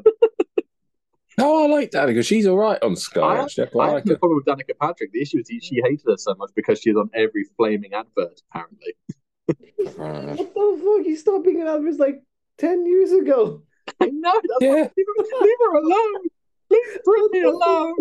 No, 1.35 1.63
I 1.63 1.67
like 1.67 1.89
Danica. 1.89 2.23
She's 2.23 2.45
all 2.45 2.57
right 2.59 2.77
on 2.83 2.95
Sky. 2.95 3.21
I- 3.21 3.41
actually, 3.41 3.63
I 3.63 3.67
I 3.67 3.71
quite 3.71 3.85
have 3.85 3.93
like 3.95 4.05
no 4.05 4.13
her. 4.13 4.19
problem 4.19 4.37
with 4.37 4.45
Danica 4.45 4.77
Patrick. 4.79 5.11
The 5.11 5.21
issue 5.23 5.39
is 5.39 5.49
he, 5.49 5.59
she 5.59 5.81
hated 5.83 6.01
her 6.07 6.15
so 6.15 6.35
much 6.35 6.51
because 6.55 6.79
she's 6.79 6.95
on 6.95 7.09
every 7.15 7.45
flaming 7.57 7.93
advert. 7.93 8.39
Apparently, 8.51 8.93
What 10.37 10.53
the 10.53 10.81
fuck? 10.83 11.05
He 11.05 11.15
stopped 11.15 11.43
being 11.45 11.59
an 11.61 11.67
Elvis 11.67 11.97
like 11.97 12.21
10 12.59 12.85
years 12.85 13.11
ago. 13.11 13.63
I 14.03 14.09
know. 14.11 14.33
That's 14.33 14.61
Yeah. 14.61 14.89
leave, 14.95 15.05
her, 15.07 15.45
leave 15.45 15.57
her 15.61 15.75
alone. 15.77 16.21
Leave 16.69 16.97
Britney 17.07 17.45
alone. 17.45 17.95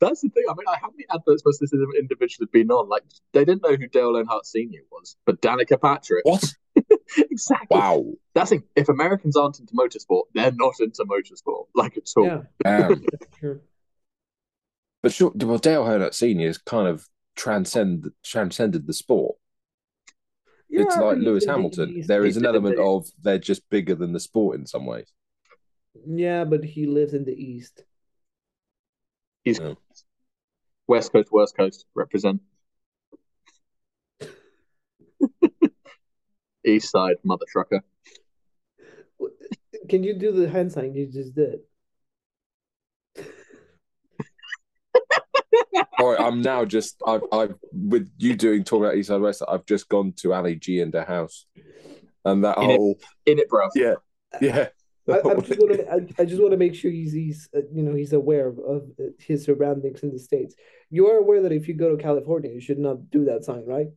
That's 0.00 0.22
the 0.22 0.30
thing. 0.30 0.44
I 0.48 0.54
mean, 0.54 0.64
like, 0.66 0.80
how 0.80 0.90
many 0.90 1.04
adverts 1.10 1.42
must 1.44 1.60
this 1.60 1.72
individual 1.98 2.46
have 2.46 2.52
been 2.52 2.70
on? 2.70 2.88
Like, 2.88 3.02
they 3.32 3.44
didn't 3.44 3.62
know 3.62 3.76
who 3.76 3.86
Dale 3.88 4.12
Earnhardt 4.14 4.46
Senior 4.46 4.80
was, 4.90 5.16
but 5.26 5.42
Danica 5.42 5.78
Patrick. 5.80 6.24
What? 6.24 6.42
exactly. 7.18 7.66
Wow. 7.78 8.06
That's 8.34 8.52
it. 8.52 8.62
If 8.76 8.88
Americans 8.88 9.36
aren't 9.36 9.60
into 9.60 9.74
motorsport, 9.74 10.22
they're 10.34 10.52
not 10.52 10.74
into 10.80 11.04
motorsport, 11.04 11.66
like 11.74 11.98
at 11.98 12.08
all. 12.16 12.24
Yeah, 12.64 12.86
Um, 12.86 13.04
sure. 13.40 13.60
but 15.02 15.12
sure, 15.12 15.32
well, 15.34 15.58
Dale 15.58 15.84
Earnhardt 15.84 16.14
Senior 16.14 16.46
has 16.46 16.56
kind 16.58 16.88
of 16.88 17.06
transcend 17.36 18.10
transcended 18.22 18.86
the 18.86 18.94
sport. 18.94 19.36
It's 20.70 20.96
Yeah, 20.96 21.02
like 21.02 21.18
Lewis 21.18 21.44
Hamilton. 21.46 21.90
East. 21.90 22.08
There 22.08 22.24
is 22.24 22.34
He's 22.34 22.42
an 22.42 22.46
in 22.46 22.52
the 22.52 22.58
element 22.58 22.78
of 22.78 23.06
they're 23.22 23.38
just 23.38 23.68
bigger 23.70 23.94
than 23.94 24.12
the 24.12 24.20
sport 24.20 24.58
in 24.58 24.66
some 24.66 24.86
ways. 24.86 25.12
Yeah, 26.06 26.44
but 26.44 26.64
he 26.64 26.86
lives 26.86 27.14
in 27.14 27.24
the 27.24 27.32
East. 27.34 27.82
He's 29.44 29.58
Yeah. 29.58 29.74
West 30.86 31.12
Coast, 31.12 31.28
West 31.32 31.56
Coast 31.56 31.86
represent. 31.94 32.40
East 36.64 36.90
side, 36.90 37.16
mother 37.24 37.46
trucker. 37.50 37.82
Can 39.88 40.02
you 40.04 40.14
do 40.14 40.32
the 40.32 40.48
hand 40.48 40.72
sign 40.72 40.94
you 40.94 41.06
just 41.06 41.34
did? 41.34 41.60
All 46.00 46.10
right, 46.10 46.20
I'm 46.20 46.40
now 46.40 46.64
just 46.64 47.00
I've 47.06 47.22
I've 47.30 47.54
with 47.72 48.10
you 48.18 48.34
doing 48.34 48.64
talking 48.64 48.84
about 48.84 48.96
East 48.96 49.08
Side 49.08 49.20
West. 49.20 49.42
I've 49.46 49.66
just 49.66 49.88
gone 49.88 50.14
to 50.18 50.32
Ali 50.32 50.56
G 50.56 50.80
and 50.80 50.92
the 50.92 51.04
house, 51.04 51.46
and 52.24 52.42
that 52.44 52.58
In 52.58 52.70
it. 52.70 52.80
In 53.26 53.38
it, 53.38 53.48
bro. 53.48 53.68
yeah 53.74 53.94
yeah. 54.40 54.68
I, 55.08 55.12
I 55.12 55.34
just 55.34 55.58
want 55.58 55.72
to. 55.72 55.90
I, 55.90 56.22
I 56.22 56.24
just 56.24 56.40
want 56.40 56.52
to 56.52 56.56
make 56.56 56.74
sure 56.74 56.90
he's 56.90 57.12
he's 57.12 57.48
uh, 57.54 57.60
you 57.72 57.82
know 57.82 57.94
he's 57.94 58.12
aware 58.12 58.46
of, 58.46 58.58
of 58.60 58.82
his 59.18 59.44
surroundings 59.44 60.02
in 60.02 60.12
the 60.12 60.18
states. 60.18 60.54
You 60.90 61.08
are 61.08 61.16
aware 61.16 61.42
that 61.42 61.52
if 61.52 61.66
you 61.68 61.74
go 61.74 61.94
to 61.94 62.02
California, 62.02 62.50
you 62.50 62.60
should 62.60 62.78
not 62.78 63.10
do 63.10 63.24
that 63.24 63.44
sign, 63.44 63.64
right? 63.66 63.88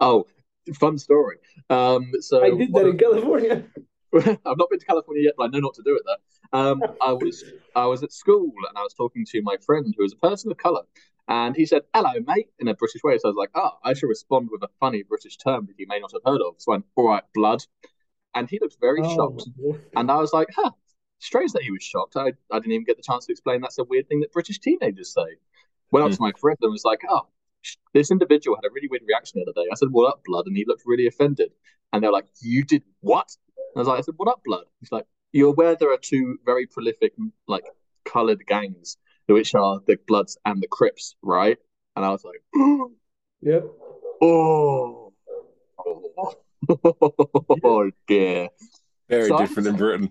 Oh, 0.00 0.26
fun 0.74 0.98
story. 0.98 1.38
Um, 1.70 2.12
so 2.20 2.44
I 2.44 2.50
did 2.50 2.72
that 2.74 2.86
in 2.86 2.98
California. 2.98 3.64
I've 4.14 4.58
not 4.58 4.70
been 4.70 4.78
to 4.78 4.86
California 4.86 5.24
yet, 5.24 5.34
but 5.36 5.44
I 5.44 5.46
know 5.48 5.60
not 5.60 5.74
to 5.74 5.82
do 5.82 5.96
it 5.96 6.02
there. 6.06 6.60
Um, 6.60 6.82
I 7.00 7.12
was 7.12 7.44
I 7.74 7.86
was 7.86 8.02
at 8.02 8.12
school 8.12 8.52
and 8.68 8.76
I 8.76 8.82
was 8.82 8.94
talking 8.94 9.24
to 9.30 9.42
my 9.42 9.56
friend 9.64 9.94
who 9.96 10.02
was 10.02 10.12
a 10.12 10.26
person 10.26 10.50
of 10.50 10.58
color, 10.58 10.82
and 11.28 11.54
he 11.54 11.66
said, 11.66 11.82
"Hello, 11.94 12.12
mate," 12.26 12.48
in 12.58 12.68
a 12.68 12.74
British 12.74 13.02
way. 13.04 13.18
So 13.18 13.28
I 13.28 13.30
was 13.30 13.36
like, 13.36 13.50
"Oh, 13.54 13.72
I 13.84 13.94
should 13.94 14.08
respond 14.08 14.48
with 14.50 14.62
a 14.62 14.70
funny 14.80 15.02
British 15.02 15.36
term 15.36 15.66
that 15.66 15.78
you 15.78 15.86
may 15.88 16.00
not 16.00 16.12
have 16.12 16.22
heard 16.24 16.40
of." 16.40 16.54
So 16.58 16.72
I 16.72 16.74
went, 16.76 16.86
"All 16.96 17.08
right, 17.08 17.22
blood," 17.34 17.62
and 18.34 18.48
he 18.48 18.58
looked 18.60 18.76
very 18.80 19.00
Oh, 19.02 19.14
shocked. 19.14 19.48
And 19.96 20.10
I 20.10 20.16
was 20.16 20.32
like, 20.32 20.48
"Huh." 20.54 20.72
Strange 21.20 21.50
that 21.52 21.62
he 21.62 21.72
was 21.72 21.82
shocked. 21.82 22.16
I, 22.16 22.28
I 22.52 22.60
didn't 22.60 22.72
even 22.72 22.84
get 22.84 22.96
the 22.96 23.02
chance 23.02 23.26
to 23.26 23.32
explain 23.32 23.60
that's 23.60 23.78
a 23.78 23.84
weird 23.84 24.08
thing 24.08 24.20
that 24.20 24.32
British 24.32 24.60
teenagers 24.60 25.12
say. 25.12 25.26
Went 25.90 26.04
up 26.04 26.10
hmm. 26.10 26.16
to 26.16 26.22
my 26.22 26.32
friend 26.38 26.56
and 26.62 26.70
was 26.70 26.84
like, 26.84 27.00
oh, 27.08 27.26
this 27.92 28.12
individual 28.12 28.56
had 28.56 28.68
a 28.68 28.72
really 28.72 28.88
weird 28.88 29.02
reaction 29.06 29.40
the 29.40 29.50
other 29.50 29.64
day. 29.64 29.68
I 29.70 29.74
said, 29.74 29.88
what 29.90 30.08
up, 30.08 30.22
blood? 30.24 30.46
And 30.46 30.56
he 30.56 30.64
looked 30.64 30.82
really 30.86 31.06
offended. 31.08 31.50
And 31.92 32.02
they're 32.02 32.12
like, 32.12 32.26
you 32.40 32.64
did 32.64 32.82
what? 33.00 33.36
And 33.56 33.76
I 33.76 33.78
was 33.80 33.88
like, 33.88 33.98
I 33.98 34.02
said, 34.02 34.14
what 34.16 34.28
up, 34.28 34.42
blood? 34.44 34.64
He's 34.80 34.92
like, 34.92 35.06
you're 35.32 35.48
aware 35.48 35.74
there 35.74 35.92
are 35.92 35.98
two 35.98 36.38
very 36.44 36.66
prolific, 36.66 37.14
like, 37.46 37.64
coloured 38.04 38.46
gangs, 38.46 38.96
which 39.28 39.54
are 39.54 39.80
the 39.86 39.96
Bloods 40.06 40.38
and 40.44 40.62
the 40.62 40.68
Crips, 40.68 41.14
right? 41.22 41.58
And 41.96 42.04
I 42.04 42.10
was 42.10 42.24
like, 42.24 42.42
Yep. 43.42 43.66
oh, 44.22 45.12
oh, 47.64 47.90
dear. 48.06 48.48
Very 49.08 49.28
So 49.28 49.36
I- 49.36 49.38
different 49.42 49.68
in 49.68 49.76
Britain. 49.76 50.10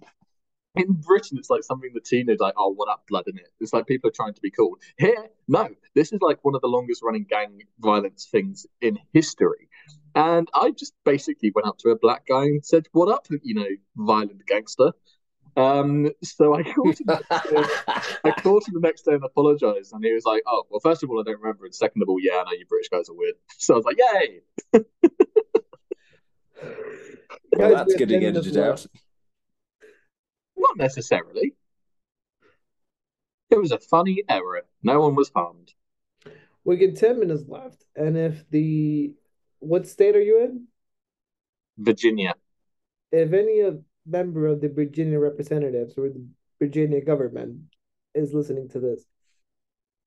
in 0.75 0.93
Britain, 0.93 1.37
it's 1.37 1.49
like 1.49 1.63
something 1.63 1.91
the 1.93 1.99
teenagers 2.01 2.39
like, 2.39 2.53
oh, 2.57 2.71
what 2.73 2.89
up, 2.89 3.03
blood 3.09 3.25
in 3.27 3.37
it? 3.37 3.47
It's 3.59 3.73
like 3.73 3.85
people 3.87 4.09
are 4.09 4.13
trying 4.13 4.33
to 4.33 4.41
be 4.41 4.51
cool. 4.51 4.77
Here, 4.97 5.27
no, 5.47 5.67
this 5.95 6.13
is 6.13 6.21
like 6.21 6.43
one 6.43 6.55
of 6.55 6.61
the 6.61 6.67
longest 6.67 7.01
running 7.03 7.25
gang 7.29 7.61
violence 7.79 8.27
things 8.31 8.65
in 8.81 8.97
history. 9.13 9.69
And 10.15 10.47
I 10.53 10.71
just 10.71 10.93
basically 11.05 11.51
went 11.53 11.67
up 11.67 11.77
to 11.79 11.89
a 11.89 11.95
black 11.97 12.25
guy 12.27 12.43
and 12.45 12.65
said, 12.65 12.87
what 12.91 13.11
up, 13.11 13.27
you 13.43 13.53
know, 13.53 13.67
violent 13.97 14.45
gangster. 14.47 14.91
Um, 15.57 16.11
so 16.23 16.53
I 16.53 16.61
called 16.73 16.99
him, 16.99 17.05
I 17.09 18.31
called 18.41 18.67
him 18.67 18.75
the 18.75 18.79
next 18.79 19.01
day 19.01 19.13
and 19.13 19.23
apologized. 19.23 19.91
And 19.91 20.05
he 20.05 20.13
was 20.13 20.23
like, 20.23 20.43
oh, 20.45 20.65
well, 20.69 20.79
first 20.79 21.03
of 21.03 21.09
all, 21.09 21.19
I 21.19 21.23
don't 21.23 21.41
remember. 21.41 21.65
And 21.65 21.73
second 21.73 22.03
of 22.03 22.09
all, 22.09 22.19
yeah, 22.21 22.37
I 22.37 22.43
know 22.43 22.51
you 22.51 22.65
British 22.67 22.89
guys 22.89 23.09
are 23.09 23.15
weird. 23.15 23.35
So 23.57 23.73
I 23.73 23.77
was 23.77 23.85
like, 23.85 23.97
yay. 23.97 24.41
Well, 27.55 27.71
that's 27.71 27.87
we 27.87 27.93
have 27.93 27.99
getting 27.99 28.21
10 28.21 28.33
minutes 28.33 28.47
edited 28.47 28.63
out. 28.63 28.69
left. 28.69 28.87
Not 30.57 30.77
necessarily. 30.77 31.55
It 33.49 33.57
was 33.59 33.71
a 33.71 33.79
funny 33.79 34.23
error. 34.29 34.61
No 34.83 35.01
one 35.01 35.15
was 35.15 35.31
harmed. 35.35 35.73
We 36.63 36.77
get 36.77 36.97
10 36.97 37.19
minutes 37.19 37.43
left. 37.47 37.83
And 37.95 38.15
if 38.15 38.47
the, 38.51 39.13
what 39.59 39.87
state 39.87 40.15
are 40.15 40.21
you 40.21 40.43
in? 40.43 40.67
Virginia. 41.79 42.35
If 43.11 43.33
any 43.33 43.61
of 43.61 43.81
member 44.07 44.47
of 44.47 44.61
the 44.61 44.69
Virginia 44.69 45.19
representatives 45.19 45.93
or 45.97 46.09
the 46.09 46.25
Virginia 46.59 47.01
government 47.03 47.61
is 48.15 48.33
listening 48.33 48.69
to 48.69 48.79
this, 48.79 49.03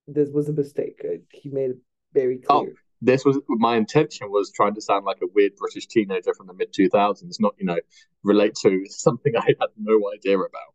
this 0.09 0.31
was 0.31 0.49
a 0.49 0.53
mistake. 0.53 1.01
Uh, 1.05 1.19
He 1.31 1.51
made 1.51 1.71
it 1.71 1.79
very 2.13 2.41
Oh. 2.49 2.67
this 3.03 3.25
was 3.25 3.39
my 3.49 3.77
intention 3.77 4.31
was 4.31 4.51
trying 4.53 4.75
to 4.75 4.81
sound 4.81 5.05
like 5.05 5.19
a 5.23 5.27
weird 5.35 5.53
British 5.57 5.87
teenager 5.87 6.35
from 6.35 6.47
the 6.49 6.55
mid 6.55 6.73
2000s, 6.73 7.37
not, 7.41 7.55
you 7.59 7.67
know, 7.67 7.79
relate 8.25 8.55
to 8.63 8.85
something 8.89 9.33
I 9.37 9.47
had 9.61 9.71
no 9.79 10.01
idea 10.15 10.39
about. 10.39 10.71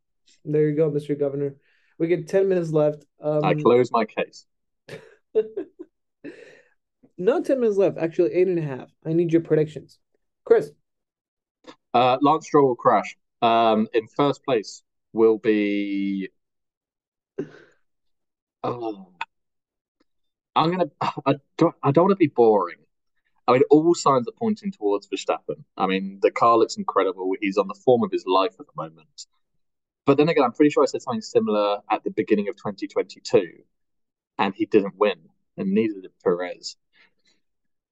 There 0.45 0.69
you 0.69 0.75
go, 0.75 0.89
Mr. 0.91 1.17
Governor. 1.19 1.55
We 1.97 2.07
get 2.07 2.27
10 2.27 2.47
minutes 2.49 2.71
left. 2.71 3.05
Um, 3.21 3.43
I 3.43 3.53
close 3.55 3.91
my 3.91 4.05
case. 4.05 4.45
not 7.17 7.45
10 7.45 7.59
minutes 7.59 7.77
left, 7.77 7.97
actually, 7.97 8.33
eight 8.33 8.47
and 8.47 8.59
a 8.59 8.61
half. 8.61 8.89
I 9.05 9.13
need 9.13 9.31
your 9.31 9.41
predictions. 9.41 9.99
Chris, 10.43 10.71
Uh, 11.95 12.17
Lance 12.21 12.45
Stroll 12.47 12.67
will 12.67 12.75
crash. 12.75 13.15
Um, 13.41 13.87
in 13.93 14.07
first 14.07 14.43
place 14.43 14.83
will 15.13 15.37
be. 15.37 16.27
Oh, 18.63 19.13
I'm 20.57 20.71
gonna. 20.71 20.89
I 21.25 21.35
don't. 21.57 21.75
I 21.81 21.91
don't 21.91 22.05
want 22.05 22.11
to 22.11 22.17
be 22.17 22.27
boring. 22.27 22.79
I 23.47 23.53
mean, 23.53 23.61
all 23.69 23.95
signs 23.95 24.27
are 24.27 24.33
pointing 24.37 24.71
towards 24.71 25.07
Verstappen. 25.07 25.63
I 25.77 25.87
mean, 25.87 26.19
the 26.21 26.31
car 26.31 26.57
looks 26.57 26.75
incredible. 26.75 27.31
He's 27.39 27.57
on 27.57 27.67
the 27.69 27.75
form 27.85 28.03
of 28.03 28.11
his 28.11 28.25
life 28.25 28.55
at 28.59 28.65
the 28.65 28.73
moment. 28.75 29.27
But 30.05 30.17
then 30.17 30.27
again, 30.27 30.43
I'm 30.43 30.51
pretty 30.51 30.71
sure 30.71 30.83
I 30.83 30.87
said 30.87 31.01
something 31.01 31.21
similar 31.21 31.79
at 31.89 32.03
the 32.03 32.11
beginning 32.11 32.49
of 32.49 32.57
2022, 32.57 33.59
and 34.37 34.53
he 34.53 34.65
didn't 34.65 34.95
win, 34.97 35.29
and 35.57 35.71
neither 35.71 36.01
did 36.01 36.11
Perez. 36.23 36.75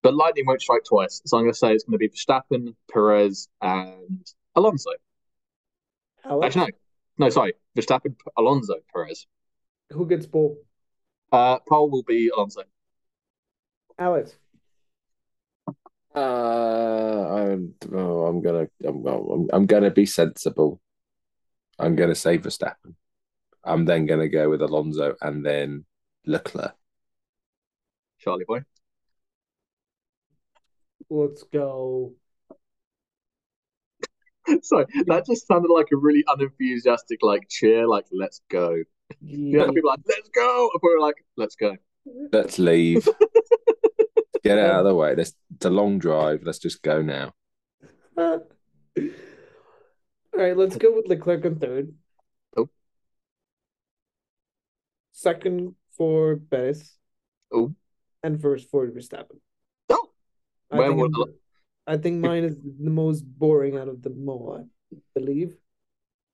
But 0.03 0.13
lightning 0.13 0.45
won't 0.45 0.61
strike 0.61 0.83
twice, 0.83 1.21
so 1.25 1.37
I'm 1.37 1.43
going 1.43 1.53
to 1.53 1.57
say 1.57 1.73
it's 1.73 1.85
going 1.85 1.93
to 1.93 1.97
be 1.97 2.09
Verstappen, 2.09 2.75
Perez, 2.91 3.47
and 3.61 4.25
Alonso. 4.53 4.91
Alex, 6.25 6.55
Actually, 6.55 6.73
no, 7.17 7.25
no, 7.25 7.29
sorry, 7.29 7.53
Verstappen, 7.75 8.15
Alonso, 8.37 8.75
Perez. 8.93 9.25
who 9.91 10.05
gets 10.05 10.25
pole? 10.25 10.57
Uh, 11.31 11.59
pole 11.59 11.89
will 11.89 12.03
be 12.03 12.29
Alonso. 12.29 12.63
Alex, 13.97 14.35
Uh, 16.15 16.19
I'm, 16.19 17.73
oh, 17.93 18.25
I'm 18.25 18.41
gonna, 18.41 18.67
I'm, 18.85 19.05
I'm, 19.07 19.47
I'm 19.51 19.65
gonna 19.65 19.89
be 19.89 20.05
sensible. 20.05 20.79
I'm 21.79 21.95
gonna 21.95 22.13
say 22.15 22.37
Verstappen. 22.37 22.95
I'm 23.63 23.85
then 23.85 24.05
gonna 24.05 24.27
go 24.29 24.49
with 24.49 24.61
Alonso 24.61 25.15
and 25.21 25.45
then 25.45 25.85
Leclerc. 26.25 26.75
Charlie 28.19 28.45
boy. 28.45 28.63
Let's 31.13 31.43
go. 31.43 32.13
Sorry, 34.61 34.85
that 35.07 35.25
just 35.25 35.47
sounded 35.47 35.71
like 35.71 35.87
a 35.93 35.95
really 35.95 36.23
unenthusiastic 36.27 37.19
like 37.21 37.47
cheer, 37.49 37.87
like 37.87 38.05
let's 38.11 38.41
go. 38.49 38.75
You 39.21 39.57
know, 39.57 39.71
people 39.71 39.89
are 39.89 39.93
like 39.93 40.05
let's 40.07 40.29
go, 40.29 40.69
and 40.73 40.79
we're 40.81 40.99
like 40.99 41.15
let's 41.37 41.55
go. 41.55 41.75
Let's 42.31 42.59
leave. 42.59 43.07
Get 44.43 44.57
it 44.57 44.65
out 44.65 44.79
of 44.79 44.85
the 44.85 44.95
way. 44.95 45.15
Let's, 45.15 45.33
it's 45.55 45.65
a 45.65 45.69
long 45.69 45.99
drive. 45.99 46.41
Let's 46.43 46.59
just 46.59 46.81
go 46.81 47.01
now. 47.01 47.33
All 48.17 48.41
right, 50.33 50.57
let's 50.57 50.75
go 50.75 50.93
with 50.93 51.07
Leclerc 51.07 51.45
in 51.45 51.59
third. 51.59 51.93
Oh. 52.57 52.69
Second 55.13 55.75
for 55.95 56.35
Perez. 56.51 56.97
Oh. 57.53 57.73
And 58.21 58.41
first 58.41 58.69
for 58.69 58.85
Verstappen. 58.87 59.39
I 60.73 60.77
Where 60.77 60.87
think, 60.89 60.99
would- 61.01 61.15
I'm- 61.87 61.97
think 62.01 62.19
mine 62.19 62.43
is 62.43 62.57
the 62.59 62.89
most 62.89 63.21
boring 63.21 63.77
out 63.77 63.87
of 63.87 64.01
them 64.01 64.27
all, 64.27 64.57
I 64.59 64.97
believe. 65.13 65.55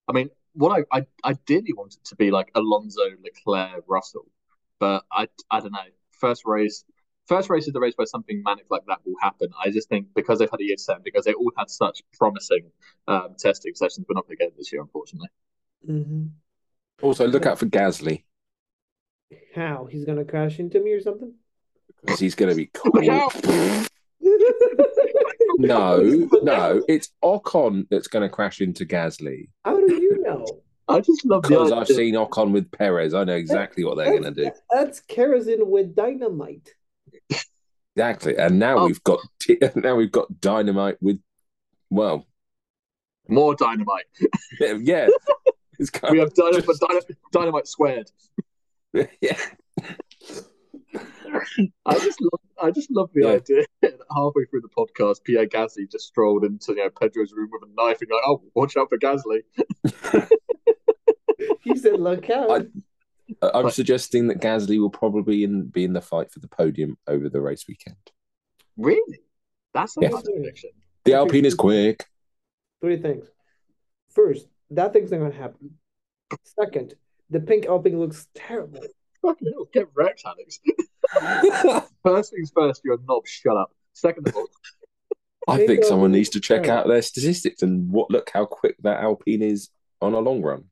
I 0.07 0.13
mean, 0.13 0.29
what 0.53 0.85
I, 0.91 0.99
I 0.99 1.05
ideally 1.25 1.73
wanted 1.73 2.03
to 2.05 2.15
be 2.15 2.31
like 2.31 2.51
Alonso, 2.55 3.01
Leclerc, 3.23 3.83
Russell, 3.87 4.27
but 4.79 5.03
I 5.11 5.27
I 5.51 5.59
don't 5.59 5.71
know. 5.73 5.79
First 6.11 6.43
race, 6.45 6.85
first 7.27 7.49
race 7.49 7.67
is 7.67 7.73
the 7.73 7.79
race 7.79 7.93
where 7.95 8.05
something 8.07 8.41
manic 8.43 8.65
like 8.69 8.85
that 8.87 8.99
will 9.05 9.15
happen. 9.21 9.49
I 9.63 9.69
just 9.71 9.89
think 9.89 10.07
because 10.15 10.39
they've 10.39 10.49
had 10.49 10.59
a 10.61 10.63
year 10.63 10.75
to 10.77 10.81
set, 10.81 11.03
because 11.03 11.25
they 11.25 11.33
all 11.33 11.51
had 11.57 11.69
such 11.69 12.01
promising 12.13 12.71
um, 13.07 13.35
testing 13.37 13.75
sessions, 13.75 14.05
we're 14.07 14.15
not 14.15 14.25
going 14.27 14.37
to 14.37 14.45
get 14.45 14.57
this 14.57 14.71
year, 14.71 14.81
unfortunately. 14.81 15.29
hmm 15.85 16.25
Also, 17.01 17.27
look 17.27 17.45
out 17.45 17.59
for 17.59 17.65
Gasly. 17.67 18.23
How? 19.53 19.85
He's 19.85 20.05
gonna 20.05 20.25
crash 20.25 20.59
into 20.59 20.79
me 20.79 20.93
or 20.93 21.01
something? 21.01 21.33
Because 22.01 22.19
he's 22.19 22.35
going 22.35 22.49
to 22.49 22.55
be 22.55 22.69
Look 22.93 23.07
out. 23.07 23.33
No, 25.61 25.97
no, 26.41 26.81
it's 26.87 27.09
Ocon 27.21 27.85
that's 27.89 28.07
going 28.07 28.23
to 28.23 28.29
crash 28.33 28.61
into 28.61 28.85
Gasly. 28.85 29.49
How 29.65 29.75
do 29.75 29.93
you 29.93 30.21
know? 30.21 30.45
I 30.87 31.01
just 31.01 31.25
love 31.25 31.41
the 31.43 31.49
Because. 31.49 31.71
I've 31.73 31.87
seen 31.87 32.15
Ocon 32.15 32.51
with 32.51 32.71
Perez. 32.71 33.13
I 33.13 33.25
know 33.25 33.35
exactly 33.35 33.83
what 33.83 33.97
they're 33.97 34.09
going 34.17 34.33
to 34.33 34.45
do. 34.45 34.51
That's 34.71 35.01
kerosene 35.01 35.69
with 35.69 35.95
dynamite. 35.95 36.73
Exactly. 37.95 38.37
And 38.37 38.57
now 38.57 38.77
Oh. 38.77 38.85
we've 38.85 39.03
got 39.03 39.19
now 39.75 39.95
we've 39.95 40.11
got 40.11 40.39
dynamite 40.39 40.97
with 41.01 41.19
well, 41.89 42.25
more 43.27 43.53
dynamite. 43.55 44.05
yeah. 44.61 45.07
It's 45.77 45.89
kind 45.89 46.13
We 46.13 46.19
have 46.19 46.33
dynamite, 46.33 46.65
just- 46.65 46.79
dynamite, 46.81 47.17
dynamite 47.33 47.67
squared. 47.67 48.09
yeah. 48.93 49.37
I 51.85 51.93
just 51.99 52.21
love, 52.21 52.39
I 52.61 52.71
just 52.71 52.91
love 52.91 53.09
the 53.13 53.21
Yeah. 53.23 53.31
idea 53.33 53.65
that 53.81 53.99
halfway 54.15 54.45
through 54.45 54.61
the 54.61 54.69
podcast, 54.69 55.23
Pierre 55.23 55.45
Gasly 55.47 55.89
just 55.91 56.05
strolled 56.07 56.43
into 56.43 56.73
you 56.73 56.77
know, 56.83 56.89
Pedro's 56.89 57.33
room 57.33 57.49
with 57.51 57.63
a 57.69 57.73
knife 57.75 58.01
and 58.01 58.09
like, 58.11 58.21
oh, 58.25 58.41
watch 58.55 58.75
out 58.77 58.89
for 58.89 58.97
Gasly. 58.97 59.41
He 61.61 61.75
said, 61.77 61.99
"Look 61.99 62.29
out!" 62.29 62.49
I- 62.51 63.49
I'm 63.53 63.63
But- 63.65 63.73
suggesting 63.73 64.27
that 64.27 64.39
Gasly 64.41 64.79
will 64.79 64.89
probably 64.89 65.43
in, 65.43 65.67
be 65.67 65.83
in 65.85 65.93
the 65.93 66.01
fight 66.01 66.31
for 66.31 66.39
the 66.39 66.47
podium 66.47 66.97
over 67.07 67.29
the 67.29 67.39
race 67.41 67.65
weekend. 67.67 67.95
Really? 68.75 69.19
That's 69.73 69.95
a 69.97 70.01
Yeah. 70.01 70.09
prediction. 70.09 70.71
The 71.05 71.13
Alpine 71.13 71.45
is 71.45 71.53
quick. 71.55 72.05
Three 72.81 72.97
things. 72.97 73.25
First, 74.09 74.47
that 74.71 74.91
thing's 74.93 75.11
not 75.11 75.19
gonna 75.19 75.33
happen. 75.33 75.77
Second, 76.43 76.95
the 77.29 77.39
pink 77.39 77.65
Alpine 77.67 77.99
looks 77.99 78.27
terrible. 78.33 78.81
Fucking 79.21 79.51
hell, 79.51 79.65
get 79.71 79.87
wrecked, 79.93 80.23
Alex. 80.25 80.59
First 82.03 82.31
things 82.33 82.51
first, 82.55 82.81
you're 82.83 82.95
a 82.95 82.97
knob. 83.07 83.25
Shut 83.27 83.57
up. 83.57 83.71
Second 83.93 84.27
of 84.27 84.35
all, 84.35 84.47
I 85.47 85.65
think 85.65 85.83
someone 85.83 86.11
needs 86.11 86.29
to 86.29 86.39
check 86.39 86.67
out 86.67 86.87
their 86.87 87.01
statistics 87.01 87.61
and 87.63 87.91
what 87.91 88.11
look 88.11 88.29
how 88.33 88.45
quick 88.45 88.75
that 88.83 89.01
Alpine 89.01 89.41
is 89.41 89.69
on 90.01 90.13
a 90.13 90.19
long 90.19 90.41
run. 90.41 90.65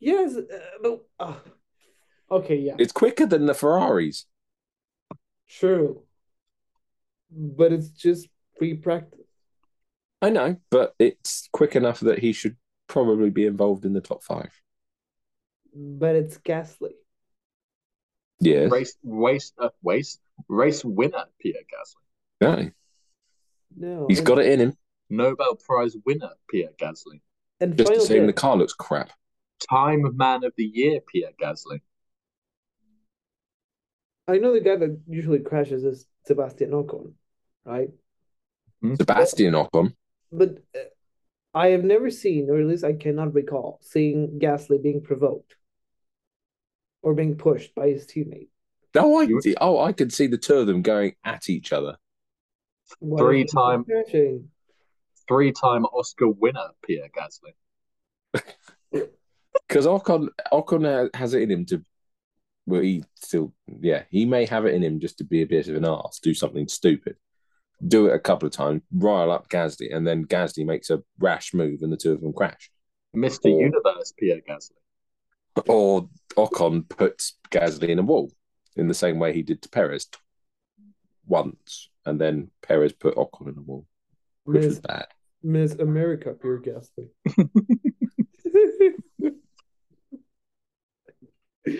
Yes, 0.00 0.36
uh, 0.36 0.42
but 0.82 1.04
uh, 1.18 1.34
okay, 2.30 2.56
yeah, 2.56 2.74
It's 2.78 2.92
quicker 2.92 3.26
than 3.26 3.46
the 3.46 3.54
Ferraris. 3.54 4.26
true. 5.48 6.02
But 7.30 7.72
it's 7.72 7.88
just 7.90 8.28
free 8.58 8.74
practice. 8.74 9.26
I 10.22 10.30
know, 10.30 10.56
but 10.70 10.94
it's 10.98 11.48
quick 11.52 11.76
enough 11.76 12.00
that 12.00 12.18
he 12.20 12.32
should 12.32 12.56
probably 12.86 13.30
be 13.30 13.44
involved 13.46 13.84
in 13.84 13.92
the 13.92 14.00
top 14.00 14.22
five. 14.22 14.50
But 15.74 16.16
it's 16.16 16.38
Gasly. 16.38 16.92
Yeah. 18.40 18.66
race, 18.70 18.96
waste, 19.02 19.54
uh, 19.58 19.70
waste, 19.82 20.20
race 20.48 20.84
winner, 20.84 21.24
Pierre 21.40 21.62
Gasly. 21.62 22.40
No. 22.40 22.70
No, 23.76 24.06
He's 24.08 24.18
and, 24.18 24.26
got 24.26 24.38
it 24.38 24.46
in 24.46 24.60
him. 24.60 24.76
Nobel 25.10 25.56
Prize 25.56 25.96
winner, 26.04 26.30
Pierre 26.48 26.70
Gasly. 26.78 27.20
And 27.60 27.76
Just 27.76 27.88
the 27.88 27.94
final 27.94 28.06
same, 28.06 28.26
the 28.26 28.32
car 28.32 28.56
looks 28.56 28.72
crap. 28.72 29.10
Time 29.68 30.04
Man 30.16 30.44
of 30.44 30.52
the 30.56 30.64
Year, 30.64 31.00
Pierre 31.00 31.32
Gasly. 31.40 31.80
I 34.28 34.38
know 34.38 34.52
the 34.52 34.60
guy 34.60 34.76
that 34.76 35.00
usually 35.08 35.40
crashes 35.40 35.84
is 35.84 36.06
Sebastian 36.26 36.70
Ocon, 36.70 37.12
right? 37.64 37.88
Sebastian 38.96 39.54
Ocon. 39.54 39.94
But 40.30 40.58
uh, 40.74 40.80
I 41.54 41.68
have 41.68 41.82
never 41.82 42.10
seen, 42.10 42.50
or 42.50 42.60
at 42.60 42.66
least 42.66 42.84
I 42.84 42.92
cannot 42.92 43.34
recall, 43.34 43.80
seeing 43.82 44.38
Gasly 44.38 44.80
being 44.82 45.00
provoked 45.00 45.56
or 47.02 47.14
being 47.14 47.36
pushed 47.36 47.74
by 47.74 47.88
his 47.88 48.06
teammate. 48.06 48.48
Oh, 48.96 49.20
I 49.20 49.22
You- 49.24 49.40
oh, 49.60 49.78
I 49.80 49.92
could 49.92 50.12
see 50.12 50.26
the 50.26 50.38
two 50.38 50.56
of 50.56 50.66
them 50.66 50.82
going 50.82 51.14
at 51.24 51.48
each 51.48 51.72
other. 51.72 51.96
Why 53.00 53.18
three 53.18 53.44
time. 53.44 53.84
Three-time 55.28 55.84
Oscar 55.84 56.28
winner, 56.28 56.70
Pierre 56.82 57.10
Gasly. 57.10 57.52
Because 59.68 59.84
Ocon 59.84 60.28
Ocon 60.50 60.86
uh, 60.86 61.10
has 61.14 61.34
it 61.34 61.42
in 61.42 61.50
him 61.50 61.66
to 61.66 61.84
well 62.64 62.80
he 62.80 63.04
still 63.16 63.52
yeah, 63.80 64.04
he 64.08 64.24
may 64.24 64.46
have 64.46 64.64
it 64.64 64.74
in 64.74 64.82
him 64.82 64.98
just 64.98 65.18
to 65.18 65.24
be 65.24 65.42
a 65.42 65.46
bit 65.46 65.68
of 65.68 65.76
an 65.76 65.84
ass, 65.84 66.20
do 66.22 66.32
something 66.32 66.66
stupid. 66.68 67.16
Do 67.86 68.06
it 68.06 68.14
a 68.14 68.18
couple 68.18 68.46
of 68.46 68.52
times, 68.52 68.80
rile 68.90 69.30
up 69.30 69.50
Gasly, 69.50 69.94
and 69.94 70.06
then 70.06 70.24
Gasly 70.24 70.64
makes 70.64 70.88
a 70.88 71.02
rash 71.18 71.52
move 71.52 71.82
and 71.82 71.92
the 71.92 71.98
two 71.98 72.12
of 72.12 72.22
them 72.22 72.32
crash. 72.32 72.70
Mr. 73.14 73.50
Universe, 73.50 74.14
Pierre 74.18 74.40
Gasly. 74.48 74.72
Or 75.68 76.08
Ocon 76.38 76.88
puts 76.88 77.34
Gasly 77.50 77.88
in 77.88 77.98
a 77.98 78.02
wall 78.02 78.30
in 78.76 78.88
the 78.88 78.94
same 78.94 79.18
way 79.18 79.32
he 79.32 79.42
did 79.42 79.60
to 79.62 79.68
Perez 79.68 80.06
t- 80.06 80.18
once, 81.26 81.88
and 82.06 82.20
then 82.20 82.50
Perez 82.62 82.92
put 82.92 83.16
Ocon 83.16 83.48
in 83.48 83.58
a 83.58 83.62
wall, 83.62 83.86
which 84.44 84.64
was 84.64 84.66
Miss, 84.66 84.78
bad. 84.80 85.06
Miss 85.42 85.74
America, 85.74 86.34
Pierre 86.40 86.60
Gasly. 86.60 87.08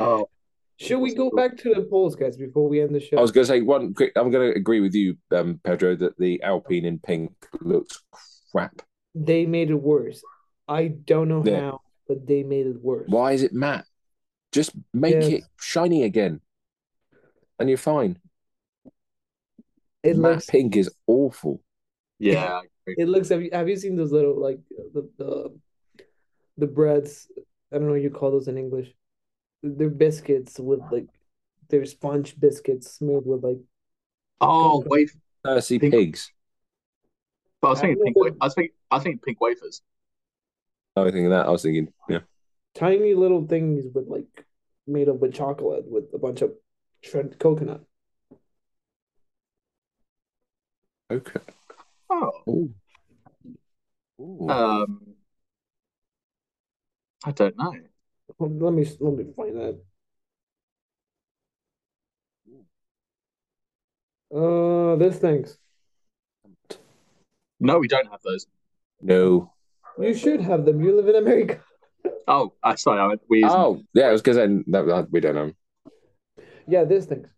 Oh, 0.01 0.29
Should 0.77 0.99
we 0.99 1.15
go 1.15 1.31
back 1.31 1.57
to 1.59 1.75
the 1.75 1.83
polls, 1.83 2.15
guys, 2.15 2.37
before 2.37 2.69
we 2.69 2.81
end 2.83 2.95
the 2.95 3.01
show? 3.01 3.17
I 3.17 3.21
was 3.23 3.33
going 3.33 3.47
to 3.47 3.53
say 3.53 3.63
one 3.63 3.95
quick. 3.95 4.13
I'm 4.17 4.31
going 4.31 4.53
to 4.53 4.57
agree 4.57 4.81
with 4.81 4.95
you, 4.95 5.17
um, 5.31 5.61
Pedro, 5.65 5.97
that 5.97 6.19
the 6.19 6.43
Alpine 6.43 6.85
in 6.85 6.99
pink 6.99 7.33
looks 7.61 8.03
crap. 8.53 8.83
They 9.15 9.47
made 9.47 9.71
it 9.71 9.75
worse. 9.81 10.23
I 10.69 10.89
don't 10.89 11.29
know 11.29 11.43
Yeah. 11.45 11.61
how, 11.61 11.81
but 12.07 12.27
they 12.27 12.43
made 12.43 12.67
it 12.67 12.83
worse. 12.83 13.09
Why 13.09 13.33
is 13.33 13.43
it 13.43 13.55
matte? 13.55 13.87
Just 14.53 14.71
make 14.95 15.15
Yes. 15.15 15.27
it 15.29 15.45
shiny 15.61 16.05
again, 16.05 16.41
and 17.59 17.69
you're 17.69 17.79
fine. 17.79 18.19
It 20.03 20.17
matte 20.17 20.33
looks. 20.33 20.47
pink 20.47 20.77
is 20.77 20.91
awful. 21.07 21.63
yeah. 22.19 22.61
It 22.97 23.07
looks. 23.07 23.29
Have 23.29 23.43
you 23.43 23.51
have 23.53 23.69
you 23.69 23.77
seen 23.77 23.97
those 23.97 24.13
little 24.13 24.41
like 24.41 24.61
the 24.95 25.07
the 25.19 25.55
the 26.57 26.67
breads? 26.67 27.29
I 27.71 27.77
don't 27.77 27.85
know 27.85 27.93
what 27.93 28.01
you 28.01 28.09
call 28.09 28.31
those 28.31 28.49
in 28.49 28.57
English. 28.57 28.95
They're 29.63 29.91
biscuits 29.91 30.59
with 30.59 30.81
like 30.91 31.05
they're 31.69 31.85
sponge 31.85 32.41
biscuits 32.41 32.99
made 33.03 33.27
with 33.27 33.45
like 33.45 33.59
Oh, 34.41 34.83
wait. 34.87 35.11
Thirsty 35.45 35.79
Pink- 35.79 35.93
pigs. 35.93 36.33
But 37.61 37.69
I 37.69 37.71
was 37.73 37.81
thinking 37.83 37.97
don't 37.99 38.05
pink. 38.07 38.17
Wa- 38.17 38.31
I 38.41 38.45
was 38.47 38.55
thinking. 38.55 38.75
I 38.91 38.95
was 38.95 39.03
thinking 39.05 39.21
pink 39.21 39.41
wafers. 39.43 39.83
I 40.97 41.01
was 41.03 41.13
thinking 41.13 41.29
that. 41.29 41.47
I 41.47 41.51
was 41.51 41.63
thinking, 41.63 41.93
yeah. 42.09 42.21
Tiny 42.75 43.15
little 43.15 43.47
things 43.47 43.85
with 43.95 44.07
like 44.09 44.45
made 44.87 45.09
up 45.09 45.17
with 45.21 45.35
chocolate 45.35 45.85
with 45.87 46.05
a 46.15 46.19
bunch 46.19 46.43
of 46.43 46.53
shredded 47.03 47.39
coconut. 47.39 47.83
Okay. 51.11 51.41
Oh. 52.11 52.33
Ooh. 52.49 52.75
Ooh. 54.21 54.49
Um. 54.49 55.15
I 57.25 57.33
don't 57.33 57.57
know. 57.57 57.75
Hold- 58.39 58.63
Let 58.63 58.73
me 58.73 58.87
let 59.01 59.15
me 59.15 59.25
find 59.37 59.57
that. 59.57 59.81
Uh, 64.35 64.97
this 64.97 65.19
things. 65.19 65.59
No, 67.61 67.79
we 67.79 67.89
don't 67.89 68.11
have 68.11 68.21
those. 68.23 68.47
no. 69.01 69.53
You 69.99 70.15
should 70.15 70.41
have 70.43 70.65
them. 70.65 70.81
You 70.81 70.95
live 70.95 71.09
in 71.09 71.17
America. 71.17 71.61
Oh, 72.27 72.53
I 72.63 72.75
sorry. 72.75 73.01
I 73.01 73.09
meant 73.09 73.23
we. 73.29 73.45
Oh, 73.45 73.83
yeah. 73.95 74.09
I 74.09 74.13
was 74.13 74.23
because 74.23 74.37
to 74.37 74.59
say 74.59 74.65
that, 74.69 74.87
that 74.87 75.11
we 75.11 75.21
don't 75.21 75.35
know. 75.35 75.53
Yeah, 76.67 76.85
this 76.85 77.07
things. 77.07 77.29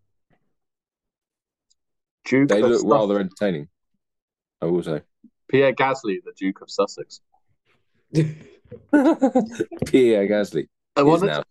Duke 2.25 2.49
They 2.49 2.61
of 2.61 2.71
look 2.71 2.81
Sus- 2.81 2.91
rather 2.91 3.21
entertaining. 3.21 3.69
I 4.61 4.67
will 4.67 4.83
say. 4.83 5.03
Pierre 5.49 5.73
Gasly, 5.73 6.19
the 6.25 6.33
Duke 6.37 6.61
of 6.61 6.71
Sussex. 6.71 7.21
Pierre 8.13 8.35
Gasly 10.29 10.69
I 10.97 11.01
is 11.01 11.07
one 11.07 11.27
now. 11.27 11.43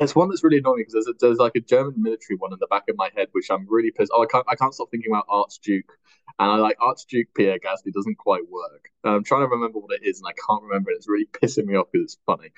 That's, 0.00 0.12
there's 0.12 0.16
one 0.16 0.28
that's 0.30 0.42
really 0.42 0.58
annoying 0.58 0.78
because 0.78 0.94
there's 0.94 1.06
a, 1.06 1.12
there's 1.20 1.38
like 1.38 1.54
a 1.56 1.60
German 1.60 1.94
military 1.96 2.36
one 2.38 2.52
in 2.52 2.58
the 2.58 2.66
back 2.66 2.84
of 2.88 2.96
my 2.96 3.10
head, 3.16 3.28
which 3.32 3.50
I'm 3.50 3.66
really 3.68 3.90
pissed. 3.90 4.10
Oh, 4.14 4.22
I 4.22 4.26
can't 4.26 4.46
I 4.48 4.54
can't 4.54 4.74
stop 4.74 4.90
thinking 4.90 5.12
about 5.12 5.26
Archduke, 5.28 5.92
and 6.38 6.50
I 6.50 6.56
like 6.56 6.76
Archduke 6.80 7.28
Pierre 7.34 7.58
Gasly 7.58 7.92
doesn't 7.92 8.16
quite 8.16 8.48
work. 8.50 8.90
And 9.04 9.14
I'm 9.14 9.24
trying 9.24 9.42
to 9.42 9.48
remember 9.48 9.78
what 9.78 9.92
it 9.92 10.06
is, 10.06 10.20
and 10.20 10.26
I 10.26 10.32
can't 10.32 10.62
remember. 10.62 10.90
it. 10.90 10.94
It's 10.96 11.08
really 11.08 11.26
pissing 11.26 11.66
me 11.66 11.76
off 11.76 11.88
because 11.92 12.14
it's 12.14 12.18
funny. 12.24 12.50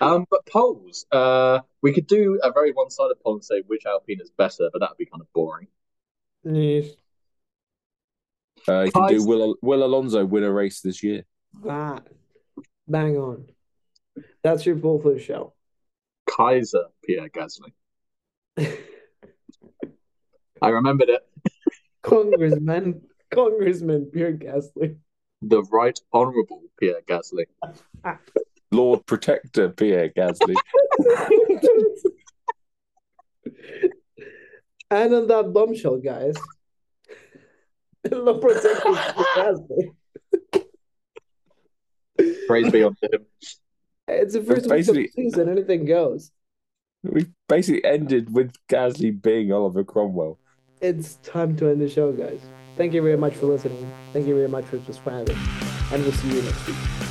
um, 0.00 0.26
but 0.28 0.44
polls, 0.46 1.06
uh, 1.12 1.60
we 1.82 1.92
could 1.92 2.08
do 2.08 2.40
a 2.42 2.52
very 2.52 2.72
one-sided 2.72 3.16
poll 3.22 3.34
and 3.34 3.44
say 3.44 3.62
which 3.66 3.86
Alpine 3.86 4.20
is 4.20 4.30
better, 4.30 4.68
but 4.72 4.80
that'd 4.80 4.96
be 4.96 5.06
kind 5.06 5.20
of 5.20 5.32
boring. 5.32 5.68
Yes. 6.44 6.90
Uh, 8.68 8.82
you 8.82 8.92
can 8.92 9.08
do 9.08 9.24
Will 9.24 9.56
Will 9.62 9.84
Alonso 9.84 10.24
win 10.24 10.42
a 10.42 10.50
race 10.50 10.80
this 10.80 11.02
year? 11.02 11.24
That. 11.62 12.06
Bang 12.88 13.16
on. 13.16 13.46
That's 14.42 14.64
your 14.64 14.76
poll 14.76 15.00
for 15.00 15.12
the 15.12 15.18
show. 15.18 15.52
Kaiser 16.26 16.86
Pierre 17.04 17.28
Gasly. 17.28 17.72
I 20.62 20.68
remembered 20.68 21.08
it. 21.08 21.22
Congressman, 22.02 23.02
Congressman 23.30 24.06
Pierre 24.06 24.32
Gasly. 24.32 24.96
The 25.42 25.62
Right 25.64 25.98
Honourable 26.14 26.62
Pierre 26.78 27.02
Gasly. 27.08 27.46
Lord 28.70 29.04
Protector 29.06 29.70
Pierre 29.70 30.10
Gasly. 30.10 30.54
and 34.90 35.14
on 35.14 35.26
that 35.28 35.52
bombshell, 35.52 35.98
guys, 35.98 36.34
Lord 38.10 38.40
Protector 38.40 38.80
Pierre 38.82 39.14
Gasly. 39.36 39.90
Praise 42.46 42.72
be 42.72 42.82
unto 42.82 43.06
him. 43.12 43.26
It's 44.08 44.34
the 44.34 44.42
first 44.42 44.70
week 44.70 44.88
of 44.88 44.94
the 44.94 45.10
season, 45.14 45.48
anything 45.48 45.84
goes. 45.84 46.30
We 47.02 47.26
basically 47.48 47.84
ended 47.84 48.32
with 48.32 48.52
Gasly 48.68 49.20
being 49.20 49.52
Oliver 49.52 49.84
Cromwell. 49.84 50.38
It's 50.80 51.16
time 51.16 51.56
to 51.56 51.68
end 51.68 51.80
the 51.80 51.88
show, 51.88 52.12
guys. 52.12 52.40
Thank 52.76 52.92
you 52.92 53.02
very 53.02 53.16
much 53.16 53.34
for 53.34 53.46
listening. 53.46 53.90
Thank 54.12 54.26
you 54.26 54.34
very 54.34 54.48
much 54.48 54.64
for 54.66 54.78
subscribing. 54.80 55.36
And 55.92 56.02
we'll 56.02 56.12
see 56.12 56.28
you 56.28 56.42
next 56.42 56.66
week. 56.66 57.05